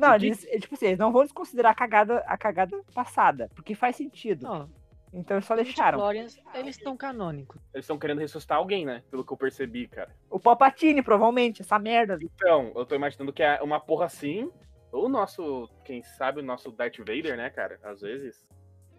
Não, 0.00 0.14
eles, 0.14 0.40
tipo 0.60 0.74
assim, 0.74 0.86
eles 0.86 0.98
não 0.98 1.12
vão 1.12 1.22
desconsiderar 1.22 1.72
a 1.72 1.74
cagada, 1.74 2.18
a 2.26 2.36
cagada 2.36 2.80
passada, 2.94 3.50
porque 3.54 3.74
faz 3.74 3.96
sentido. 3.96 4.46
Ó, 4.48 4.66
Então 5.12 5.36
eles 5.36 5.44
só 5.44 5.54
os 5.54 5.62
deixaram. 5.62 5.98
Midichlorians, 5.98 6.38
eles 6.54 6.76
estão 6.76 6.96
canônicos. 6.96 7.60
Eles 7.74 7.84
estão 7.84 7.98
querendo 7.98 8.20
ressuscitar 8.20 8.58
alguém, 8.58 8.86
né? 8.86 9.02
Pelo 9.10 9.24
que 9.24 9.32
eu 9.32 9.36
percebi, 9.36 9.86
cara. 9.88 10.14
O 10.30 10.40
Palpatine, 10.40 11.02
provavelmente, 11.02 11.62
essa 11.62 11.78
merda. 11.78 12.18
Então, 12.20 12.72
eu 12.74 12.86
tô 12.86 12.94
imaginando 12.94 13.32
que 13.32 13.42
é 13.42 13.60
uma 13.62 13.78
porra 13.80 14.06
assim. 14.06 14.50
Ou 14.92 15.06
o 15.06 15.08
nosso, 15.08 15.68
quem 15.84 16.02
sabe, 16.02 16.40
o 16.40 16.44
nosso 16.44 16.72
Darth 16.72 16.98
Vader, 16.98 17.36
né, 17.36 17.50
cara? 17.50 17.78
Às 17.82 18.00
vezes. 18.00 18.44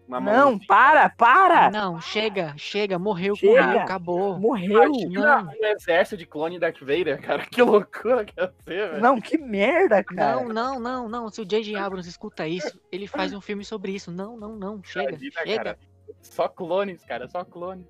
Uma 0.06 0.20
Não, 0.20 0.50
mãozinha. 0.50 0.66
para, 0.66 1.08
para! 1.10 1.70
Não, 1.70 2.00
chega, 2.00 2.52
chega, 2.56 2.98
morreu, 2.98 3.34
Chega. 3.36 3.62
morreu, 3.62 3.80
acabou. 3.80 4.38
Morreu! 4.38 4.84
Imagina 4.84 5.42
Não. 5.42 5.48
um 5.52 5.64
exército 5.64 6.16
de 6.16 6.26
clone 6.26 6.58
Darth 6.58 6.80
Vader, 6.80 7.20
cara. 7.22 7.46
Que 7.46 7.62
loucura 7.62 8.24
que 8.24 8.38
ia 8.38 8.52
ser, 8.64 8.88
velho. 8.90 9.00
Não, 9.00 9.20
que 9.20 9.38
merda, 9.38 10.02
cara. 10.04 10.36
Não, 10.36 10.48
não, 10.48 10.80
não, 10.80 11.08
não. 11.08 11.28
Se 11.30 11.40
o 11.40 11.46
J.J. 11.46 11.76
Abrams 11.76 12.08
escuta 12.08 12.46
isso, 12.46 12.78
ele 12.90 13.06
faz 13.06 13.32
um 13.32 13.40
filme 13.40 13.64
sobre 13.64 13.92
isso. 13.92 14.10
Não, 14.10 14.36
não, 14.36 14.56
não. 14.56 14.82
Chega, 14.82 15.10
Imagina, 15.10 15.32
chega. 15.44 15.64
cara. 15.64 15.78
Só 16.20 16.48
clones, 16.48 17.04
cara, 17.04 17.26
só 17.28 17.44
clones. 17.44 17.86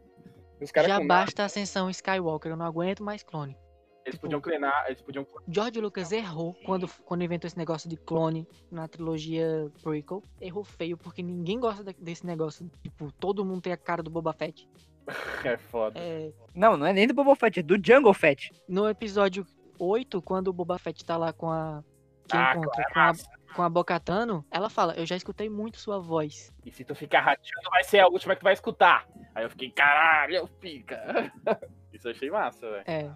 Já 0.86 1.00
basta 1.00 1.42
a 1.42 1.46
ascensão 1.46 1.90
Skywalker, 1.90 2.52
eu 2.52 2.56
não 2.56 2.66
aguento 2.66 3.02
mais 3.02 3.22
clone. 3.24 3.56
Eles 4.04 4.18
podiam 4.18 4.40
clonar, 4.40 4.84
eles 4.86 5.00
podiam 5.00 5.26
George 5.48 5.80
Lucas 5.80 6.10
errou 6.12 6.54
quando, 6.64 6.88
quando 7.04 7.22
inventou 7.22 7.46
esse 7.46 7.56
negócio 7.56 7.88
de 7.88 7.96
clone 7.96 8.46
na 8.70 8.88
trilogia 8.88 9.70
prequel. 9.82 10.22
Errou 10.40 10.64
feio, 10.64 10.96
porque 10.96 11.22
ninguém 11.22 11.60
gosta 11.60 11.84
de- 11.84 11.94
desse 12.00 12.26
negócio. 12.26 12.68
Tipo, 12.82 13.12
todo 13.12 13.44
mundo 13.44 13.60
tem 13.62 13.72
a 13.72 13.76
cara 13.76 14.02
do 14.02 14.10
Boba 14.10 14.32
Fett. 14.32 14.68
É 15.44 15.56
foda. 15.56 15.98
É, 15.98 16.32
Não, 16.54 16.76
não 16.76 16.86
é 16.86 16.92
nem 16.92 17.06
do 17.08 17.14
Boba 17.14 17.34
Fett, 17.36 17.58
é 17.60 17.62
do 17.62 17.74
Jungle 17.84 18.14
Fett. 18.14 18.50
no 18.68 18.88
episódio 18.88 19.44
8, 19.78 20.22
quando 20.22 20.48
o 20.48 20.52
Boba 20.52 20.78
Fett 20.78 21.04
tá 21.04 21.16
lá 21.16 21.32
com 21.32 21.50
a. 21.50 21.82
Que 22.28 22.36
Ah, 22.36 22.52
encontra 22.56 22.84
claro, 22.92 23.18
com 23.18 23.52
a, 23.52 23.54
com 23.56 23.62
a 23.62 23.68
Bocatano, 23.68 24.44
ela 24.50 24.70
fala: 24.70 24.94
Eu 24.94 25.04
já 25.04 25.16
escutei 25.16 25.48
muito 25.50 25.78
sua 25.78 25.98
voz. 25.98 26.52
E 26.64 26.70
se 26.70 26.84
tu 26.84 26.94
ficar 26.94 27.20
rateando, 27.20 27.68
vai 27.70 27.82
ser 27.82 27.98
a 27.98 28.06
última 28.06 28.34
que 28.34 28.40
tu 28.40 28.44
vai 28.44 28.52
escutar. 28.52 29.06
Aí 29.34 29.44
eu 29.44 29.50
fiquei, 29.50 29.70
caralho, 29.72 30.46
pica. 30.60 31.32
Isso 31.92 32.06
eu 32.06 32.12
achei 32.12 32.30
massa, 32.30 32.70
velho. 32.70 32.84
É, 32.86 33.10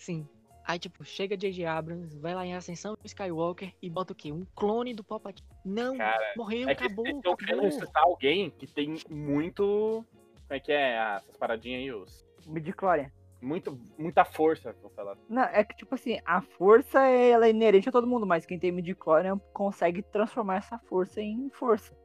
sim. 0.00 0.26
Aí, 0.66 0.78
tipo, 0.78 1.02
chega 1.04 1.36
J.J. 1.36 1.64
Abrams, 1.66 2.16
vai 2.18 2.32
lá 2.34 2.46
em 2.46 2.54
Ascensão 2.54 2.96
Skywalker 3.02 3.72
e 3.82 3.90
bota 3.90 4.12
o 4.12 4.16
quê? 4.16 4.30
Um 4.30 4.44
clone 4.54 4.94
do 4.94 5.02
Palpatine. 5.02 5.48
Não, 5.64 5.96
Cara, 5.96 6.32
morreu, 6.36 6.68
É 6.68 6.74
que 6.74 6.84
acabou, 6.84 7.06
estão 7.06 7.34
querendo 7.34 7.54
acabou. 7.60 7.64
ressuscitar 7.64 8.02
alguém 8.04 8.50
que 8.50 8.66
tem 8.68 8.94
muito. 9.10 10.04
Como 10.04 10.46
é 10.50 10.60
que 10.60 10.70
é? 10.70 10.98
Ah, 10.98 11.16
essas 11.16 11.36
paradinhas 11.36 11.80
aí, 11.80 11.92
os. 11.92 12.26
Midichlorian. 12.46 13.10
Muito, 13.42 13.80
muita 13.98 14.24
força, 14.24 14.72
vou 14.82 14.90
falar. 14.90 15.16
Não, 15.28 15.42
é 15.44 15.64
que, 15.64 15.74
tipo 15.74 15.94
assim, 15.94 16.20
a 16.26 16.40
força 16.42 17.00
ela 17.00 17.46
é 17.46 17.50
inerente 17.50 17.88
a 17.88 17.92
todo 17.92 18.06
mundo, 18.06 18.26
mas 18.26 18.44
quem 18.46 18.58
tem 18.58 18.70
midichlorian 18.70 19.38
consegue 19.52 20.02
transformar 20.02 20.56
essa 20.58 20.78
força 20.80 21.20
em 21.22 21.48
força. 21.50 21.96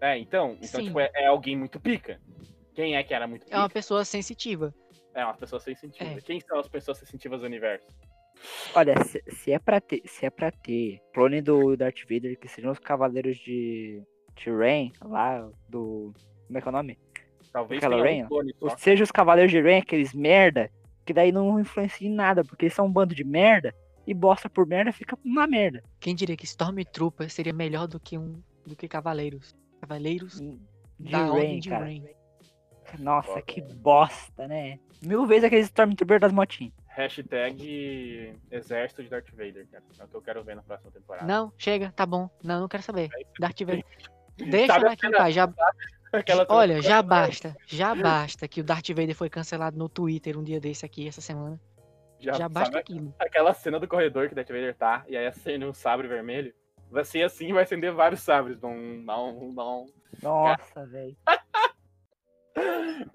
É, 0.00 0.18
então, 0.18 0.52
então 0.60 0.80
Sim. 0.80 0.86
tipo, 0.86 1.00
é, 1.00 1.10
é 1.14 1.26
alguém 1.26 1.56
muito 1.56 1.80
pica. 1.80 2.20
Quem 2.74 2.94
é 2.96 3.02
que 3.02 3.14
era 3.14 3.26
muito 3.26 3.42
É 3.44 3.46
pica? 3.46 3.58
uma 3.58 3.70
pessoa 3.70 4.04
sensitiva. 4.04 4.72
É 5.14 5.24
uma 5.24 5.34
pessoa 5.34 5.60
sensitiva. 5.60 6.10
É. 6.10 6.20
Quem 6.20 6.40
são 6.40 6.58
as 6.58 6.68
pessoas 6.68 6.98
sensitivas 6.98 7.40
do 7.40 7.46
universo? 7.46 7.86
Olha, 8.74 9.02
se, 9.04 9.22
se 9.28 9.52
é 9.52 9.58
pra 9.58 9.80
ter, 9.80 10.02
se 10.06 10.26
é 10.26 10.30
para 10.30 10.50
ter 10.50 11.00
clone 11.14 11.40
do 11.40 11.76
Darth 11.76 12.00
Vader, 12.08 12.38
que 12.38 12.48
seriam 12.48 12.72
os 12.72 12.78
cavaleiros 12.78 13.36
de, 13.36 14.02
de 14.36 14.50
Rain, 14.50 14.92
lá 15.02 15.48
do. 15.68 16.12
Como 16.46 16.58
é 16.58 16.60
que 16.60 16.68
é 16.68 16.70
o 16.70 16.72
nome? 16.72 16.98
Talvez 17.52 17.78
Aquela 17.78 18.02
tenha 18.02 18.14
Rain, 18.14 18.24
um 18.24 18.28
clone 18.28 18.54
Ou 18.60 18.70
só. 18.70 18.76
seja, 18.78 19.04
os 19.04 19.12
cavaleiros 19.12 19.52
de 19.52 19.60
Rain, 19.60 19.78
aqueles 19.78 20.14
merda, 20.14 20.70
que 21.04 21.12
daí 21.12 21.30
não 21.30 21.60
influencia 21.60 22.08
em 22.08 22.12
nada, 22.12 22.42
porque 22.42 22.64
eles 22.64 22.74
são 22.74 22.86
um 22.86 22.92
bando 22.92 23.14
de 23.14 23.24
merda, 23.24 23.74
e 24.06 24.14
bosta 24.14 24.48
por 24.48 24.66
merda 24.66 24.90
fica 24.92 25.16
uma 25.24 25.46
merda. 25.46 25.82
Quem 26.00 26.14
diria 26.14 26.36
que 26.36 26.44
Stormtrooper 26.46 27.30
seria 27.30 27.52
melhor 27.52 27.86
do 27.86 28.00
que 28.00 28.16
um 28.18 28.42
do 28.66 28.74
que 28.74 28.88
Cavaleiros? 28.88 29.54
Cavaleiros 29.80 30.40
De 30.98 31.10
da 31.10 31.26
Ordem 31.30 31.46
Rain, 31.48 31.60
de 31.60 31.68
cara. 31.68 31.84
Rain. 31.84 32.04
Nossa, 32.98 33.40
que 33.42 33.60
bosta, 33.60 34.46
né? 34.48 34.78
Mil 35.02 35.26
vezes 35.26 35.44
aqueles 35.44 35.66
Stormtrooper 35.66 36.20
das 36.20 36.32
motinhas. 36.32 36.72
Hashtag 36.88 38.38
Exército 38.50 39.02
de 39.02 39.08
Darth 39.08 39.30
Vader, 39.30 39.66
cara. 39.70 39.82
É 39.98 40.04
o 40.04 40.08
que 40.08 40.14
eu 40.16 40.22
quero 40.22 40.44
ver 40.44 40.56
na 40.56 40.62
próxima 40.62 40.90
temporada. 40.90 41.26
Não, 41.26 41.52
chega, 41.56 41.90
tá 41.96 42.04
bom. 42.06 42.28
Não, 42.42 42.60
não 42.60 42.68
quero 42.68 42.82
saber. 42.82 43.08
É 43.18 43.24
Darth 43.40 43.60
Vader. 43.60 43.84
Deixa 44.36 44.72
Sabe 44.74 44.86
a 44.86 44.88
daqui 44.90 45.06
em 45.06 45.10
cena- 45.10 45.18
paz. 45.18 45.34
Já, 45.34 45.52
Aquela 46.12 46.46
olha, 46.50 46.82
já 46.82 47.00
basta. 47.02 47.56
Já 47.66 47.94
basta 47.94 48.46
que 48.46 48.60
o 48.60 48.64
Darth 48.64 48.88
Vader 48.88 49.14
foi 49.14 49.30
cancelado 49.30 49.78
no 49.78 49.88
Twitter 49.88 50.38
um 50.38 50.42
dia 50.42 50.60
desse 50.60 50.84
aqui, 50.84 51.08
essa 51.08 51.20
semana. 51.22 51.58
já, 52.18 52.32
Já 52.34 52.48
basta 52.48 52.78
aquilo. 52.78 53.14
aquela 53.18 53.54
cena 53.54 53.80
do 53.80 53.88
corredor 53.88 54.28
que 54.28 54.34
Darth 54.34 54.48
Vader 54.48 54.74
tá, 54.76 55.04
e 55.08 55.16
aí 55.16 55.26
acende 55.26 55.64
um 55.64 55.72
sabre 55.72 56.06
vermelho. 56.08 56.52
Vai 56.90 57.04
ser 57.06 57.22
assim 57.22 57.48
e 57.48 57.52
vai 57.54 57.62
acender 57.62 57.92
vários 57.92 58.20
sabres. 58.20 58.60
Não, 58.60 58.76
não, 58.76 59.52
não. 59.52 59.86
Nossa, 60.22 60.84
velho. 60.86 61.16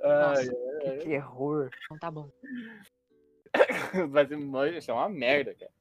Ai, 0.04 0.48
Que 0.82 0.98
terror. 1.06 1.70
Então 1.86 1.98
tá 2.00 2.12
bom. 2.12 2.30
vai 4.10 4.26
ser 4.28 4.92
é 4.92 4.94
uma 4.94 5.10
merda, 5.10 5.56
cara. 5.56 5.72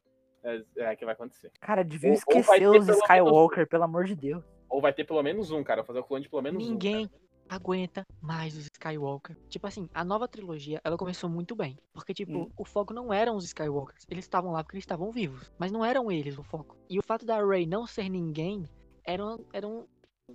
É, 0.44 0.90
é 0.92 0.96
que 0.96 1.04
vai 1.04 1.14
acontecer. 1.14 1.50
Cara, 1.60 1.82
deviam 1.82 2.10
Ou- 2.12 2.14
ou 2.14 2.18
esquecer 2.18 2.58
ter 2.60 2.68
os 2.68 2.86
pelo 2.86 2.98
Skywalker, 2.98 3.68
pelo 3.68 3.82
amor 3.84 4.04
de 4.04 4.14
Deus. 4.14 4.44
Ou 4.68 4.80
vai 4.80 4.92
ter 4.92 5.04
pelo 5.04 5.22
menos 5.22 5.50
um, 5.50 5.62
cara. 5.64 5.80
Vou 5.82 5.86
fazer 5.86 5.98
o 6.00 6.04
clone 6.04 6.22
de 6.24 6.30
pelo 6.30 6.42
menos 6.42 6.64
um. 6.64 6.68
Ninguém 6.70 7.10
aguenta 7.48 8.04
mais 8.20 8.56
os 8.56 8.64
Skywalker. 8.72 9.36
Tipo 9.48 9.66
assim, 9.66 9.88
a 9.94 10.04
nova 10.04 10.26
trilogia, 10.28 10.80
ela 10.84 10.96
começou 10.96 11.28
muito 11.30 11.54
bem. 11.54 11.76
Porque, 11.92 12.14
tipo, 12.14 12.32
Hum. 12.44 12.50
o 12.56 12.64
foco 12.64 12.92
não 12.94 13.12
eram 13.12 13.36
os 13.36 13.44
Skywalkers. 13.44 14.04
Eles 14.08 14.24
estavam 14.24 14.52
lá 14.52 14.62
porque 14.62 14.76
eles 14.76 14.82
estavam 14.84 15.10
vivos. 15.10 15.52
Mas 15.58 15.70
não 15.72 15.84
eram 15.84 16.10
eles 16.10 16.38
o 16.38 16.42
foco. 16.44 16.76
E 16.88 16.98
o 16.98 17.02
fato 17.02 17.24
da 17.26 17.44
Rey 17.44 17.66
não 17.66 17.86
ser 17.86 18.08
ninguém 18.08 18.64
era, 19.04 19.24
um- 19.24 19.44
era 19.52 19.66
um 19.66 19.86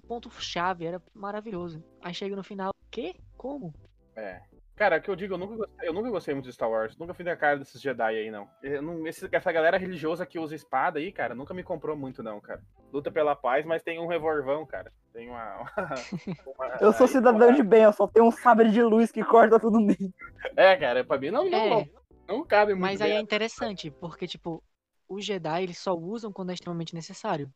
ponto-chave, 0.08 0.86
era 0.86 1.02
maravilhoso. 1.14 1.84
Aí 2.02 2.14
chega 2.14 2.36
no 2.36 2.44
final, 2.44 2.71
quê? 2.92 3.16
Como? 3.38 3.74
É. 4.16 4.42
Cara, 4.76 4.98
o 4.98 5.02
que 5.02 5.10
eu 5.12 5.16
digo, 5.16 5.36
eu 5.36 5.38
nunca 5.38 5.56
gostei, 5.58 5.88
eu 5.90 5.94
nunca 5.94 6.10
gostei 6.10 6.34
muito 6.34 6.46
de 6.46 6.54
Star 6.54 6.70
Wars. 6.70 6.98
Nunca 6.98 7.14
fui 7.14 7.24
da 7.24 7.36
cara 7.38 7.58
desses 7.60 7.80
Jedi 7.80 8.18
aí, 8.18 8.32
não. 8.32 8.50
Eu 8.64 8.82
não- 8.82 9.06
esse- 9.06 9.30
essa 9.32 9.52
galera 9.52 9.78
religiosa 9.78 10.26
que 10.26 10.40
usa 10.40 10.56
espada 10.56 10.98
aí, 10.98 11.12
cara, 11.12 11.36
nunca 11.36 11.54
me 11.54 11.62
comprou 11.64 11.96
muito, 11.96 12.24
não, 12.24 12.42
cara. 12.42 12.62
Luta 12.92 13.12
pela 13.12 13.36
paz, 13.36 13.64
mas 13.66 13.84
tem 13.84 14.00
um 14.00 14.08
revolvão, 14.08 14.66
cara. 14.66 14.92
Tem 15.14 15.30
uma. 15.30 15.62
uma- 16.48 16.78
Eu 16.82 16.94
sou 16.94 17.06
aí, 17.06 17.12
cidadão 17.12 17.54
de 17.54 17.62
bem, 17.64 17.84
eu 17.84 17.94
só 17.94 18.08
tenho 18.08 18.26
um 18.26 18.32
sabre 18.32 18.72
de 18.72 18.82
luz 18.82 19.12
que 19.12 19.24
corta 19.24 19.60
tudo 19.60 19.80
no 19.80 19.86
meio. 19.86 20.12
É, 20.56 20.76
cara, 20.76 21.04
pra 21.04 21.18
mim 21.20 21.30
não, 21.30 21.48
não, 21.48 21.58
É, 21.60 21.70
não, 21.70 22.38
não 22.38 22.46
cabe 22.46 22.74
muito. 22.74 22.82
mas 22.82 23.02
aí 23.02 23.10
bem. 23.10 23.18
é 23.20 23.22
interessante, 23.22 23.92
porque, 23.92 24.26
tipo, 24.28 24.64
os 25.08 25.24
Jedi, 25.24 25.64
eles 25.64 25.78
só 25.78 25.94
usam 25.94 26.32
quando 26.32 26.50
é 26.50 26.54
extremamente 26.54 26.96
necessário. 26.96 27.52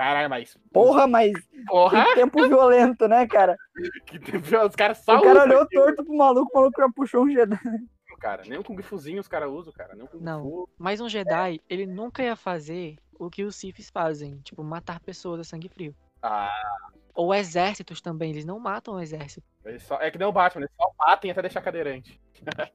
Caralho, 0.00 0.30
mas. 0.30 0.56
Porra, 0.72 1.06
mas 1.06 1.32
Porra! 1.66 2.02
que 2.06 2.14
tempo 2.14 2.48
violento, 2.48 3.06
né, 3.06 3.26
cara? 3.26 3.54
Que 4.06 4.18
teve- 4.18 4.56
os 4.56 4.74
caras 4.74 4.96
só 5.04 5.18
o 5.18 5.22
cara 5.22 5.42
olhou 5.42 5.60
aquilo, 5.60 5.84
torto 5.84 6.04
pro 6.06 6.16
maluco, 6.16 6.50
o 6.50 6.54
maluco 6.58 6.80
já 6.80 6.88
puxou 6.90 7.24
um 7.24 7.30
Jedi. 7.30 7.58
cara. 8.18 8.42
Nem 8.46 8.58
um 8.58 8.62
Kung 8.62 8.80
Fuzinho 8.82 9.20
os 9.20 9.28
caras 9.28 9.50
usam, 9.50 9.70
cara. 9.74 9.94
Nem 9.94 10.04
um 10.04 10.06
Kung 10.06 10.20
Não. 10.22 10.42
Fu. 10.42 10.70
Mas 10.78 11.02
um 11.02 11.08
Jedi, 11.08 11.60
ele 11.68 11.84
nunca 11.86 12.22
ia 12.22 12.34
fazer 12.34 12.96
o 13.18 13.28
que 13.28 13.44
os 13.44 13.56
Siths 13.56 13.90
fazem, 13.90 14.38
tipo, 14.42 14.64
matar 14.64 15.00
pessoas 15.00 15.40
a 15.40 15.44
sangue 15.44 15.68
frio. 15.68 15.94
Ah, 16.22 16.50
Ou 17.14 17.34
exércitos 17.34 18.00
também, 18.00 18.30
eles 18.30 18.46
não 18.46 18.58
matam 18.58 18.94
o 18.94 19.00
exército. 19.00 19.46
eles 19.66 19.82
só- 19.82 20.00
é 20.00 20.10
que 20.10 20.16
nem 20.16 20.26
o 20.26 20.32
Batman, 20.32 20.62
eles 20.62 20.74
só 20.80 20.90
matem 20.98 21.30
até 21.30 21.42
deixar 21.42 21.60
cadeirante. 21.60 22.18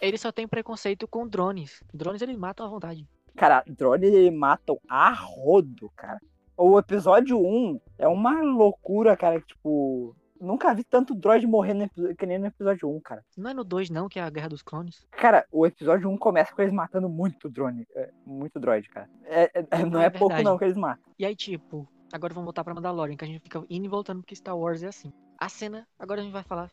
Eles 0.00 0.20
só 0.20 0.30
têm 0.30 0.46
preconceito 0.46 1.06
com 1.08 1.26
drones. 1.26 1.82
Drones 1.92 2.20
eles 2.20 2.36
matam 2.36 2.66
à 2.66 2.68
vontade. 2.68 3.08
Cara, 3.36 3.64
drones 3.66 4.12
ele 4.12 4.30
matam 4.30 4.78
a 4.88 5.10
rodo, 5.12 5.90
cara. 5.96 6.20
O 6.56 6.78
episódio 6.78 7.38
1 7.38 7.80
é 7.98 8.06
uma 8.08 8.40
loucura, 8.42 9.16
cara, 9.16 9.40
que, 9.40 9.48
tipo. 9.48 10.14
Nunca 10.40 10.74
vi 10.74 10.84
tanto 10.84 11.14
droid 11.14 11.46
morrendo 11.46 11.88
que 12.18 12.26
nem 12.26 12.38
no 12.38 12.46
episódio 12.46 12.88
1, 12.90 13.00
cara. 13.00 13.24
Não 13.36 13.50
é 13.50 13.54
no 13.54 13.64
2 13.64 13.88
não, 13.88 14.08
que 14.08 14.18
é 14.18 14.22
a 14.22 14.28
Guerra 14.28 14.48
dos 14.48 14.60
Clones. 14.62 15.06
Cara, 15.12 15.46
o 15.50 15.64
episódio 15.64 16.10
1 16.10 16.18
começa 16.18 16.54
com 16.54 16.60
eles 16.60 16.74
matando 16.74 17.08
muito 17.08 17.48
drone. 17.48 17.86
é, 17.94 18.10
muito 18.26 18.60
droid, 18.60 18.88
cara. 18.90 19.08
É- 19.24 19.44
é- 19.58 19.66
é- 19.70 19.86
não 19.86 20.00
Ah, 20.00 20.02
é, 20.02 20.06
é 20.06 20.10
pouco 20.10 20.42
não 20.42 20.58
que 20.58 20.64
eles 20.64 20.76
matam. 20.76 21.02
E 21.18 21.24
aí, 21.24 21.34
tipo, 21.34 21.88
agora 22.12 22.34
vamos 22.34 22.44
voltar 22.46 22.62
pra 22.62 22.74
Mandalorian, 22.74 23.16
que 23.16 23.24
a 23.24 23.28
gente 23.28 23.40
fica 23.40 23.64
indo 23.70 23.86
e 23.86 23.88
voltando 23.88 24.20
porque 24.20 24.36
Star 24.36 24.58
Wars 24.58 24.82
é 24.82 24.88
assim. 24.88 25.12
A 25.38 25.48
cena, 25.48 25.86
agora 25.98 26.20
a 26.20 26.24
gente 26.24 26.32
vai 26.32 26.42
falar 26.42 26.70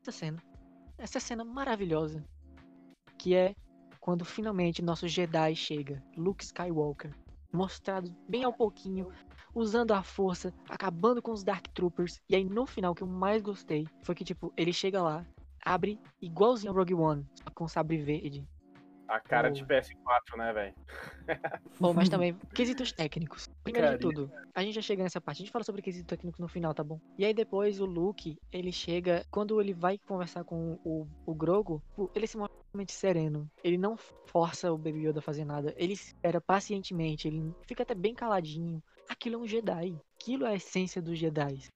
essa 0.00 0.12
cena. 0.12 0.38
Essa 0.96 1.18
cena 1.18 1.44
maravilhosa. 1.44 2.22
Que 3.18 3.34
é 3.34 3.54
quando 4.00 4.24
finalmente 4.24 4.80
nosso 4.82 5.08
Jedi 5.08 5.56
chega, 5.56 6.00
Luke 6.16 6.44
Skywalker, 6.44 7.12
mostrado 7.52 8.14
bem 8.28 8.44
ao 8.44 8.52
pouquinho, 8.52 9.08
usando 9.54 9.92
a 9.92 10.02
força, 10.02 10.52
acabando 10.68 11.22
com 11.22 11.32
os 11.32 11.42
Dark 11.42 11.66
Troopers. 11.68 12.20
E 12.28 12.36
aí 12.36 12.44
no 12.44 12.66
final, 12.66 12.94
que 12.94 13.02
eu 13.02 13.06
mais 13.06 13.42
gostei 13.42 13.86
foi 14.02 14.14
que, 14.14 14.24
tipo, 14.24 14.52
ele 14.56 14.72
chega 14.72 15.02
lá, 15.02 15.26
abre 15.64 15.98
igualzinho 16.20 16.70
ao 16.70 16.76
Rogue 16.76 16.94
One, 16.94 17.26
com 17.54 17.66
sabre 17.66 17.98
verde. 17.98 18.46
A 19.08 19.18
cara 19.18 19.50
de 19.50 19.64
Pô. 19.64 19.72
PS4, 19.72 20.36
né, 20.36 20.52
velho? 20.52 20.74
Bom, 21.80 21.94
mas 21.94 22.10
também, 22.10 22.36
quesitos 22.54 22.92
técnicos. 22.92 23.48
Primeiro 23.64 23.88
de 23.88 23.98
Carinho. 23.98 24.26
tudo, 24.26 24.32
a 24.54 24.62
gente 24.62 24.74
já 24.74 24.82
chega 24.82 25.02
nessa 25.02 25.20
parte, 25.20 25.38
a 25.38 25.44
gente 25.44 25.52
fala 25.52 25.64
sobre 25.64 25.80
quesitos 25.80 26.06
técnicos 26.06 26.38
no 26.38 26.48
final, 26.48 26.74
tá 26.74 26.84
bom? 26.84 27.00
E 27.16 27.24
aí 27.24 27.32
depois 27.32 27.80
o 27.80 27.86
Luke, 27.86 28.38
ele 28.52 28.70
chega, 28.70 29.24
quando 29.30 29.60
ele 29.60 29.72
vai 29.72 29.98
conversar 29.98 30.44
com 30.44 30.78
o, 30.84 31.06
o 31.24 31.34
Grogo, 31.34 31.82
ele 32.14 32.26
se 32.26 32.36
mostra 32.36 32.58
realmente 32.72 32.92
sereno. 32.92 33.50
Ele 33.64 33.78
não 33.78 33.96
força 34.26 34.70
o 34.70 34.76
Baby 34.76 35.08
Yoda 35.08 35.20
a 35.20 35.22
fazer 35.22 35.44
nada, 35.44 35.74
ele 35.76 35.94
espera 35.94 36.40
pacientemente, 36.40 37.28
ele 37.28 37.54
fica 37.66 37.82
até 37.82 37.94
bem 37.94 38.14
caladinho. 38.14 38.82
Aquilo 39.08 39.36
é 39.36 39.38
um 39.38 39.46
Jedi, 39.46 39.98
aquilo 40.20 40.44
é 40.44 40.50
a 40.50 40.54
essência 40.54 41.00
dos 41.00 41.18
Jedi. 41.18 41.66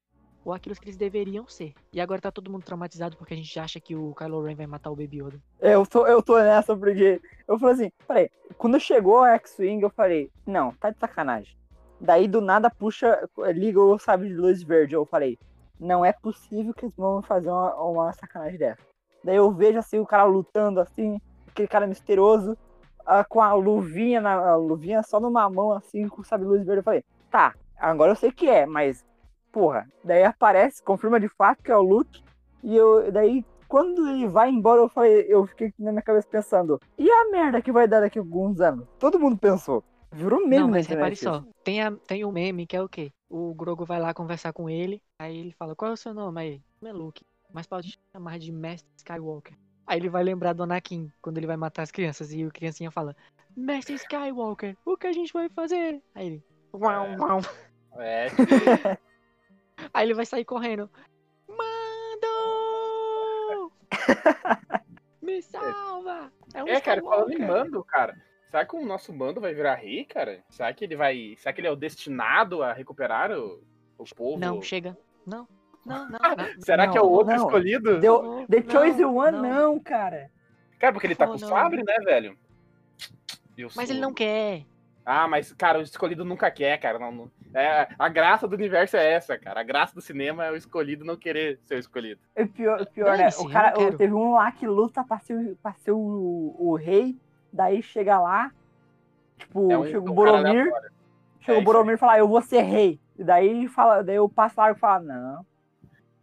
Ou 0.44 0.52
aquilo 0.52 0.74
que 0.74 0.84
eles 0.86 0.96
deveriam 0.96 1.46
ser. 1.46 1.72
E 1.92 2.00
agora 2.00 2.20
tá 2.20 2.32
todo 2.32 2.50
mundo 2.50 2.64
traumatizado 2.64 3.16
porque 3.16 3.34
a 3.34 3.36
gente 3.36 3.58
acha 3.60 3.78
que 3.78 3.94
o 3.94 4.14
Kylo 4.14 4.42
Ren 4.42 4.56
vai 4.56 4.66
matar 4.66 4.90
o 4.90 4.96
Baby 4.96 5.22
Yoda. 5.22 5.40
Eu 5.60 5.86
tô, 5.86 6.06
eu 6.06 6.22
tô 6.22 6.38
nessa 6.38 6.76
porque. 6.76 7.20
Eu 7.46 7.58
falei 7.58 7.74
assim, 7.74 7.92
peraí, 8.06 8.30
quando 8.58 8.80
chegou 8.80 9.20
a 9.20 9.34
X-Wing, 9.34 9.82
eu 9.82 9.90
falei, 9.90 10.30
não, 10.46 10.72
tá 10.72 10.90
de 10.90 10.98
sacanagem. 10.98 11.56
Daí 12.00 12.26
do 12.26 12.40
nada 12.40 12.68
puxa, 12.68 13.28
liga 13.54 13.80
o 13.80 13.98
sabre 13.98 14.28
de 14.28 14.34
luz 14.34 14.62
verde. 14.62 14.94
Eu 14.94 15.06
falei, 15.06 15.38
não 15.78 16.04
é 16.04 16.12
possível 16.12 16.74
que 16.74 16.84
eles 16.84 16.96
vão 16.96 17.22
fazer 17.22 17.50
uma, 17.50 17.74
uma 17.76 18.12
sacanagem 18.12 18.58
dessa. 18.58 18.82
Daí 19.22 19.36
eu 19.36 19.50
vejo 19.52 19.78
assim 19.78 19.98
o 19.98 20.06
cara 20.06 20.24
lutando 20.24 20.80
assim, 20.80 21.20
aquele 21.48 21.68
cara 21.68 21.86
misterioso, 21.86 22.56
ah, 23.06 23.24
com 23.24 23.40
a 23.40 23.52
luvinha, 23.54 24.20
na, 24.20 24.32
a 24.32 24.56
luvinha 24.56 25.02
só 25.02 25.20
numa 25.20 25.48
mão, 25.48 25.72
assim, 25.72 26.08
com 26.08 26.22
sabe 26.22 26.44
luz 26.44 26.64
verde. 26.64 26.80
Eu 26.80 26.84
falei, 26.84 27.04
tá, 27.30 27.54
agora 27.78 28.12
eu 28.12 28.16
sei 28.16 28.32
que 28.32 28.48
é, 28.48 28.66
mas, 28.66 29.04
porra, 29.52 29.86
daí 30.02 30.24
aparece, 30.24 30.82
confirma 30.82 31.20
de 31.20 31.28
fato 31.28 31.62
que 31.62 31.70
é 31.70 31.76
o 31.76 31.82
Luke, 31.82 32.24
e 32.64 32.74
eu, 32.74 33.12
daí, 33.12 33.44
quando 33.68 34.08
ele 34.08 34.26
vai 34.26 34.50
embora, 34.50 34.80
eu 34.80 34.88
falei, 34.88 35.26
eu 35.28 35.46
fiquei 35.46 35.72
na 35.78 35.92
minha 35.92 36.02
cabeça 36.02 36.26
pensando, 36.28 36.80
e 36.98 37.10
a 37.10 37.30
merda 37.30 37.60
que 37.60 37.70
vai 37.70 37.86
dar 37.86 38.00
daqui 38.00 38.18
a 38.18 38.22
alguns 38.22 38.60
anos? 38.60 38.88
Todo 38.98 39.20
mundo 39.20 39.36
pensou. 39.36 39.84
Virou 40.12 40.40
meme 40.40 40.58
Não, 40.58 40.68
mas 40.68 40.86
repare 40.86 41.16
só. 41.16 41.42
Tem, 41.64 41.80
a, 41.80 41.90
tem 41.90 42.24
o 42.24 42.30
meme 42.30 42.66
que 42.66 42.76
é 42.76 42.82
o 42.82 42.88
quê? 42.88 43.10
O 43.30 43.54
Grogu 43.54 43.86
vai 43.86 43.98
lá 43.98 44.12
conversar 44.12 44.52
com 44.52 44.68
ele. 44.68 45.02
Aí 45.18 45.38
ele 45.38 45.52
fala: 45.52 45.74
Qual 45.74 45.90
é 45.90 45.94
o 45.94 45.96
seu 45.96 46.12
nome? 46.12 46.38
Aí, 46.38 46.62
meu 46.82 46.90
é 46.90 46.92
Luke. 46.92 47.24
Mas 47.50 47.66
pode 47.66 47.98
chamar 48.12 48.38
de 48.38 48.52
Mestre 48.52 48.90
Skywalker. 48.98 49.56
Aí 49.86 49.98
ele 49.98 50.10
vai 50.10 50.22
lembrar 50.22 50.52
do 50.52 50.62
Anakin 50.62 51.10
quando 51.22 51.38
ele 51.38 51.46
vai 51.46 51.56
matar 51.56 51.82
as 51.82 51.90
crianças. 51.90 52.30
E 52.30 52.44
o 52.44 52.52
criancinha 52.52 52.90
fala: 52.90 53.16
Mestre 53.56 53.94
Skywalker, 53.94 54.76
o 54.84 54.98
que 54.98 55.06
a 55.06 55.12
gente 55.12 55.32
vai 55.32 55.48
fazer? 55.48 56.02
Aí 56.14 56.26
ele: 56.26 56.44
Uau, 56.74 57.06
uau. 57.18 57.40
É, 57.96 58.26
Aí 59.92 60.06
ele 60.06 60.14
vai 60.14 60.26
sair 60.26 60.44
correndo. 60.44 60.90
Mando! 61.48 61.62
Me 65.22 65.40
salva! 65.42 66.32
É, 66.54 66.62
um 66.64 66.68
é 66.68 66.80
cara, 66.80 67.00
falando 67.02 67.32
em 67.32 67.46
mando, 67.46 67.82
cara. 67.84 68.16
Será 68.46 68.66
que 68.66 68.76
o 68.76 68.84
nosso 68.84 69.12
mando 69.12 69.40
vai 69.40 69.54
virar 69.54 69.76
rei, 69.76 70.04
cara? 70.04 70.44
Será 70.50 70.72
que 70.74 70.84
ele 70.84 70.96
vai. 70.96 71.34
Será 71.38 71.52
que 71.52 71.60
ele 71.60 71.68
é 71.68 71.70
o 71.70 71.76
destinado 71.76 72.62
a 72.62 72.72
recuperar 72.72 73.30
o, 73.32 73.62
o 73.96 74.04
povo? 74.14 74.38
Não, 74.38 74.60
chega. 74.60 74.96
Não, 75.26 75.48
não, 75.86 76.08
não. 76.08 76.18
não 76.36 76.60
Será 76.60 76.84
não. 76.86 76.92
que 76.92 76.98
é 76.98 77.02
o 77.02 77.08
outro 77.08 77.34
não. 77.34 77.46
escolhido? 77.46 78.00
The 78.48 78.70
Choice 78.70 79.00
não, 79.00 79.16
One, 79.16 79.32
não. 79.38 79.42
não, 79.42 79.80
cara. 79.80 80.30
Cara, 80.78 80.92
porque 80.92 81.06
ele 81.06 81.14
tá 81.14 81.26
Não, 81.26 81.32
com 81.32 81.38
o 81.38 81.40
não. 81.40 81.48
sabre, 81.48 81.82
né, 81.84 81.94
velho? 82.04 82.36
Eu 83.56 83.68
Mas 83.76 83.86
sou- 83.86 83.94
ele 83.94 84.00
não 84.00 84.12
quer. 84.12 84.66
Ah, 85.04 85.26
mas, 85.26 85.52
cara, 85.52 85.78
o 85.78 85.82
escolhido 85.82 86.24
nunca 86.24 86.50
quer, 86.50 86.78
cara. 86.78 86.98
Não, 86.98 87.10
não- 87.10 87.30
É, 87.54 87.88
a 87.98 88.08
graça 88.08 88.46
do 88.46 88.54
universo 88.54 88.96
é 88.96 89.12
essa, 89.12 89.36
cara. 89.36 89.60
A 89.60 89.64
graça 89.64 89.94
do 89.94 90.00
cinema 90.00 90.44
é 90.46 90.50
o 90.52 90.56
escolhido 90.56 91.04
não 91.04 91.16
querer 91.16 91.58
ser 91.64 91.74
o 91.74 91.78
escolhido. 91.78 92.20
E 92.36 92.46
pior, 92.46 92.86
pior 92.86 93.16
né? 93.18 93.28
O 93.38 93.42
eu 93.42 93.50
cara, 93.50 93.72
teve 93.96 94.12
um 94.14 94.32
lá 94.34 94.50
que 94.52 94.66
luta 94.66 95.02
pra 95.04 95.18
ser, 95.18 95.56
pra 95.62 95.72
ser 95.74 95.90
o, 95.92 96.54
o 96.58 96.74
rei, 96.76 97.18
daí 97.52 97.82
chega 97.82 98.18
lá, 98.20 98.52
tipo, 99.36 99.70
É 99.70 99.76
um, 99.78 99.84
chega 99.84 99.98
um 100.00 100.12
o 100.12 100.24
cara 100.24 100.38
Boromir, 100.38 100.72
chega 101.40 101.58
É 101.58 101.60
o 101.60 101.64
Boromir 101.64 101.94
e 101.94 101.98
fala, 101.98 102.18
eu 102.18 102.28
vou 102.28 102.40
ser 102.40 102.62
rei. 102.62 103.00
E 103.18 103.24
daí 103.24 103.68
fala, 103.68 104.02
daí 104.02 104.18
o 104.18 104.28
passo 104.28 104.58
largo 104.60 104.78
fala, 104.78 105.00
não. 105.00 105.46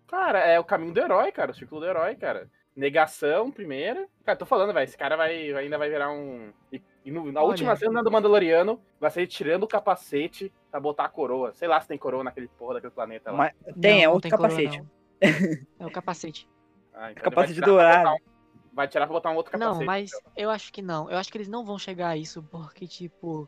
Cara, 0.08 0.40
é 0.40 0.60
o 0.60 0.64
caminho 0.64 0.94
do 0.94 1.00
herói, 1.00 1.32
cara. 1.32 1.52
O 1.52 1.54
círculo 1.54 1.82
do 1.82 1.88
herói, 1.88 2.16
cara. 2.16 2.50
Negação, 2.76 3.52
primeira. 3.52 4.08
Cara, 4.26 4.38
tô 4.38 4.46
falando, 4.46 4.74
velho. 4.74 4.84
Esse 4.86 4.98
cara 4.98 5.16
vai, 5.16 5.52
ainda 5.54 5.78
vai 5.78 5.90
virar 5.90 6.10
um. 6.10 6.52
E, 7.06 7.12
no- 7.12 7.32
na 7.32 7.40
Olha. 7.42 7.50
última 7.50 7.76
cena 7.76 8.04
do 8.04 8.12
Mandaloriano, 8.12 8.80
vai 9.00 9.10
ser 9.10 9.26
tirando 9.28 9.64
o 9.64 9.68
capacete 9.68 10.52
pra 10.70 10.80
botar 10.80 11.06
a 11.06 11.10
coroa. 11.10 11.54
Sei 11.54 11.68
lá 11.68 11.80
se 11.80 11.88
tem 11.88 11.98
coroa 11.98 12.24
naquele 12.24 12.48
porra 12.50 12.76
daquele 12.76 12.92
planeta 12.92 13.32
lá. 13.32 13.38
Mas 13.38 13.54
tem, 13.80 13.96
Não, 13.96 14.02
é 14.02 14.06
não 14.06 14.14
outro 14.14 14.30
tem 14.30 14.38
coroa, 14.38 14.50
capacete. 14.50 14.78
não. 14.80 14.90
É 15.80 15.86
o 15.86 15.92
capacete. 15.92 16.48
Ah, 16.94 17.12
então 17.12 17.24
vai 17.24 17.32
capacete 17.32 17.54
tirar 17.56 17.66
pra 17.66 17.72
dourado. 17.74 18.04
botar 18.04 18.14
um- 18.16 18.30
Vai 18.72 18.88
tirar 18.88 19.08
pra 19.08 19.14
botar 19.14 19.32
um 19.32 19.36
outro 19.36 19.52
capacete. 19.52 19.80
Não, 19.80 19.86
mas 19.86 20.12
eu 20.38 20.50
acho 20.50 20.72
que 20.72 20.82
não. 20.82 21.10
Eu 21.10 21.18
acho 21.18 21.32
que 21.32 21.38
eles 21.38 21.48
não 21.50 21.66
vão 21.66 21.78
chegar 21.80 22.10
a 22.10 22.18
isso 22.18 22.44
porque, 22.44 22.88
tipo, 22.88 23.48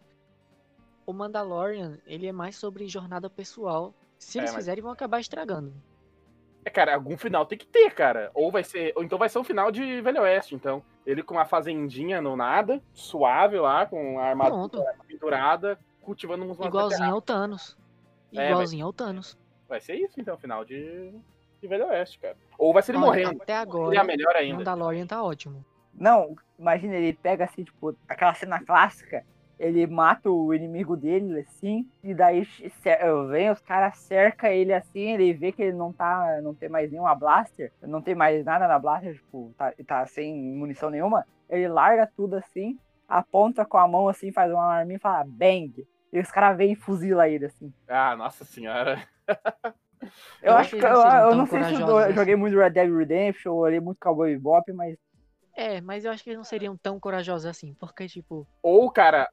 o 1.06 1.14
Mandalorian, 1.14 1.99
ele 2.08 2.28
é 2.28 2.32
mais 2.32 2.56
sobre 2.56 2.88
jornada 2.88 3.30
pessoal. 3.30 3.93
Se 4.18 4.38
É, 4.38 4.41
eles 4.41 4.52
mas- 4.52 4.58
fizerem, 4.62 4.82
vão 4.82 4.91
acabar 4.91 5.20
estragando. 5.20 5.74
É, 6.66 6.70
cara, 6.70 6.93
algum 6.95 7.18
final 7.18 7.45
tem 7.45 7.58
que 7.58 7.66
ter, 7.68 7.91
cara. 7.91 8.30
Ou 8.34 8.52
vai 8.52 8.64
ser. 8.64 8.93
Ou 8.95 9.04
então 9.04 9.18
vai 9.18 9.30
ser 9.30 9.39
um 9.39 9.43
final 9.43 9.72
de 9.72 10.02
Velho 10.02 10.22
Oeste, 10.22 10.54
então. 10.56 10.84
Ele 11.06 11.24
com 11.24 11.34
uma 11.34 11.45
fazendinha 11.45 12.22
no 12.22 12.36
nada, 12.36 12.82
suave 12.93 13.60
lá, 13.60 13.86
com 13.86 14.20
a 14.20 14.26
armadura 14.26 14.95
pinturada, 15.08 15.80
cultivando 16.02 16.43
uns 16.45 16.60
Igualzinho 16.60 17.14
ao 17.14 17.22
Thanos. 17.22 17.78
É, 18.34 18.52
Igualzinho 18.52 18.86
ao 18.86 18.93
Thanos. 18.93 19.38
Vai 19.68 19.82
ser 19.82 19.95
isso, 19.95 20.20
então, 20.20 20.38
final 20.38 20.64
de, 20.64 21.14
de 21.62 21.68
Velho 21.68 21.88
Oeste, 21.88 22.20
cara. 22.20 22.38
Ou 22.58 22.74
vai 22.74 22.84
ser 22.84 22.91
ele 22.91 22.99
Olha, 22.99 23.08
morrendo. 23.08 23.41
Até 23.41 23.58
Seria 23.58 23.62
agora, 23.62 24.04
melhor 24.04 24.34
o 24.34 24.38
ainda. 24.38 24.58
Mandalorian 24.58 25.08
tá 25.08 25.24
ótimo. 25.24 25.66
Não, 25.93 26.36
imagina, 26.58 26.95
ele 26.95 27.14
pega 27.14 27.45
assim, 27.45 27.64
tipo, 27.64 27.95
aquela 28.08 28.34
cena 28.34 28.64
clássica, 28.64 29.26
ele 29.62 29.86
mata 29.86 30.28
o 30.28 30.51
inimigo 30.55 30.97
dele, 30.97 31.41
assim, 31.41 31.88
e 32.03 32.16
daí 32.16 32.47
vem 33.30 33.51
os 33.51 33.62
caras, 33.62 33.95
cerca 33.99 34.49
ele 34.49 34.74
assim, 34.74 35.12
ele 35.12 35.34
vê 35.34 35.51
que 35.51 35.62
ele 35.62 35.78
não 35.78 35.93
tá, 35.93 36.39
não 36.41 36.55
tem 36.55 36.68
mais 36.68 36.89
nenhuma 36.91 37.14
blaster, 37.14 37.72
não 37.80 38.01
tem 38.01 38.16
mais 38.16 38.43
nada 38.43 38.68
na 38.68 38.80
blaster, 38.80 39.14
tipo, 39.14 39.53
tá, 39.55 39.72
tá 39.86 40.05
sem 40.07 40.36
munição 40.55 40.89
nenhuma, 40.89 41.28
ele 41.47 41.68
larga 41.68 42.07
tudo 42.07 42.38
assim, 42.38 42.80
aponta 43.07 43.64
com 43.64 43.78
a 43.78 43.88
mão 43.88 44.09
assim, 44.09 44.32
faz 44.32 44.51
uma 44.51 44.66
arminha 44.66 44.97
e 44.97 44.99
fala, 44.99 45.24
bang! 45.28 45.88
E 46.12 46.20
os 46.20 46.32
caras 46.32 46.57
vêm 46.57 46.72
e 46.72 46.76
fuzila 46.76 47.30
ele, 47.30 47.45
assim. 47.45 47.72
Ah, 47.88 48.16
nossa 48.18 48.43
senhora. 48.43 49.07
Eu 50.41 50.53
Eu 50.53 50.55
acho 50.55 50.76
que, 50.76 50.84
eu, 50.84 50.89
eu 50.89 51.36
não 51.36 51.45
sei 51.45 51.64
se 51.64 51.80
eu, 51.80 52.14
joguei 52.14 52.36
muito 52.36 52.57
Red 52.57 52.72
Dead 52.72 52.91
Redemption, 52.91 53.53
olhei 53.53 53.80
muito 53.80 53.99
Cowboy 53.99 54.34
Bebop, 54.34 54.74
mas 54.74 54.97
É, 55.55 55.80
mas 55.80 56.03
eu 56.03 56.12
acho 56.12 56.24
que 56.24 56.32
eles 56.32 56.39
não 56.39 56.43
seriam 56.43 56.76
tão 56.76 56.99
corajosos 56.99 57.45
assim. 57.45 57.76
Porque, 57.76 58.07
tipo, 58.07 58.47
Ou, 58.64 58.89
cara, 58.89 59.30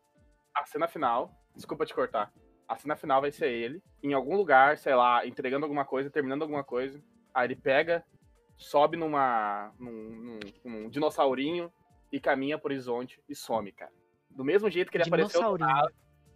a 0.61 0.67
cena 0.67 0.89
final. 0.89 1.33
Desculpa 1.55 1.87
te 1.87 1.95
cortar. 1.95 2.33
A 2.69 2.77
cena 2.77 2.97
final 2.97 3.21
vai 3.21 3.31
ser 3.31 3.49
ele, 3.49 3.83
em 4.03 4.13
algum 4.13 4.37
lugar, 4.37 4.77
sei 4.77 4.95
lá, 4.95 5.27
entregando 5.27 5.65
alguma 5.65 5.85
coisa, 5.85 6.11
terminando 6.11 6.43
alguma 6.43 6.63
coisa. 6.63 7.03
Aí 7.33 7.47
ele 7.47 7.57
pega, 7.57 8.05
sobe 8.57 8.97
numa. 8.97 9.73
num, 9.79 9.93
num, 9.93 10.41
num 10.65 10.91
dinossaurinho 10.91 11.73
e 12.13 12.21
caminha 12.21 12.59
pro 12.59 12.69
horizonte 12.73 13.21
e 13.29 13.35
some, 13.35 13.73
cara. 13.73 13.93
Do 14.31 14.45
mesmo 14.45 14.71
jeito 14.71 14.91
que 14.91 14.99
ele 14.99 15.05
apareceu 15.05 15.53
do 15.53 15.59
nada, 15.59 15.93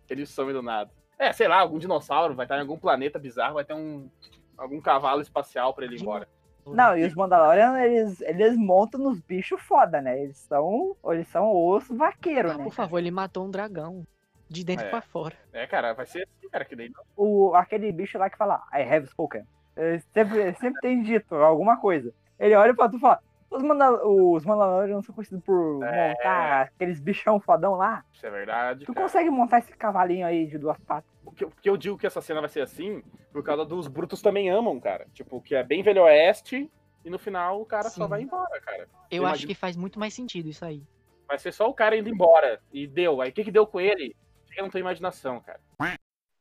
ele 0.08 0.26
some 0.26 0.52
do 0.52 0.62
nada. 0.62 0.90
É, 1.18 1.32
sei 1.32 1.46
lá, 1.46 1.60
algum 1.60 1.78
dinossauro 1.78 2.34
vai 2.34 2.46
estar 2.46 2.56
em 2.56 2.62
algum 2.62 2.78
planeta 2.78 3.18
bizarro, 3.18 3.54
vai 3.54 3.64
ter 3.64 3.74
um. 3.74 4.10
algum 4.56 4.80
cavalo 4.80 5.20
espacial 5.20 5.74
pra 5.74 5.84
ele 5.84 5.96
ir 5.96 6.00
embora. 6.00 6.28
Não, 6.66 6.96
e 6.96 7.04
os 7.04 7.14
Mandalorian, 7.14 7.78
eles, 7.80 8.20
eles 8.20 8.56
montam 8.56 9.00
nos 9.00 9.20
bichos 9.20 9.60
foda, 9.62 10.00
né? 10.00 10.22
Eles 10.22 10.38
são, 10.38 10.96
eles 11.06 11.26
são 11.28 11.50
osso 11.54 11.94
vaqueiro, 11.96 12.50
Ah, 12.52 12.58
né? 12.58 12.64
por 12.64 12.72
favor, 12.72 12.98
ele 12.98 13.10
matou 13.10 13.44
um 13.46 13.50
dragão. 13.50 14.04
De 14.48 14.64
dentro 14.64 14.84
É. 14.84 14.90
pra 14.90 15.00
fora. 15.00 15.34
É, 15.50 15.66
cara, 15.66 15.94
vai 15.94 16.04
ser 16.04 16.28
assim, 16.28 16.48
cara, 16.50 16.62
que 16.66 16.76
daí 16.76 16.90
não. 16.90 17.02
O, 17.16 17.54
aquele 17.54 17.90
bicho 17.90 18.18
lá 18.18 18.28
que 18.28 18.36
fala, 18.36 18.62
I 18.70 18.82
have 18.82 19.06
spoken. 19.06 19.44
Ele 19.74 19.98
sempre, 20.12 20.38
ele 20.38 20.54
sempre 20.56 20.80
tem 20.82 21.02
dito 21.02 21.34
alguma 21.36 21.78
coisa. 21.78 22.12
Ele 22.38 22.54
olha 22.54 22.74
pra 22.74 22.86
tu 22.86 22.98
e 22.98 23.00
fala, 23.00 23.18
os, 23.56 23.62
Mandal 23.62 24.00
os 24.06 24.44
Mandalorian 24.44 25.02
são 25.02 25.14
conhecidos 25.14 25.44
por 25.44 25.82
É. 25.84 26.10
montar 26.10 26.62
aqueles 26.62 27.00
bichão 27.00 27.38
fodão 27.40 27.74
lá. 27.74 28.04
Isso 28.12 28.26
é 28.26 28.30
verdade. 28.30 28.84
Tu 28.84 28.92
cara. 28.94 29.06
consegue 29.06 29.30
montar 29.30 29.58
esse 29.58 29.72
cavalinho 29.76 30.26
aí 30.26 30.46
de 30.46 30.58
duas 30.58 30.78
patas? 30.80 31.10
O 31.24 31.30
que, 31.32 31.44
eu- 31.44 31.50
porque 31.50 31.68
eu 31.70 31.76
digo 31.76 31.96
que 31.98 32.06
essa 32.06 32.20
cena 32.20 32.40
vai 32.40 32.48
ser 32.48 32.60
assim, 32.62 33.02
por 33.32 33.42
causa 33.42 33.64
dos 33.64 33.86
brutos 33.88 34.20
também 34.22 34.50
amam, 34.50 34.78
cara. 34.80 35.06
Tipo, 35.12 35.40
que 35.40 35.54
é 35.54 35.62
bem 35.62 35.82
velho 35.82 36.02
oeste, 36.04 36.70
e 37.04 37.10
no 37.10 37.18
final 37.18 37.60
o 37.60 37.66
cara 37.66 37.90
só 37.90 38.04
Sim. 38.04 38.08
vai 38.10 38.22
embora, 38.22 38.60
cara. 38.60 38.82
Eu 39.10 39.18
Eu 39.18 39.22
acho 39.26 39.32
imagino- 39.34 39.48
que 39.48 39.54
faz 39.54 39.76
muito 39.76 39.98
mais 39.98 40.14
sentido 40.14 40.48
isso 40.48 40.64
aí. 40.64 40.82
Vai 41.28 41.38
ser 41.38 41.52
só 41.52 41.68
o 41.68 41.74
cara 41.74 41.96
indo 41.96 42.08
embora. 42.08 42.60
E 42.72 42.86
deu. 42.86 43.20
Aí 43.20 43.30
o 43.30 43.32
que, 43.32 43.44
que 43.44 43.50
deu 43.52 43.66
com 43.66 43.80
ele? 43.80 44.14
Fica 44.46 44.62
na 44.62 44.68
tua 44.68 44.80
imaginação, 44.80 45.40
cara. 45.40 45.60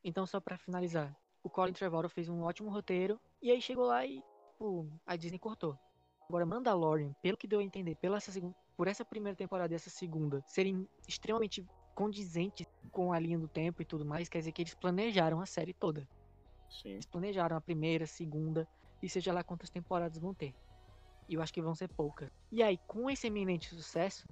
Então, 0.04 0.26
só 0.26 0.40
pra 0.40 0.58
finalizar, 0.58 1.16
o 1.44 1.50
Colin 1.50 1.72
Trevorrow 1.74 2.10
fez 2.10 2.28
um 2.28 2.44
ótimo 2.44 2.70
roteiro 2.70 3.20
e 3.42 3.52
aí 3.52 3.62
chegou 3.62 3.86
lá 3.86 4.06
e 4.06 4.22
pô, 4.58 4.86
a 5.06 5.16
Disney 5.16 5.40
cortou. 5.40 5.78
Agora, 6.32 6.46
Mandalorian, 6.46 7.12
pelo 7.22 7.36
que 7.36 7.46
deu 7.46 7.60
a 7.60 7.64
entender, 7.64 7.96
pela 7.96 8.16
essa 8.16 8.32
segun- 8.32 8.54
por 8.78 8.88
essa 8.88 9.04
primeira 9.04 9.36
temporada 9.36 9.74
e 9.74 9.76
essa 9.76 9.90
segunda 9.90 10.42
serem 10.48 10.88
extremamente 11.06 11.62
condizentes 11.94 12.66
com 12.90 13.12
a 13.12 13.20
linha 13.20 13.38
do 13.38 13.50
tempo 13.50 13.82
e 13.82 13.86
tudo 13.86 14.06
mais, 14.06 14.30
quer 14.30 14.38
dizer 14.38 14.54
que 14.54 14.62
eles 14.62 14.74
planejaram 14.74 15.42
a 15.42 15.46
série 15.46 15.74
toda. 15.74 16.08
Sim. 16.70 16.92
Eles 16.92 17.06
planejaram 17.06 17.58
a 17.58 17.60
primeira, 17.60 18.08
segunda 18.08 18.66
e 19.04 19.10
seja 19.10 19.34
lá 19.34 19.44
quantas 19.44 19.70
temporadas 19.70 20.18
vão 20.20 20.34
ter. 20.34 20.56
E 21.28 21.34
eu 21.34 21.42
acho 21.42 21.54
que 21.54 21.62
vão 21.62 21.76
ser 21.76 21.90
poucas. 21.90 22.32
E 22.50 22.64
aí, 22.64 22.78
com 22.88 23.10
esse 23.10 23.28
eminente 23.28 23.68
sucesso, 23.68 24.26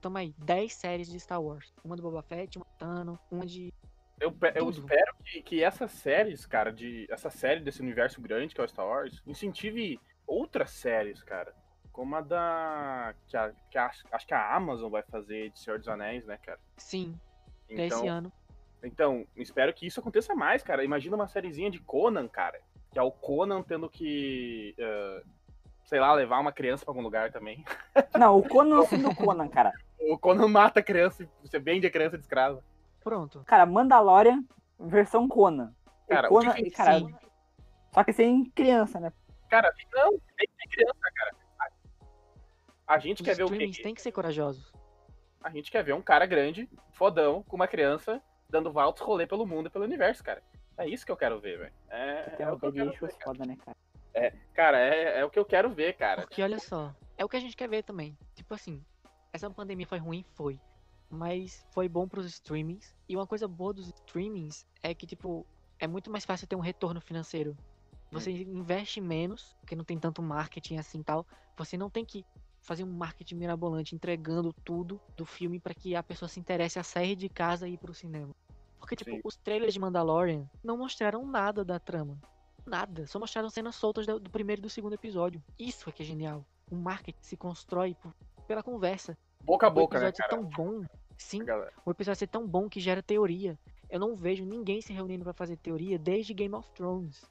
tamo 0.00 0.18
aí 0.18 0.32
10 0.38 0.72
séries 0.72 1.10
de 1.10 1.18
Star 1.18 1.42
Wars. 1.42 1.74
Uma 1.82 1.96
do 1.96 2.02
Boba 2.04 2.22
Fett, 2.22 2.56
uma 2.56 2.64
do 2.64 2.78
Thanos, 2.78 3.18
uma 3.28 3.44
de 3.44 3.74
Eu, 4.20 4.32
eu 4.54 4.70
espero 4.70 5.16
que, 5.24 5.42
que 5.42 5.64
essas 5.64 5.90
séries, 5.90 6.46
cara, 6.46 6.72
de. 6.72 7.04
Essa 7.10 7.30
série 7.30 7.58
desse 7.64 7.80
universo 7.80 8.20
grande 8.20 8.54
que 8.54 8.60
é 8.60 8.64
o 8.64 8.68
Star 8.68 8.86
Wars, 8.86 9.20
incentive 9.26 9.98
outras 10.26 10.70
séries, 10.70 11.22
cara. 11.22 11.54
Como 11.92 12.16
a 12.16 12.20
da. 12.20 13.14
Que 13.26 13.36
a, 13.36 13.52
que 13.70 13.78
a- 13.78 13.90
acho 14.12 14.26
que 14.26 14.34
a 14.34 14.54
Amazon 14.56 14.90
vai 14.90 15.02
fazer 15.02 15.50
de 15.50 15.58
Senhor 15.60 15.78
dos 15.78 15.88
Anéis, 15.88 16.24
né, 16.26 16.38
cara? 16.38 16.58
Sim, 16.78 17.18
até 17.70 17.86
esse 17.86 18.06
ano. 18.06 18.32
Então, 18.82 19.24
espero 19.36 19.72
que 19.72 19.86
isso 19.86 20.00
aconteça 20.00 20.34
mais, 20.34 20.62
cara. 20.62 20.82
Imagina 20.84 21.14
uma 21.16 21.28
sériezinha 21.28 21.70
de 21.70 21.78
Conan, 21.80 22.26
cara. 22.28 22.60
Que 22.90 22.98
é 22.98 23.02
o 23.02 23.12
Conan 23.12 23.62
tendo 23.62 23.88
que, 23.88 24.74
eh, 24.78 25.22
sei 25.84 26.00
lá, 26.00 26.12
levar 26.14 26.40
uma 26.40 26.50
criança 26.52 26.84
pra 26.84 26.90
algum 26.92 27.02
lugar 27.02 27.30
também. 27.30 27.64
Não, 28.18 28.38
o 28.38 28.48
Conan 28.48 28.76
não 28.76 28.86
sendo 28.86 29.08
o 29.10 29.14
Conan, 29.14 29.48
cara. 29.48 29.72
O 30.00 30.18
Conan 30.18 30.48
mata 30.48 30.80
a 30.80 30.82
criança, 30.82 31.22
e 31.22 31.28
você 31.48 31.58
vende 31.60 31.86
a 31.86 31.90
criança 31.90 32.16
de 32.18 32.24
escrava. 32.24 32.62
Pronto. 33.04 33.42
Cara, 33.46 33.64
Mandalorian 33.66 34.42
versão 34.80 35.28
Conan. 35.28 35.72
O 36.06 36.08
Cara, 36.08 36.26
o 36.26 36.30
Conan, 36.30 36.52
que 36.54 36.64
que- 36.64 36.70
cara, 36.72 36.98
Sim. 36.98 37.14
Só 37.92 38.02
que 38.02 38.12
sem 38.12 38.44
criança, 38.50 38.98
né? 38.98 39.12
Cara, 39.52 39.70
não, 39.92 40.12
tem 40.12 40.46
que 40.46 40.56
ter 40.56 40.68
criança, 40.70 41.12
cara. 41.14 41.36
A 42.86 42.98
gente 42.98 43.20
Os 43.20 43.28
quer 43.28 43.36
ver 43.36 43.42
o 43.42 43.44
streamings 43.44 43.76
quê? 43.76 43.82
têm 43.82 43.94
que 43.94 44.00
ser 44.00 44.10
corajosos. 44.10 44.72
A 45.42 45.50
gente 45.50 45.70
quer 45.70 45.84
ver 45.84 45.92
um 45.92 46.00
cara 46.00 46.24
grande, 46.24 46.66
fodão, 46.92 47.42
com 47.42 47.56
uma 47.56 47.68
criança, 47.68 48.22
dando 48.48 48.78
altos 48.80 49.02
rolê 49.02 49.26
pelo 49.26 49.46
mundo 49.46 49.66
e 49.66 49.70
pelo 49.70 49.84
universo, 49.84 50.24
cara. 50.24 50.42
É 50.78 50.88
isso 50.88 51.04
que 51.04 51.12
eu 51.12 51.18
quero 51.18 51.38
ver, 51.38 51.58
velho. 51.58 51.72
É, 51.90 52.30
Tem 52.30 52.46
é 52.46 52.50
o 52.50 52.58
que 52.58 52.64
eu 52.64 52.72
quero 52.72 52.90
ver, 52.92 52.98
cara. 52.98 53.24
foda, 53.24 53.44
né, 53.44 53.58
cara? 53.62 53.76
Cara, 54.54 54.78
é, 54.78 55.20
é 55.20 55.24
o 55.26 55.28
que 55.28 55.38
eu 55.38 55.44
quero 55.44 55.68
ver, 55.68 55.98
cara. 55.98 56.22
Porque 56.22 56.42
olha 56.42 56.58
só, 56.58 56.94
é 57.18 57.22
o 57.22 57.28
que 57.28 57.36
a 57.36 57.40
gente 57.40 57.54
quer 57.54 57.68
ver 57.68 57.82
também. 57.82 58.16
Tipo 58.34 58.54
assim, 58.54 58.82
essa 59.34 59.50
pandemia 59.50 59.86
foi 59.86 59.98
ruim? 59.98 60.24
Foi. 60.32 60.58
Mas 61.10 61.66
foi 61.72 61.90
bom 61.90 62.08
pros 62.08 62.24
streamings. 62.24 62.96
E 63.06 63.14
uma 63.14 63.26
coisa 63.26 63.46
boa 63.46 63.74
dos 63.74 63.88
streamings 63.88 64.66
é 64.82 64.94
que, 64.94 65.06
tipo, 65.06 65.46
é 65.78 65.86
muito 65.86 66.10
mais 66.10 66.24
fácil 66.24 66.46
ter 66.46 66.56
um 66.56 66.60
retorno 66.60 67.02
financeiro. 67.02 67.54
Você 68.12 68.30
investe 68.30 69.00
menos, 69.00 69.56
porque 69.60 69.74
não 69.74 69.84
tem 69.84 69.98
tanto 69.98 70.22
marketing 70.22 70.76
assim 70.76 71.00
e 71.00 71.04
tal. 71.04 71.26
Você 71.56 71.76
não 71.76 71.88
tem 71.90 72.04
que 72.04 72.24
fazer 72.60 72.84
um 72.84 72.92
marketing 72.92 73.36
mirabolante 73.36 73.94
entregando 73.94 74.52
tudo 74.64 75.00
do 75.16 75.24
filme 75.26 75.58
pra 75.58 75.74
que 75.74 75.96
a 75.96 76.02
pessoa 76.02 76.28
se 76.28 76.38
interesse 76.38 76.78
a 76.78 76.82
sair 76.84 77.16
de 77.16 77.28
casa 77.28 77.66
e 77.66 77.74
ir 77.74 77.78
pro 77.78 77.94
cinema. 77.94 78.34
Porque, 78.78 78.94
tipo, 78.96 79.10
Sim. 79.10 79.20
os 79.24 79.36
trailers 79.36 79.72
de 79.74 79.80
Mandalorian 79.80 80.48
não 80.62 80.76
mostraram 80.76 81.26
nada 81.26 81.64
da 81.64 81.78
trama. 81.78 82.18
Nada. 82.66 83.06
Só 83.06 83.18
mostraram 83.18 83.48
cenas 83.50 83.74
soltas 83.74 84.06
do 84.06 84.30
primeiro 84.30 84.60
e 84.60 84.62
do 84.62 84.70
segundo 84.70 84.92
episódio. 84.94 85.42
Isso 85.58 85.88
é 85.88 85.92
que 85.92 86.02
é 86.02 86.06
genial. 86.06 86.44
O 86.70 86.76
marketing 86.76 87.18
se 87.22 87.36
constrói 87.36 87.94
por- 87.94 88.14
pela 88.46 88.62
conversa. 88.62 89.16
Boca 89.42 89.66
a 89.66 89.70
O 89.70 89.72
boca, 89.72 89.98
né, 89.98 90.08
episódio 90.08 90.16
ser 90.16 90.28
cara? 90.30 90.42
tão 90.42 90.64
bom. 90.80 90.84
Sim, 91.16 91.40
o 91.84 91.90
episódio 91.90 92.18
ser 92.18 92.26
tão 92.28 92.46
bom 92.46 92.68
que 92.68 92.80
gera 92.80 93.02
teoria. 93.02 93.58
Eu 93.90 94.00
não 94.00 94.14
vejo 94.14 94.44
ninguém 94.44 94.80
se 94.80 94.92
reunindo 94.92 95.24
pra 95.24 95.32
fazer 95.32 95.56
teoria 95.56 95.98
desde 95.98 96.32
Game 96.34 96.54
of 96.54 96.68
Thrones. 96.72 97.22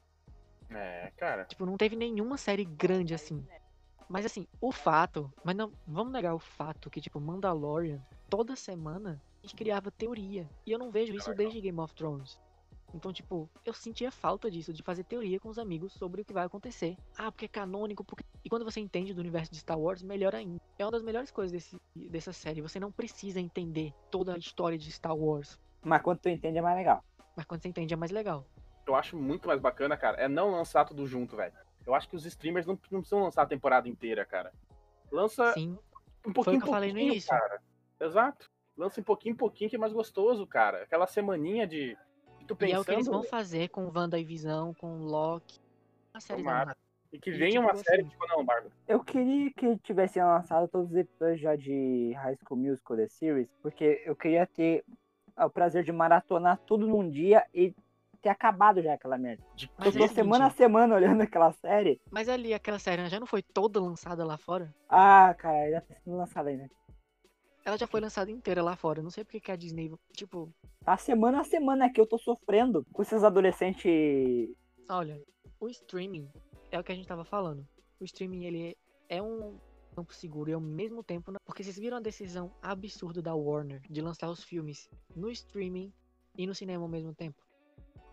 É, 0.74 1.12
cara. 1.18 1.46
Tipo, 1.46 1.66
não 1.66 1.78
teve 1.78 1.96
nenhuma 1.96 2.38
série 2.38 2.66
grande 2.66 3.14
assim. 3.14 3.46
Mas 4.08 4.26
assim, 4.26 4.46
o 4.60 4.72
fato, 4.72 5.32
mas 5.44 5.56
não, 5.56 5.72
vamos 5.88 6.12
negar 6.12 6.34
o 6.34 6.40
fato 6.40 6.90
que 6.90 7.00
tipo 7.00 7.20
Mandalorian 7.20 8.02
toda 8.30 8.56
semana 8.56 9.22
a 9.40 9.42
gente 9.42 9.56
criava 9.56 9.90
teoria. 9.90 10.50
E 10.66 10.72
eu 10.72 10.78
não 10.78 10.92
vejo 10.92 11.16
isso 11.16 11.34
desde 11.34 11.62
Game 11.62 11.80
of 11.80 11.94
Thrones. 11.96 12.40
Então, 12.94 13.14
tipo, 13.14 13.50
eu 13.66 13.74
sentia 13.74 14.12
falta 14.12 14.52
disso, 14.52 14.74
de 14.74 14.84
fazer 14.84 15.04
teoria 15.04 15.40
com 15.40 15.50
os 15.50 15.58
amigos 15.58 15.94
sobre 15.94 16.22
o 16.22 16.26
que 16.26 16.34
vai 16.34 16.46
acontecer. 16.46 16.98
Ah, 17.18 17.32
porque 17.32 17.46
é 17.46 17.48
canônico, 17.48 18.04
porque. 18.04 18.24
E 18.44 18.50
quando 18.50 18.66
você 18.66 18.80
entende 18.80 19.14
do 19.14 19.22
universo 19.22 19.52
de 19.52 19.60
Star 19.60 19.80
Wars, 19.80 20.04
melhor 20.04 20.36
ainda. 20.36 20.62
É 20.78 20.86
uma 20.86 20.92
das 20.92 21.02
melhores 21.02 21.32
coisas 21.32 21.52
desse, 21.52 21.78
dessa 22.10 22.34
série. 22.34 22.62
Você 22.62 22.80
não 22.80 22.92
precisa 22.92 23.40
entender 23.40 23.94
toda 24.10 24.36
a 24.36 24.38
história 24.38 24.78
de 24.78 24.92
Star 24.92 25.16
Wars. 25.16 25.60
Mas 25.82 26.02
quando 26.02 26.20
tu 26.20 26.30
entende 26.30 26.58
é 26.58 26.62
mais 26.62 26.76
legal. 26.76 27.04
Mas 27.36 27.46
quando 27.46 27.62
você 27.62 27.70
entende 27.70 27.94
é 27.94 27.98
mais 27.98 28.12
legal. 28.12 28.46
Eu 28.92 28.96
acho 28.96 29.18
muito 29.18 29.48
mais 29.48 29.60
bacana, 29.60 29.96
cara, 29.98 30.18
é 30.18 30.28
não 30.28 30.52
lançar 30.52 30.86
tudo 30.86 31.06
junto, 31.08 31.36
velho. 31.36 31.54
Eu 31.86 31.96
acho 31.96 32.08
que 32.08 32.16
os 32.16 32.26
streamers 32.26 32.66
não, 32.66 32.78
não 32.92 33.00
precisam 33.02 33.24
lançar 33.24 33.42
a 33.44 33.48
temporada 33.48 33.88
inteira, 33.90 34.24
cara. 34.26 34.52
Lança 35.12 35.52
Sim. 35.54 35.78
um 36.26 36.32
pouquinho 36.32 36.60
que 36.62 36.68
eu 36.68 36.72
falei 36.72 36.94
no 36.94 37.00
início. 37.00 37.30
cara. 37.30 37.62
Exato. 38.00 38.50
Lança 38.78 39.00
em 39.00 39.04
pouquinho 39.04 39.34
em 39.34 39.36
pouquinho 39.36 39.70
que 39.70 39.76
é 39.76 39.80
mais 39.80 39.92
gostoso, 39.94 40.46
cara. 40.48 40.84
Aquela 40.84 41.08
semaninha 41.08 41.66
de. 41.68 41.98
tu 42.48 42.54
E 42.54 42.58
pensando. 42.58 42.76
é 42.78 42.80
o 42.80 42.86
que 42.86 42.92
eles 42.92 43.08
vão 43.08 43.24
fazer 43.24 43.70
com 43.70 43.92
Wanda 43.94 44.18
e 44.20 44.24
Visão, 44.24 44.74
com 44.76 44.98
Loki. 45.06 45.60
Uma 46.14 46.20
série 46.22 46.42
Tomara. 46.44 46.66
da 46.72 46.76
E 47.12 47.20
que 47.20 47.30
E, 47.30 47.34
venha 47.34 47.52
tipo, 47.52 47.64
uma 47.64 47.76
série, 47.76 48.02
assim- 48.02 48.10
tipo, 48.10 48.28
não, 48.28 48.46
Bárbara. 48.46 48.72
Eu 48.88 49.04
queria 49.04 49.52
que 49.52 49.78
tivessem 49.80 50.24
lançado 50.24 50.68
todos 50.68 50.92
os 50.92 50.96
episódios 50.96 51.40
já 51.42 51.56
de 51.56 52.14
High 52.14 52.38
School 52.38 52.60
Musical 52.60 52.98
The 52.98 53.08
Series, 53.10 53.50
porque 53.62 54.02
eu 54.06 54.16
queria 54.16 54.46
ter 54.48 54.84
o 55.38 55.50
prazer 55.50 55.84
de 55.84 55.92
maratonar 55.92 56.58
tudo 56.66 56.88
num 56.88 57.10
dia 57.10 57.46
e 57.54 57.74
ter 58.22 58.30
acabado 58.30 58.82
já 58.82 58.94
aquela 58.94 59.18
merda. 59.18 59.44
Mas 59.56 59.68
eu 59.68 59.74
tô 59.76 59.88
é 59.88 59.92
seguinte, 59.92 60.14
semana 60.14 60.46
a 60.48 60.50
semana 60.50 60.96
olhando 60.96 61.22
aquela 61.22 61.52
série. 61.54 62.00
Mas 62.12 62.30
ali, 62.30 62.54
aquela 62.54 62.80
série 62.80 63.08
já 63.10 63.20
não 63.20 63.28
foi 63.28 63.42
toda 63.42 63.80
lançada 63.80 64.24
lá 64.24 64.38
fora? 64.38 64.74
Ah, 64.88 65.34
cara, 65.38 65.58
ainda 65.58 65.82
tá 65.82 65.96
sendo 66.04 66.18
lançada 66.18 66.50
ainda. 66.50 66.70
Ela 67.64 67.78
já 67.78 67.86
foi 67.86 68.00
lançada 68.00 68.32
inteira 68.32 68.64
lá 68.64 68.76
fora. 68.76 69.04
Não 69.04 69.12
sei 69.12 69.24
porque 69.24 69.40
que 69.40 69.52
a 69.52 69.56
Disney, 69.56 69.92
tipo, 70.14 70.52
Tá 70.84 70.98
semana 70.98 71.42
a 71.42 71.44
semana 71.44 71.92
que 71.92 72.02
eu 72.02 72.08
tô 72.08 72.18
sofrendo 72.18 72.86
com 72.92 73.02
esses 73.04 73.24
adolescentes. 73.24 74.50
olha, 74.90 75.22
o 75.60 75.70
streaming 75.70 76.28
é 76.72 76.80
o 76.80 76.84
que 76.84 76.92
a 76.92 76.96
gente 76.96 77.08
tava 77.08 77.24
falando. 77.24 77.68
O 78.00 78.04
streaming, 78.04 78.46
ele 78.46 78.78
é 79.08 79.22
um 79.22 79.60
campo 79.96 80.14
seguro 80.14 80.50
e 80.50 80.54
ao 80.54 80.62
mesmo 80.62 81.04
tempo, 81.04 81.32
porque 81.46 81.64
vocês 81.64 81.78
viram 81.78 81.98
a 81.98 82.02
decisão 82.02 82.52
absurda 82.62 83.22
da 83.22 83.36
Warner 83.36 83.82
de 83.90 84.02
lançar 84.02 84.30
os 84.30 84.44
filmes 84.44 84.90
no 85.16 85.30
streaming 85.30 85.94
e 86.36 86.48
no 86.48 86.56
cinema 86.56 86.84
ao 86.84 86.90
mesmo 86.90 87.14
tempo. 87.14 87.44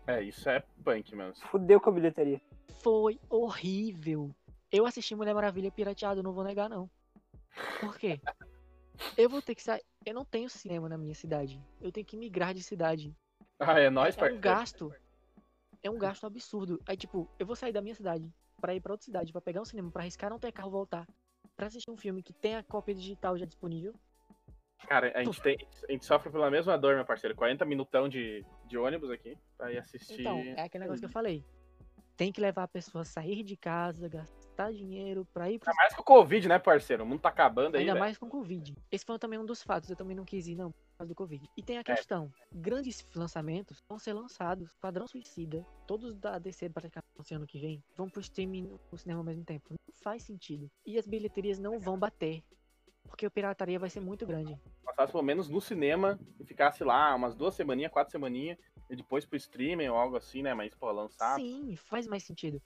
É, 0.07 0.21
isso 0.23 0.49
é 0.49 0.63
punk, 0.83 1.15
mano. 1.15 1.33
Fudeu 1.51 1.79
com 1.79 1.89
a 1.89 1.93
bilheteria. 1.93 2.41
Foi 2.81 3.19
horrível. 3.29 4.33
Eu 4.71 4.85
assisti 4.85 5.15
Mulher 5.15 5.33
Maravilha 5.33 5.71
pirateado, 5.71 6.23
não 6.23 6.31
vou 6.31 6.43
negar 6.43 6.69
não. 6.69 6.89
Por 7.79 7.97
quê? 7.97 8.19
Eu 9.17 9.29
vou 9.29 9.41
ter 9.41 9.55
que 9.55 9.63
sair. 9.63 9.83
Eu 10.05 10.13
não 10.13 10.25
tenho 10.25 10.49
cinema 10.49 10.89
na 10.89 10.97
minha 10.97 11.15
cidade. 11.15 11.61
Eu 11.81 11.91
tenho 11.91 12.05
que 12.05 12.17
migrar 12.17 12.53
de 12.53 12.63
cidade. 12.63 13.15
Ah, 13.59 13.79
é 13.79 13.89
nóis, 13.89 14.15
é 14.15 14.17
um 14.17 14.19
parceiro. 14.19 14.41
gasto. 14.41 14.93
É 15.81 15.89
um 15.89 15.97
gasto 15.97 16.25
absurdo. 16.25 16.81
Aí, 16.85 16.97
tipo, 16.97 17.29
eu 17.39 17.45
vou 17.45 17.55
sair 17.55 17.71
da 17.71 17.81
minha 17.81 17.95
cidade 17.95 18.31
pra 18.59 18.75
ir 18.75 18.81
pra 18.81 18.93
outra 18.93 19.05
cidade, 19.05 19.31
pra 19.31 19.41
pegar 19.41 19.61
um 19.61 19.65
cinema, 19.65 19.89
pra 19.89 20.01
arriscar 20.01 20.29
não 20.29 20.39
ter 20.39 20.51
carro 20.51 20.69
voltar. 20.69 21.07
Pra 21.55 21.67
assistir 21.67 21.89
um 21.89 21.97
filme 21.97 22.21
que 22.21 22.33
tem 22.33 22.55
a 22.55 22.63
cópia 22.63 22.93
digital 22.93 23.37
já 23.37 23.45
disponível. 23.45 23.93
Cara, 24.87 25.11
a 25.15 25.23
gente, 25.23 25.41
tem, 25.41 25.57
a 25.87 25.91
gente 25.91 26.05
sofre 26.05 26.31
pela 26.31 26.49
mesma 26.49 26.77
dor, 26.77 26.95
meu 26.95 27.05
parceiro. 27.05 27.35
40 27.35 27.63
minutão 27.65 28.07
de, 28.09 28.45
de 28.65 28.77
ônibus 28.77 29.11
aqui 29.11 29.37
pra 29.57 29.71
ir 29.71 29.77
assistir. 29.77 30.21
Então, 30.21 30.39
é 30.39 30.61
aquele 30.63 30.83
negócio 30.83 30.99
que 31.01 31.05
eu 31.05 31.11
falei. 31.11 31.43
Tem 32.17 32.33
que 32.33 32.41
levar 32.41 32.63
a 32.63 32.67
pessoa 32.67 33.03
a 33.03 33.05
sair 33.05 33.43
de 33.43 33.55
casa, 33.55 34.09
gastar 34.09 34.73
dinheiro 34.73 35.25
pra 35.33 35.49
ir 35.49 35.57
pro 35.57 35.69
Ainda 35.69 35.81
mais 35.81 35.95
com 35.95 36.01
o 36.01 36.05
Covid, 36.05 36.49
né, 36.49 36.59
parceiro? 36.59 37.03
O 37.03 37.07
mundo 37.07 37.21
tá 37.21 37.29
acabando 37.29 37.75
aí, 37.75 37.81
Ainda 37.81 37.93
velho. 37.93 38.03
mais 38.03 38.17
com 38.17 38.25
o 38.25 38.29
Covid. 38.29 38.75
Esse 38.91 39.05
foi 39.05 39.17
também 39.17 39.39
um 39.39 39.45
dos 39.45 39.63
fatos. 39.63 39.89
Eu 39.89 39.95
também 39.95 40.17
não 40.17 40.25
quis 40.25 40.45
ir, 40.47 40.55
não, 40.55 40.71
por 40.71 40.77
causa 40.97 41.07
do 41.13 41.15
Covid. 41.15 41.49
E 41.55 41.63
tem 41.63 41.77
É. 41.77 41.79
a 41.79 41.83
questão: 41.83 42.29
grandes 42.51 43.05
lançamentos 43.15 43.81
vão 43.87 43.97
ser 43.97 44.11
lançados. 44.11 44.75
Padrão 44.81 45.07
Suicida, 45.07 45.65
todos 45.87 46.13
da 46.17 46.37
DC 46.37 46.69
praticamente 46.69 47.33
ano 47.33 47.47
que 47.47 47.57
vem, 47.57 47.81
vão 47.95 48.09
pro 48.09 48.19
streaming 48.19 48.77
no 48.91 48.97
cinema 48.97 49.21
ao 49.21 49.25
mesmo 49.25 49.45
tempo. 49.45 49.69
Não 49.69 49.77
faz 50.03 50.23
sentido. 50.23 50.69
E 50.85 50.97
as 50.99 51.07
bilheterias 51.07 51.57
não 51.57 51.79
vão 51.79 51.97
bater. 51.97 52.43
Porque 53.07 53.25
a 53.25 53.29
pirataria 53.29 53.79
vai 53.79 53.89
ser 53.89 53.99
muito 53.99 54.25
grande. 54.25 54.59
Passasse 54.83 55.11
pelo 55.11 55.23
menos 55.23 55.49
no 55.49 55.59
cinema 55.59 56.19
e 56.39 56.45
ficasse 56.45 56.83
lá 56.83 57.13
umas 57.15 57.35
duas 57.35 57.55
semaninhas, 57.55 57.91
quatro 57.91 58.11
semaninhas, 58.11 58.57
e 58.89 58.95
depois 58.95 59.25
pro 59.25 59.37
streaming 59.37 59.87
ou 59.87 59.97
algo 59.97 60.17
assim, 60.17 60.41
né? 60.41 60.53
Mas, 60.53 60.73
pô, 60.73 60.91
lançar. 60.91 61.35
Sim, 61.35 61.75
faz 61.75 62.07
mais 62.07 62.23
sentido. 62.23 62.61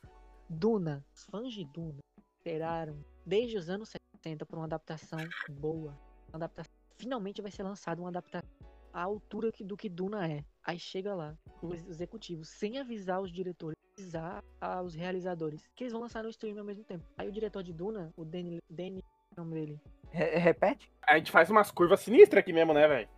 Duna, 0.50 1.06
os 1.14 1.24
fãs 1.26 1.54
de 1.54 1.66
Duna 1.66 2.00
esperaram 2.38 3.04
desde 3.26 3.58
os 3.58 3.70
anos 3.70 3.90
70 3.90 4.46
por 4.46 4.58
uma 4.58 4.66
adaptação 4.66 5.20
boa. 5.50 5.98
Uma 6.30 6.36
adaptação. 6.36 6.74
Finalmente 6.98 7.42
vai 7.42 7.52
ser 7.52 7.64
lançada 7.64 8.02
uma 8.02 8.10
adaptação 8.10 8.50
à 8.94 9.02
altura 9.02 9.52
do 9.60 9.76
que 9.76 9.90
Duna 9.90 10.28
é. 10.28 10.46
Aí 10.64 10.80
chega 10.80 11.14
lá, 11.14 11.36
os 11.62 11.86
executivos, 11.88 12.48
sem 12.50 12.80
avisar 12.80 13.22
os 13.22 13.32
diretores, 13.32 13.78
avisar 13.98 14.44
aos 14.62 14.94
realizadores, 14.94 15.68
que 15.76 15.84
eles 15.84 15.92
vão 15.92 16.02
lançar 16.02 16.24
no 16.24 16.30
stream 16.30 16.58
ao 16.58 16.64
mesmo 16.64 16.84
tempo. 16.84 17.04
Aí 17.18 17.28
o 17.28 17.32
diretor 17.32 17.64
de 17.64 17.74
Duna, 17.74 18.14
o 18.16 18.24
Danny, 18.24 18.62
Danny 18.70 19.04
o 19.36 19.42
nome 19.42 19.56
dele, 19.56 19.82
Re- 20.14 20.38
repete? 20.38 20.92
A 21.08 21.18
gente 21.18 21.32
faz 21.32 21.50
umas 21.50 21.72
curvas 21.72 22.00
sinistras 22.00 22.40
aqui 22.40 22.54
mesmo, 22.54 22.74
né, 22.74 22.88
velho? 22.88 23.10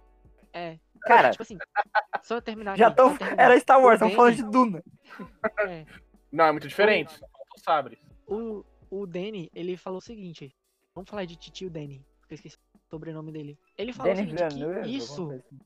é, 0.54 0.80
Cara, 1.02 1.30
tipo 1.30 1.44
assim, 1.44 1.58
só 2.24 2.40
terminar 2.42 2.76
já 2.78 2.88
aqui, 2.88 2.96
tão. 2.96 3.12
só 3.12 3.18
terminar. 3.18 3.44
Era 3.44 3.60
Star 3.60 3.80
Wars, 3.80 4.02
O 4.02 4.06
estamos 4.06 4.16
falando 4.16 4.36
de 4.36 4.44
Duna. 4.44 4.84
É, 5.70 5.86
Não, 6.32 6.46
é 6.46 6.52
muito 6.52 6.68
diferente. 6.68 7.12
Só 7.14 7.20
falta 7.28 7.56
o 7.56 7.60
sabre. 7.60 8.00
o, 8.28 8.66
o 8.90 9.06
Danny, 9.06 9.52
ele 9.54 9.78
falou 9.78 10.00
o 10.00 10.02
seguinte. 10.02 10.56
Vamos 10.96 11.10
falar 11.10 11.26
de 11.26 11.36
Titio 11.36 11.70
Danny, 11.70 12.04
porque 12.20 12.34
eu 12.34 12.36
esqueci 12.36 12.58
o 12.74 12.80
sobrenome 12.90 13.32
dele. 13.32 13.60
Ele 13.78 13.94
falou 13.94 14.14
Danny 14.16 14.34
o 14.34 14.38
seguinte, 14.38 14.84
que 14.84 14.90
isso... 14.98 15.30
assim. 15.32 15.60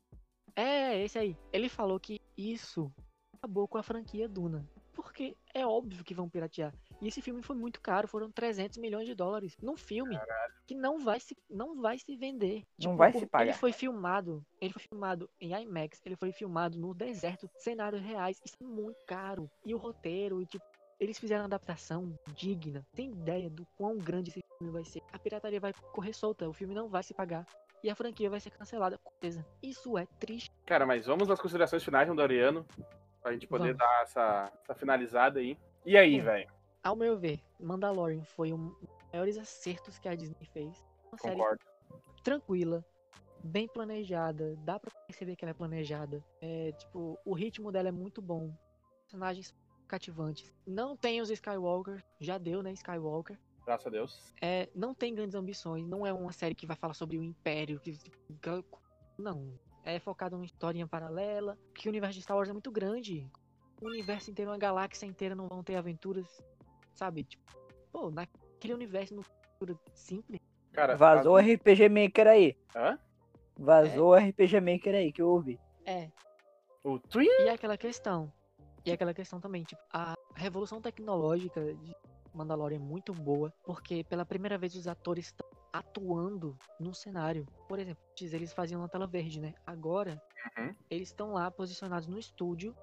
É, 0.55 1.01
esse 1.03 1.17
aí. 1.17 1.37
Ele 1.53 1.69
falou 1.69 1.99
que 1.99 2.19
isso 2.37 2.91
acabou 3.37 3.67
com 3.67 3.77
a 3.77 3.83
franquia 3.83 4.27
Duna. 4.27 4.67
Porque 5.01 5.33
é 5.53 5.65
óbvio 5.65 6.03
que 6.03 6.13
vão 6.13 6.27
piratear. 6.29 6.73
E 7.01 7.07
esse 7.07 7.21
filme 7.21 7.41
foi 7.41 7.55
muito 7.55 7.79
caro, 7.79 8.05
foram 8.05 8.29
300 8.29 8.77
milhões 8.77 9.07
de 9.07 9.15
dólares 9.15 9.55
num 9.61 9.77
filme 9.77 10.19
que 10.67 10.75
não 10.75 10.99
vai 10.99 11.21
se 11.21 11.37
não 11.49 11.81
vai 11.81 11.97
se 11.97 12.17
vender. 12.17 12.63
Não 12.83 12.97
vai 12.97 13.09
por- 13.13 13.19
se 13.19 13.25
pagar. 13.25 13.45
Ele 13.45 13.53
foi 13.53 13.71
filmado, 13.71 14.45
ele 14.59 14.73
foi 14.73 14.81
filmado 14.83 15.29
em 15.39 15.53
IMAX, 15.53 16.01
ele 16.05 16.17
foi 16.17 16.33
filmado 16.33 16.77
no 16.77 16.93
deserto, 16.93 17.49
cenários 17.57 18.01
reais, 18.01 18.41
isso 18.43 18.57
é 18.61 18.65
muito 18.65 18.97
caro. 19.07 19.49
E 19.65 19.73
o 19.73 19.77
roteiro, 19.77 20.41
e 20.41 20.45
tipo, 20.45 20.65
eles 20.99 21.17
fizeram 21.17 21.43
uma 21.43 21.47
adaptação 21.47 22.13
digna. 22.33 22.85
Tem 22.93 23.09
ideia 23.09 23.49
do 23.49 23.65
quão 23.77 23.97
grande 23.97 24.31
esse 24.31 24.41
filme 24.57 24.73
vai 24.73 24.83
ser. 24.83 25.01
A 25.13 25.17
pirataria 25.17 25.61
vai 25.61 25.71
correr 25.93 26.11
solta, 26.11 26.49
o 26.49 26.53
filme 26.53 26.75
não 26.75 26.89
vai 26.89 27.03
se 27.03 27.13
pagar. 27.13 27.45
E 27.81 27.89
a 27.89 27.95
franquia 27.95 28.29
vai 28.29 28.41
ser 28.41 28.49
cancelada, 28.51 28.97
com 28.97 29.09
certeza. 29.11 29.45
Isso 29.63 29.97
é 29.97 30.05
triste. 30.19 30.51
Cara, 30.65 30.85
mas 30.85 31.05
vamos 31.05 31.29
nas 31.29 31.39
considerações 31.39 31.81
finais, 31.85 32.13
Doriano. 32.13 32.65
Pra 33.21 33.33
gente 33.33 33.47
poder 33.47 33.73
Vamos. 33.73 33.77
dar 33.77 34.01
essa, 34.03 34.51
essa 34.63 34.75
finalizada 34.75 35.39
aí. 35.39 35.57
E 35.85 35.97
aí, 35.97 36.19
velho? 36.19 36.49
Ao 36.83 36.95
meu 36.95 37.17
ver, 37.17 37.39
Mandalorian 37.59 38.23
foi 38.23 38.53
um 38.53 38.69
dos 38.69 38.89
maiores 39.11 39.37
acertos 39.37 39.99
que 39.99 40.07
a 40.07 40.15
Disney 40.15 40.45
fez. 40.53 40.85
Uma 41.11 41.17
série 41.17 41.35
Concordo. 41.35 41.63
tranquila, 42.23 42.85
bem 43.43 43.67
planejada, 43.67 44.55
dá 44.59 44.79
pra 44.79 44.91
perceber 45.07 45.35
que 45.35 45.43
ela 45.43 45.51
é 45.51 45.53
planejada. 45.53 46.23
É, 46.41 46.71
tipo, 46.73 47.19
o 47.25 47.33
ritmo 47.33 47.71
dela 47.71 47.89
é 47.89 47.91
muito 47.91 48.21
bom. 48.21 48.53
Personagens 49.03 49.53
cativantes. 49.87 50.53
Não 50.65 50.95
tem 50.95 51.19
os 51.19 51.29
Skywalker, 51.29 52.03
já 52.19 52.37
deu, 52.37 52.61
né, 52.63 52.71
Skywalker. 52.73 53.37
Graças 53.65 53.87
a 53.87 53.89
Deus. 53.89 54.33
É, 54.41 54.69
não 54.73 54.93
tem 54.93 55.13
grandes 55.13 55.35
ambições, 55.35 55.85
não 55.87 56.05
é 56.05 56.13
uma 56.13 56.31
série 56.31 56.55
que 56.55 56.65
vai 56.65 56.75
falar 56.77 56.93
sobre 56.93 57.17
o 57.17 57.23
Império, 57.23 57.79
que- 57.79 57.97
não, 59.17 59.53
é 59.91 59.99
focado 59.99 60.35
em 60.35 60.39
uma 60.39 60.45
historinha 60.45 60.87
paralela, 60.87 61.57
que 61.73 61.87
o 61.87 61.91
universo 61.91 62.15
de 62.17 62.23
Star 62.23 62.35
Wars 62.37 62.49
é 62.49 62.53
muito 62.53 62.71
grande. 62.71 63.29
O 63.81 63.87
universo 63.87 64.29
inteiro, 64.31 64.51
uma 64.51 64.57
galáxia 64.57 65.05
inteira 65.05 65.35
não 65.35 65.47
vão 65.47 65.63
ter 65.63 65.75
aventuras, 65.75 66.27
sabe? 66.93 67.23
Tipo, 67.23 67.43
pô, 67.91 68.11
naquele 68.11 68.73
universo 68.73 69.15
no 69.15 69.23
futuro 69.23 69.79
simples, 69.93 70.39
Cara, 70.71 70.95
Vazou 70.95 71.33
o 71.33 71.37
RPG 71.39 71.89
Maker 71.89 72.27
aí. 72.27 72.55
a- 72.75 72.89
Hã? 72.91 72.99
Vazou 73.57 74.11
o 74.11 74.15
RPG 74.15 74.61
Maker 74.61 74.95
aí 74.95 75.11
que 75.11 75.21
eu 75.21 75.27
ouvi. 75.29 75.59
é, 75.85 76.09
O 76.83 76.99
Twin? 76.99 77.25
E 77.27 77.47
é 77.47 77.51
aquela 77.51 77.75
questão. 77.77 78.31
E 78.85 78.91
é 78.91 78.93
aquela 78.93 79.13
questão 79.13 79.41
também, 79.41 79.63
tipo, 79.63 79.81
a 79.91 80.13
revolução 80.35 80.79
tecnológica 80.79 81.61
de 81.75 81.91
Mandalorian 82.33 82.77
é 82.77 82.79
muito 82.79 83.13
boa, 83.13 83.51
porque 83.65 84.03
pela 84.05 84.25
primeira 84.25 84.57
vez 84.57 84.75
os 84.75 84.87
atores 84.87 85.25
estão 85.25 85.48
atuando 85.71 86.57
no 86.79 86.93
cenário. 86.93 87.45
Por 87.67 87.79
exemplo, 87.79 88.03
antes 88.11 88.33
eles 88.33 88.53
faziam 88.53 88.81
na 88.81 88.87
tela 88.87 89.07
verde, 89.07 89.39
né? 89.39 89.53
Agora, 89.65 90.21
Uhum. 90.57 90.73
eles 90.89 91.09
estão 91.09 91.33
lá 91.33 91.51
posicionados 91.51 92.07
no 92.07 92.17
estúdio 92.17 92.75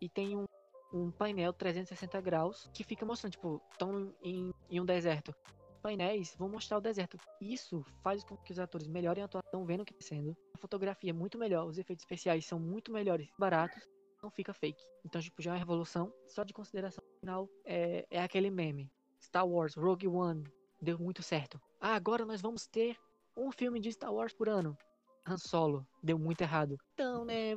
e 0.00 0.08
tem 0.08 0.36
um, 0.36 0.44
um 0.92 1.10
painel 1.10 1.52
360 1.52 2.20
graus 2.20 2.68
que 2.74 2.82
fica 2.84 3.06
mostrando, 3.06 3.32
tipo, 3.32 3.62
estão 3.72 4.12
em, 4.22 4.52
em 4.68 4.80
um 4.80 4.84
deserto. 4.84 5.34
Painéis 5.82 6.34
vão 6.36 6.48
mostrar 6.48 6.78
o 6.78 6.80
deserto. 6.80 7.16
Isso 7.40 7.84
faz 8.02 8.24
com 8.24 8.36
que 8.36 8.52
os 8.52 8.58
atores 8.58 8.88
melhorem 8.88 9.22
a 9.22 9.26
atuação, 9.26 9.64
vendo 9.64 9.82
o 9.82 9.84
que 9.84 9.92
está 9.92 10.14
sendo. 10.14 10.36
A 10.54 10.58
fotografia 10.58 11.10
é 11.10 11.12
muito 11.12 11.38
melhor, 11.38 11.64
os 11.66 11.78
efeitos 11.78 12.02
especiais 12.02 12.44
são 12.44 12.58
muito 12.58 12.90
melhores, 12.92 13.28
baratos, 13.38 13.86
não 14.20 14.30
fica 14.30 14.52
fake. 14.52 14.82
Então, 15.04 15.20
tipo, 15.20 15.40
já 15.40 15.50
é 15.50 15.54
uma 15.54 15.58
revolução. 15.60 16.12
Só 16.26 16.42
de 16.42 16.52
consideração 16.52 17.04
final, 17.20 17.48
é, 17.64 18.04
é 18.10 18.20
aquele 18.20 18.50
meme. 18.50 18.90
Star 19.22 19.46
Wars, 19.46 19.74
Rogue 19.76 20.08
One, 20.08 20.42
deu 20.82 20.98
muito 20.98 21.22
certo. 21.22 21.60
Ah, 21.88 21.94
agora 21.94 22.26
nós 22.26 22.42
vamos 22.42 22.66
ter 22.66 22.96
um 23.36 23.52
filme 23.52 23.78
de 23.78 23.92
Star 23.92 24.12
Wars 24.12 24.34
por 24.34 24.48
ano. 24.48 24.76
Han 25.24 25.36
Solo, 25.36 25.86
deu 26.02 26.18
muito 26.18 26.40
errado. 26.40 26.76
Então, 26.94 27.24
né, 27.24 27.54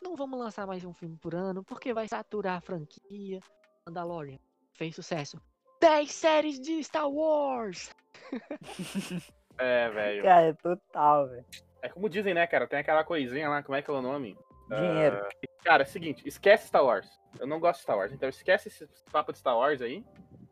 não 0.00 0.14
vamos 0.14 0.38
lançar 0.38 0.64
mais 0.64 0.84
um 0.84 0.94
filme 0.94 1.16
por 1.16 1.34
ano, 1.34 1.64
porque 1.64 1.92
vai 1.92 2.06
saturar 2.06 2.58
a 2.58 2.60
franquia. 2.60 3.40
Mandalorian 3.84 4.38
fez 4.74 4.94
sucesso. 4.94 5.40
10 5.80 6.08
séries 6.08 6.60
de 6.60 6.84
Star 6.84 7.10
Wars! 7.10 7.92
É, 9.56 9.88
velho. 9.88 10.22
Cara, 10.24 10.46
é 10.46 10.52
total, 10.52 11.28
velho. 11.28 11.46
É 11.80 11.88
como 11.88 12.08
dizem, 12.08 12.34
né, 12.34 12.44
cara? 12.44 12.66
Tem 12.66 12.80
aquela 12.80 13.04
coisinha 13.04 13.48
lá, 13.48 13.62
como 13.62 13.76
é 13.76 13.82
que 13.82 13.88
é 13.88 13.94
o 13.94 14.02
nome? 14.02 14.36
Dinheiro. 14.68 15.16
Ah, 15.16 15.62
cara, 15.62 15.84
é 15.84 15.86
o 15.86 15.88
seguinte, 15.88 16.26
esquece 16.26 16.66
Star 16.66 16.84
Wars. 16.84 17.08
Eu 17.38 17.46
não 17.46 17.60
gosto 17.60 17.78
de 17.78 17.82
Star 17.82 17.96
Wars, 17.96 18.12
então 18.12 18.28
esquece 18.28 18.66
esse 18.66 18.88
papo 19.12 19.30
de 19.30 19.38
Star 19.38 19.56
Wars 19.56 19.80
aí. 19.80 20.04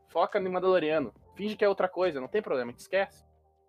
Foca 0.08 0.38
no 0.38 0.52
Mandaloriano. 0.52 1.12
Finge 1.34 1.56
que 1.56 1.64
é 1.64 1.68
outra 1.68 1.88
coisa, 1.88 2.20
não 2.20 2.28
tem 2.28 2.42
problema, 2.42 2.70
a 2.70 2.72
gente 2.72 2.80
esquece. 2.80 3.24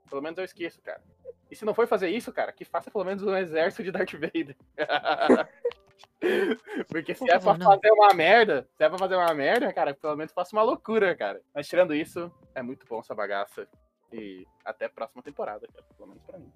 Pelo 0.10 0.22
menos 0.22 0.38
eu 0.38 0.46
esqueço, 0.46 0.82
cara. 0.82 1.02
E 1.50 1.56
se 1.56 1.66
não 1.66 1.74
for 1.74 1.88
fazer 1.88 2.10
isso, 2.10 2.32
cara, 2.32 2.52
que 2.52 2.66
faça 2.66 2.92
pelo 2.92 3.06
menos 3.06 3.24
um 3.24 3.36
exército 3.36 3.84
de 3.84 3.92
Darth 3.92 4.14
Vader. 4.14 4.56
Porque 6.90 7.14
se 7.14 7.30
é 7.30 7.40
pra 7.40 7.56
fazer 7.56 7.92
uma 7.92 8.14
merda, 8.14 8.68
se 8.76 8.84
é 8.84 8.90
pra 8.90 8.98
fazer 8.98 9.16
uma 9.16 9.34
merda, 9.34 9.72
cara, 9.74 9.94
pelo 9.94 10.16
menos 10.16 10.34
faça 10.34 10.56
uma 10.56 10.64
loucura, 10.64 11.16
cara. 11.16 11.42
Mas 11.54 11.68
tirando 11.68 11.94
isso, 11.94 12.32
é 12.56 12.62
muito 12.62 12.86
bom 12.88 13.00
essa 13.00 13.14
bagaça. 13.14 13.68
E 14.12 14.46
até 14.64 14.86
a 14.86 14.90
próxima 14.90 15.22
temporada, 15.22 15.68
cara, 15.68 15.86
pelo 15.98 16.10
menos 16.10 16.24
pra 16.24 16.40
mim. 16.40 16.52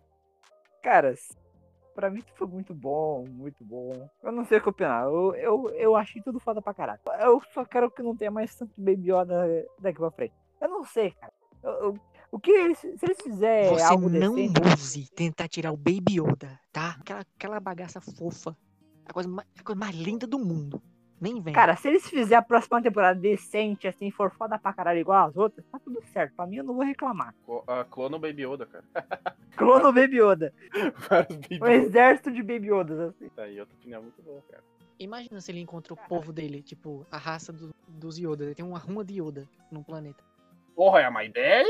Cara, 0.81 1.13
pra 1.93 2.09
mim 2.09 2.23
foi 2.35 2.47
muito 2.47 2.73
bom, 2.73 3.25
muito 3.27 3.63
bom. 3.63 4.09
Eu 4.23 4.31
não 4.31 4.45
sei 4.45 4.59
o 4.59 4.61
que 4.61 4.69
opinar. 4.69 5.05
Eu, 5.05 5.35
eu, 5.35 5.69
eu 5.71 5.95
achei 5.95 6.21
tudo 6.21 6.39
foda 6.39 6.61
pra 6.61 6.73
caralho. 6.73 7.01
Eu 7.19 7.41
só 7.53 7.65
quero 7.65 7.91
que 7.91 8.01
não 8.01 8.15
tenha 8.15 8.31
mais 8.31 8.55
tanto 8.55 8.73
Baby 8.77 9.11
Yoda 9.11 9.65
daqui 9.79 9.99
pra 9.99 10.11
frente. 10.11 10.35
Eu 10.61 10.69
não 10.69 10.83
sei, 10.83 11.11
cara. 11.11 11.33
Eu- 11.63 11.71
eu- 11.71 11.99
o 12.31 12.39
que 12.39 12.51
eles, 12.51 12.77
se 12.79 12.87
eles 13.03 13.17
fizerem 13.21 13.69
Você 13.69 13.83
algo 13.83 14.09
não 14.09 14.35
decente... 14.35 14.59
ouse 14.69 15.09
tentar 15.11 15.47
tirar 15.47 15.71
o 15.71 15.77
Baby 15.77 16.19
Yoda, 16.19 16.59
tá? 16.71 16.97
Aquela, 16.99 17.21
aquela 17.35 17.59
bagaça 17.59 18.01
fofa. 18.01 18.55
A 19.05 19.13
coisa, 19.13 19.29
mais, 19.29 19.47
a 19.57 19.63
coisa 19.63 19.79
mais 19.79 19.95
linda 19.95 20.27
do 20.27 20.37
mundo. 20.37 20.81
Nem 21.19 21.41
vem. 21.41 21.53
Cara, 21.53 21.75
se 21.75 21.87
eles 21.87 22.07
fizerem 22.07 22.37
a 22.37 22.41
próxima 22.43 22.79
temporada 22.81 23.19
decente, 23.19 23.87
assim, 23.87 24.11
for 24.11 24.29
foda 24.29 24.59
pra 24.59 24.71
caralho 24.71 24.99
igual 24.99 25.27
as 25.27 25.35
outras, 25.35 25.65
tá 25.71 25.79
tudo 25.79 25.99
certo. 26.13 26.35
Pra 26.35 26.45
mim, 26.45 26.57
eu 26.57 26.63
não 26.63 26.75
vou 26.75 26.83
reclamar. 26.85 27.33
Ah, 27.67 27.83
Clona 27.89 28.17
o 28.17 28.19
Baby 28.19 28.43
Yoda, 28.45 28.65
cara. 28.67 28.83
Clono 29.55 29.91
Baby 29.91 30.17
Yoda. 30.21 30.53
Baby 31.09 31.59
Um 31.63 31.65
exército 31.67 32.31
de 32.31 32.43
Baby 32.43 32.67
Yodas, 32.67 32.99
assim. 32.99 33.29
Tá 33.29 33.43
aí, 33.43 33.59
outra 33.59 33.75
opinião 33.75 34.01
muito 34.03 34.21
boa, 34.21 34.43
cara. 34.51 34.63
Imagina 34.99 35.41
se 35.41 35.51
ele 35.51 35.59
encontra 35.61 35.93
o 35.93 35.97
povo 35.97 36.31
dele, 36.33 36.61
tipo, 36.61 37.05
a 37.11 37.17
raça 37.17 37.51
do- 37.53 37.73
dos 37.87 38.19
Yoda. 38.19 38.43
Ele 38.45 38.55
tem 38.55 38.65
uma 38.65 38.77
ruma 38.77 39.03
de 39.03 39.19
Yoda 39.21 39.47
no 39.71 39.83
planeta. 39.83 40.23
Porra, 40.77 40.99
é 40.99 41.09
uma 41.09 41.23
ideia? 41.23 41.65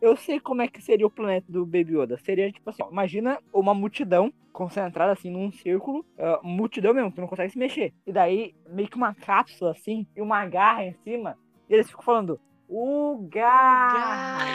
Eu 0.00 0.16
sei 0.16 0.38
como 0.38 0.62
é 0.62 0.68
que 0.68 0.80
seria 0.80 1.04
o 1.04 1.10
planeta 1.10 1.50
do 1.50 1.66
Baby 1.66 1.98
Yoda. 1.98 2.16
Seria 2.16 2.52
tipo 2.52 2.70
assim, 2.70 2.80
ó, 2.80 2.88
imagina 2.88 3.40
uma 3.52 3.74
multidão 3.74 4.32
concentrada 4.52 5.10
assim 5.10 5.28
num 5.32 5.50
círculo, 5.50 6.06
ah, 6.16 6.38
multidão 6.44 6.94
mesmo, 6.94 7.10
que 7.10 7.20
não 7.20 7.26
consegue 7.26 7.50
se 7.50 7.58
mexer. 7.58 7.92
E 8.06 8.12
daí, 8.12 8.54
meio 8.68 8.88
que 8.88 8.96
uma 8.96 9.12
cápsula 9.12 9.72
assim, 9.72 10.06
e 10.14 10.22
uma 10.22 10.46
garra 10.46 10.84
em 10.84 10.94
cima, 11.02 11.36
e 11.68 11.74
eles 11.74 11.90
ficam 11.90 12.04
falando, 12.04 12.40
o 12.68 13.26
garra! 13.28 14.46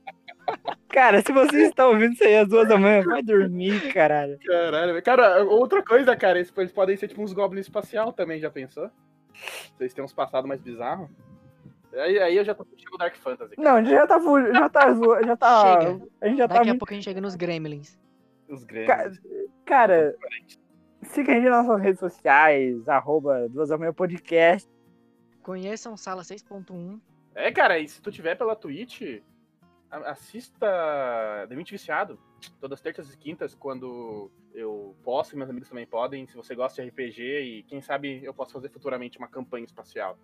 Cara, 0.88 1.20
se 1.20 1.32
você 1.32 1.66
está 1.66 1.86
ouvindo 1.86 2.14
isso 2.14 2.24
aí 2.24 2.38
às 2.38 2.48
duas 2.48 2.66
da 2.66 2.78
manhã, 2.78 3.02
vai 3.02 3.22
dormir, 3.22 3.92
caralho. 3.92 4.38
Caralho, 4.38 4.92
velho. 4.92 5.04
cara, 5.04 5.44
outra 5.44 5.84
coisa, 5.84 6.16
cara, 6.16 6.38
eles, 6.38 6.50
eles 6.56 6.72
podem 6.72 6.96
ser 6.96 7.06
tipo 7.06 7.20
uns 7.22 7.34
goblins 7.34 7.66
espacial 7.66 8.14
também, 8.14 8.40
já 8.40 8.50
pensou? 8.50 8.90
Vocês 9.76 9.92
têm 9.92 10.02
uns 10.02 10.14
passados 10.14 10.48
mais 10.48 10.62
bizarros? 10.62 11.10
Aí, 11.92 12.18
aí 12.18 12.36
eu 12.36 12.44
já 12.44 12.54
tô 12.54 12.64
curtindo 12.64 12.94
o 12.94 12.98
Dark 12.98 13.16
Fantasy. 13.16 13.56
cara. 13.56 13.68
Não, 13.68 13.76
a 13.76 13.82
gente 13.82 13.90
já 13.92 14.06
tá 14.06 14.18
já 14.52 14.68
tá 14.68 14.94
já 15.24 15.36
tá. 15.36 15.80
Chega. 15.80 16.06
A 16.20 16.28
gente 16.28 16.38
já 16.38 16.48
tá 16.48 16.54
Daqui 16.54 16.68
a 16.68 16.72
muito. 16.72 16.78
pouco 16.80 16.92
a 16.92 16.96
gente 16.96 17.04
chega 17.04 17.20
nos 17.20 17.34
Gremlins. 17.34 17.98
Os 18.48 18.64
grandes. 18.64 19.18
Ca- 19.18 19.20
Cara, 19.64 20.16
siga 21.02 21.32
a 21.32 21.34
gente 21.36 21.48
nas 21.48 21.66
nossas 21.66 21.82
redes 21.82 21.98
sociais, 22.00 22.88
arroba 22.88 23.48
duas 23.48 23.68
da 23.70 23.78
manhã 23.78 23.92
podcast. 23.92 24.68
Conheçam 25.42 25.96
Sala 25.96 26.22
6.1. 26.22 27.00
É, 27.34 27.50
cara, 27.52 27.78
e 27.78 27.88
se 27.88 28.00
tu 28.00 28.10
tiver 28.10 28.34
pela 28.36 28.54
Twitch, 28.56 29.20
a- 29.90 30.10
assista 30.10 30.66
The 31.48 31.54
Mente 31.54 31.72
Viciado. 31.72 32.18
Todas 32.60 32.80
terças 32.80 33.12
e 33.12 33.16
quintas, 33.16 33.54
quando 33.54 34.30
eu 34.54 34.94
posso 35.02 35.34
e 35.34 35.38
meus 35.38 35.48
amigos 35.50 35.68
também 35.68 35.86
podem. 35.86 36.26
Se 36.26 36.36
você 36.36 36.54
gosta 36.54 36.82
de 36.82 36.88
RPG 36.88 37.22
e 37.42 37.62
quem 37.64 37.80
sabe 37.80 38.22
eu 38.22 38.32
posso 38.34 38.52
fazer 38.52 38.68
futuramente 38.68 39.18
uma 39.18 39.26
campanha 39.28 39.64
espacial. 39.64 40.18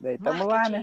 Daí 0.00 0.18
tamo 0.18 0.46
lá, 0.46 0.68
né? 0.68 0.82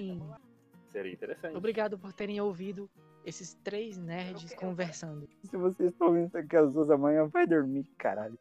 Seria 0.91 1.13
interessante. 1.13 1.55
Obrigado 1.55 1.97
por 1.97 2.13
terem 2.13 2.39
ouvido 2.39 2.89
esses 3.26 3.55
três 3.63 3.97
nerds 3.97 4.53
conversando. 4.53 5.28
Se 5.43 5.57
vocês 5.57 5.91
estão 5.91 6.07
ouvindo 6.07 6.28
isso 6.28 6.38
aqui 6.38 6.55
às 6.55 6.72
duas 6.72 6.88
da 6.88 6.97
manhã, 6.97 7.28
vai 7.28 7.45
dormir, 7.45 7.84
caralho. 7.97 8.38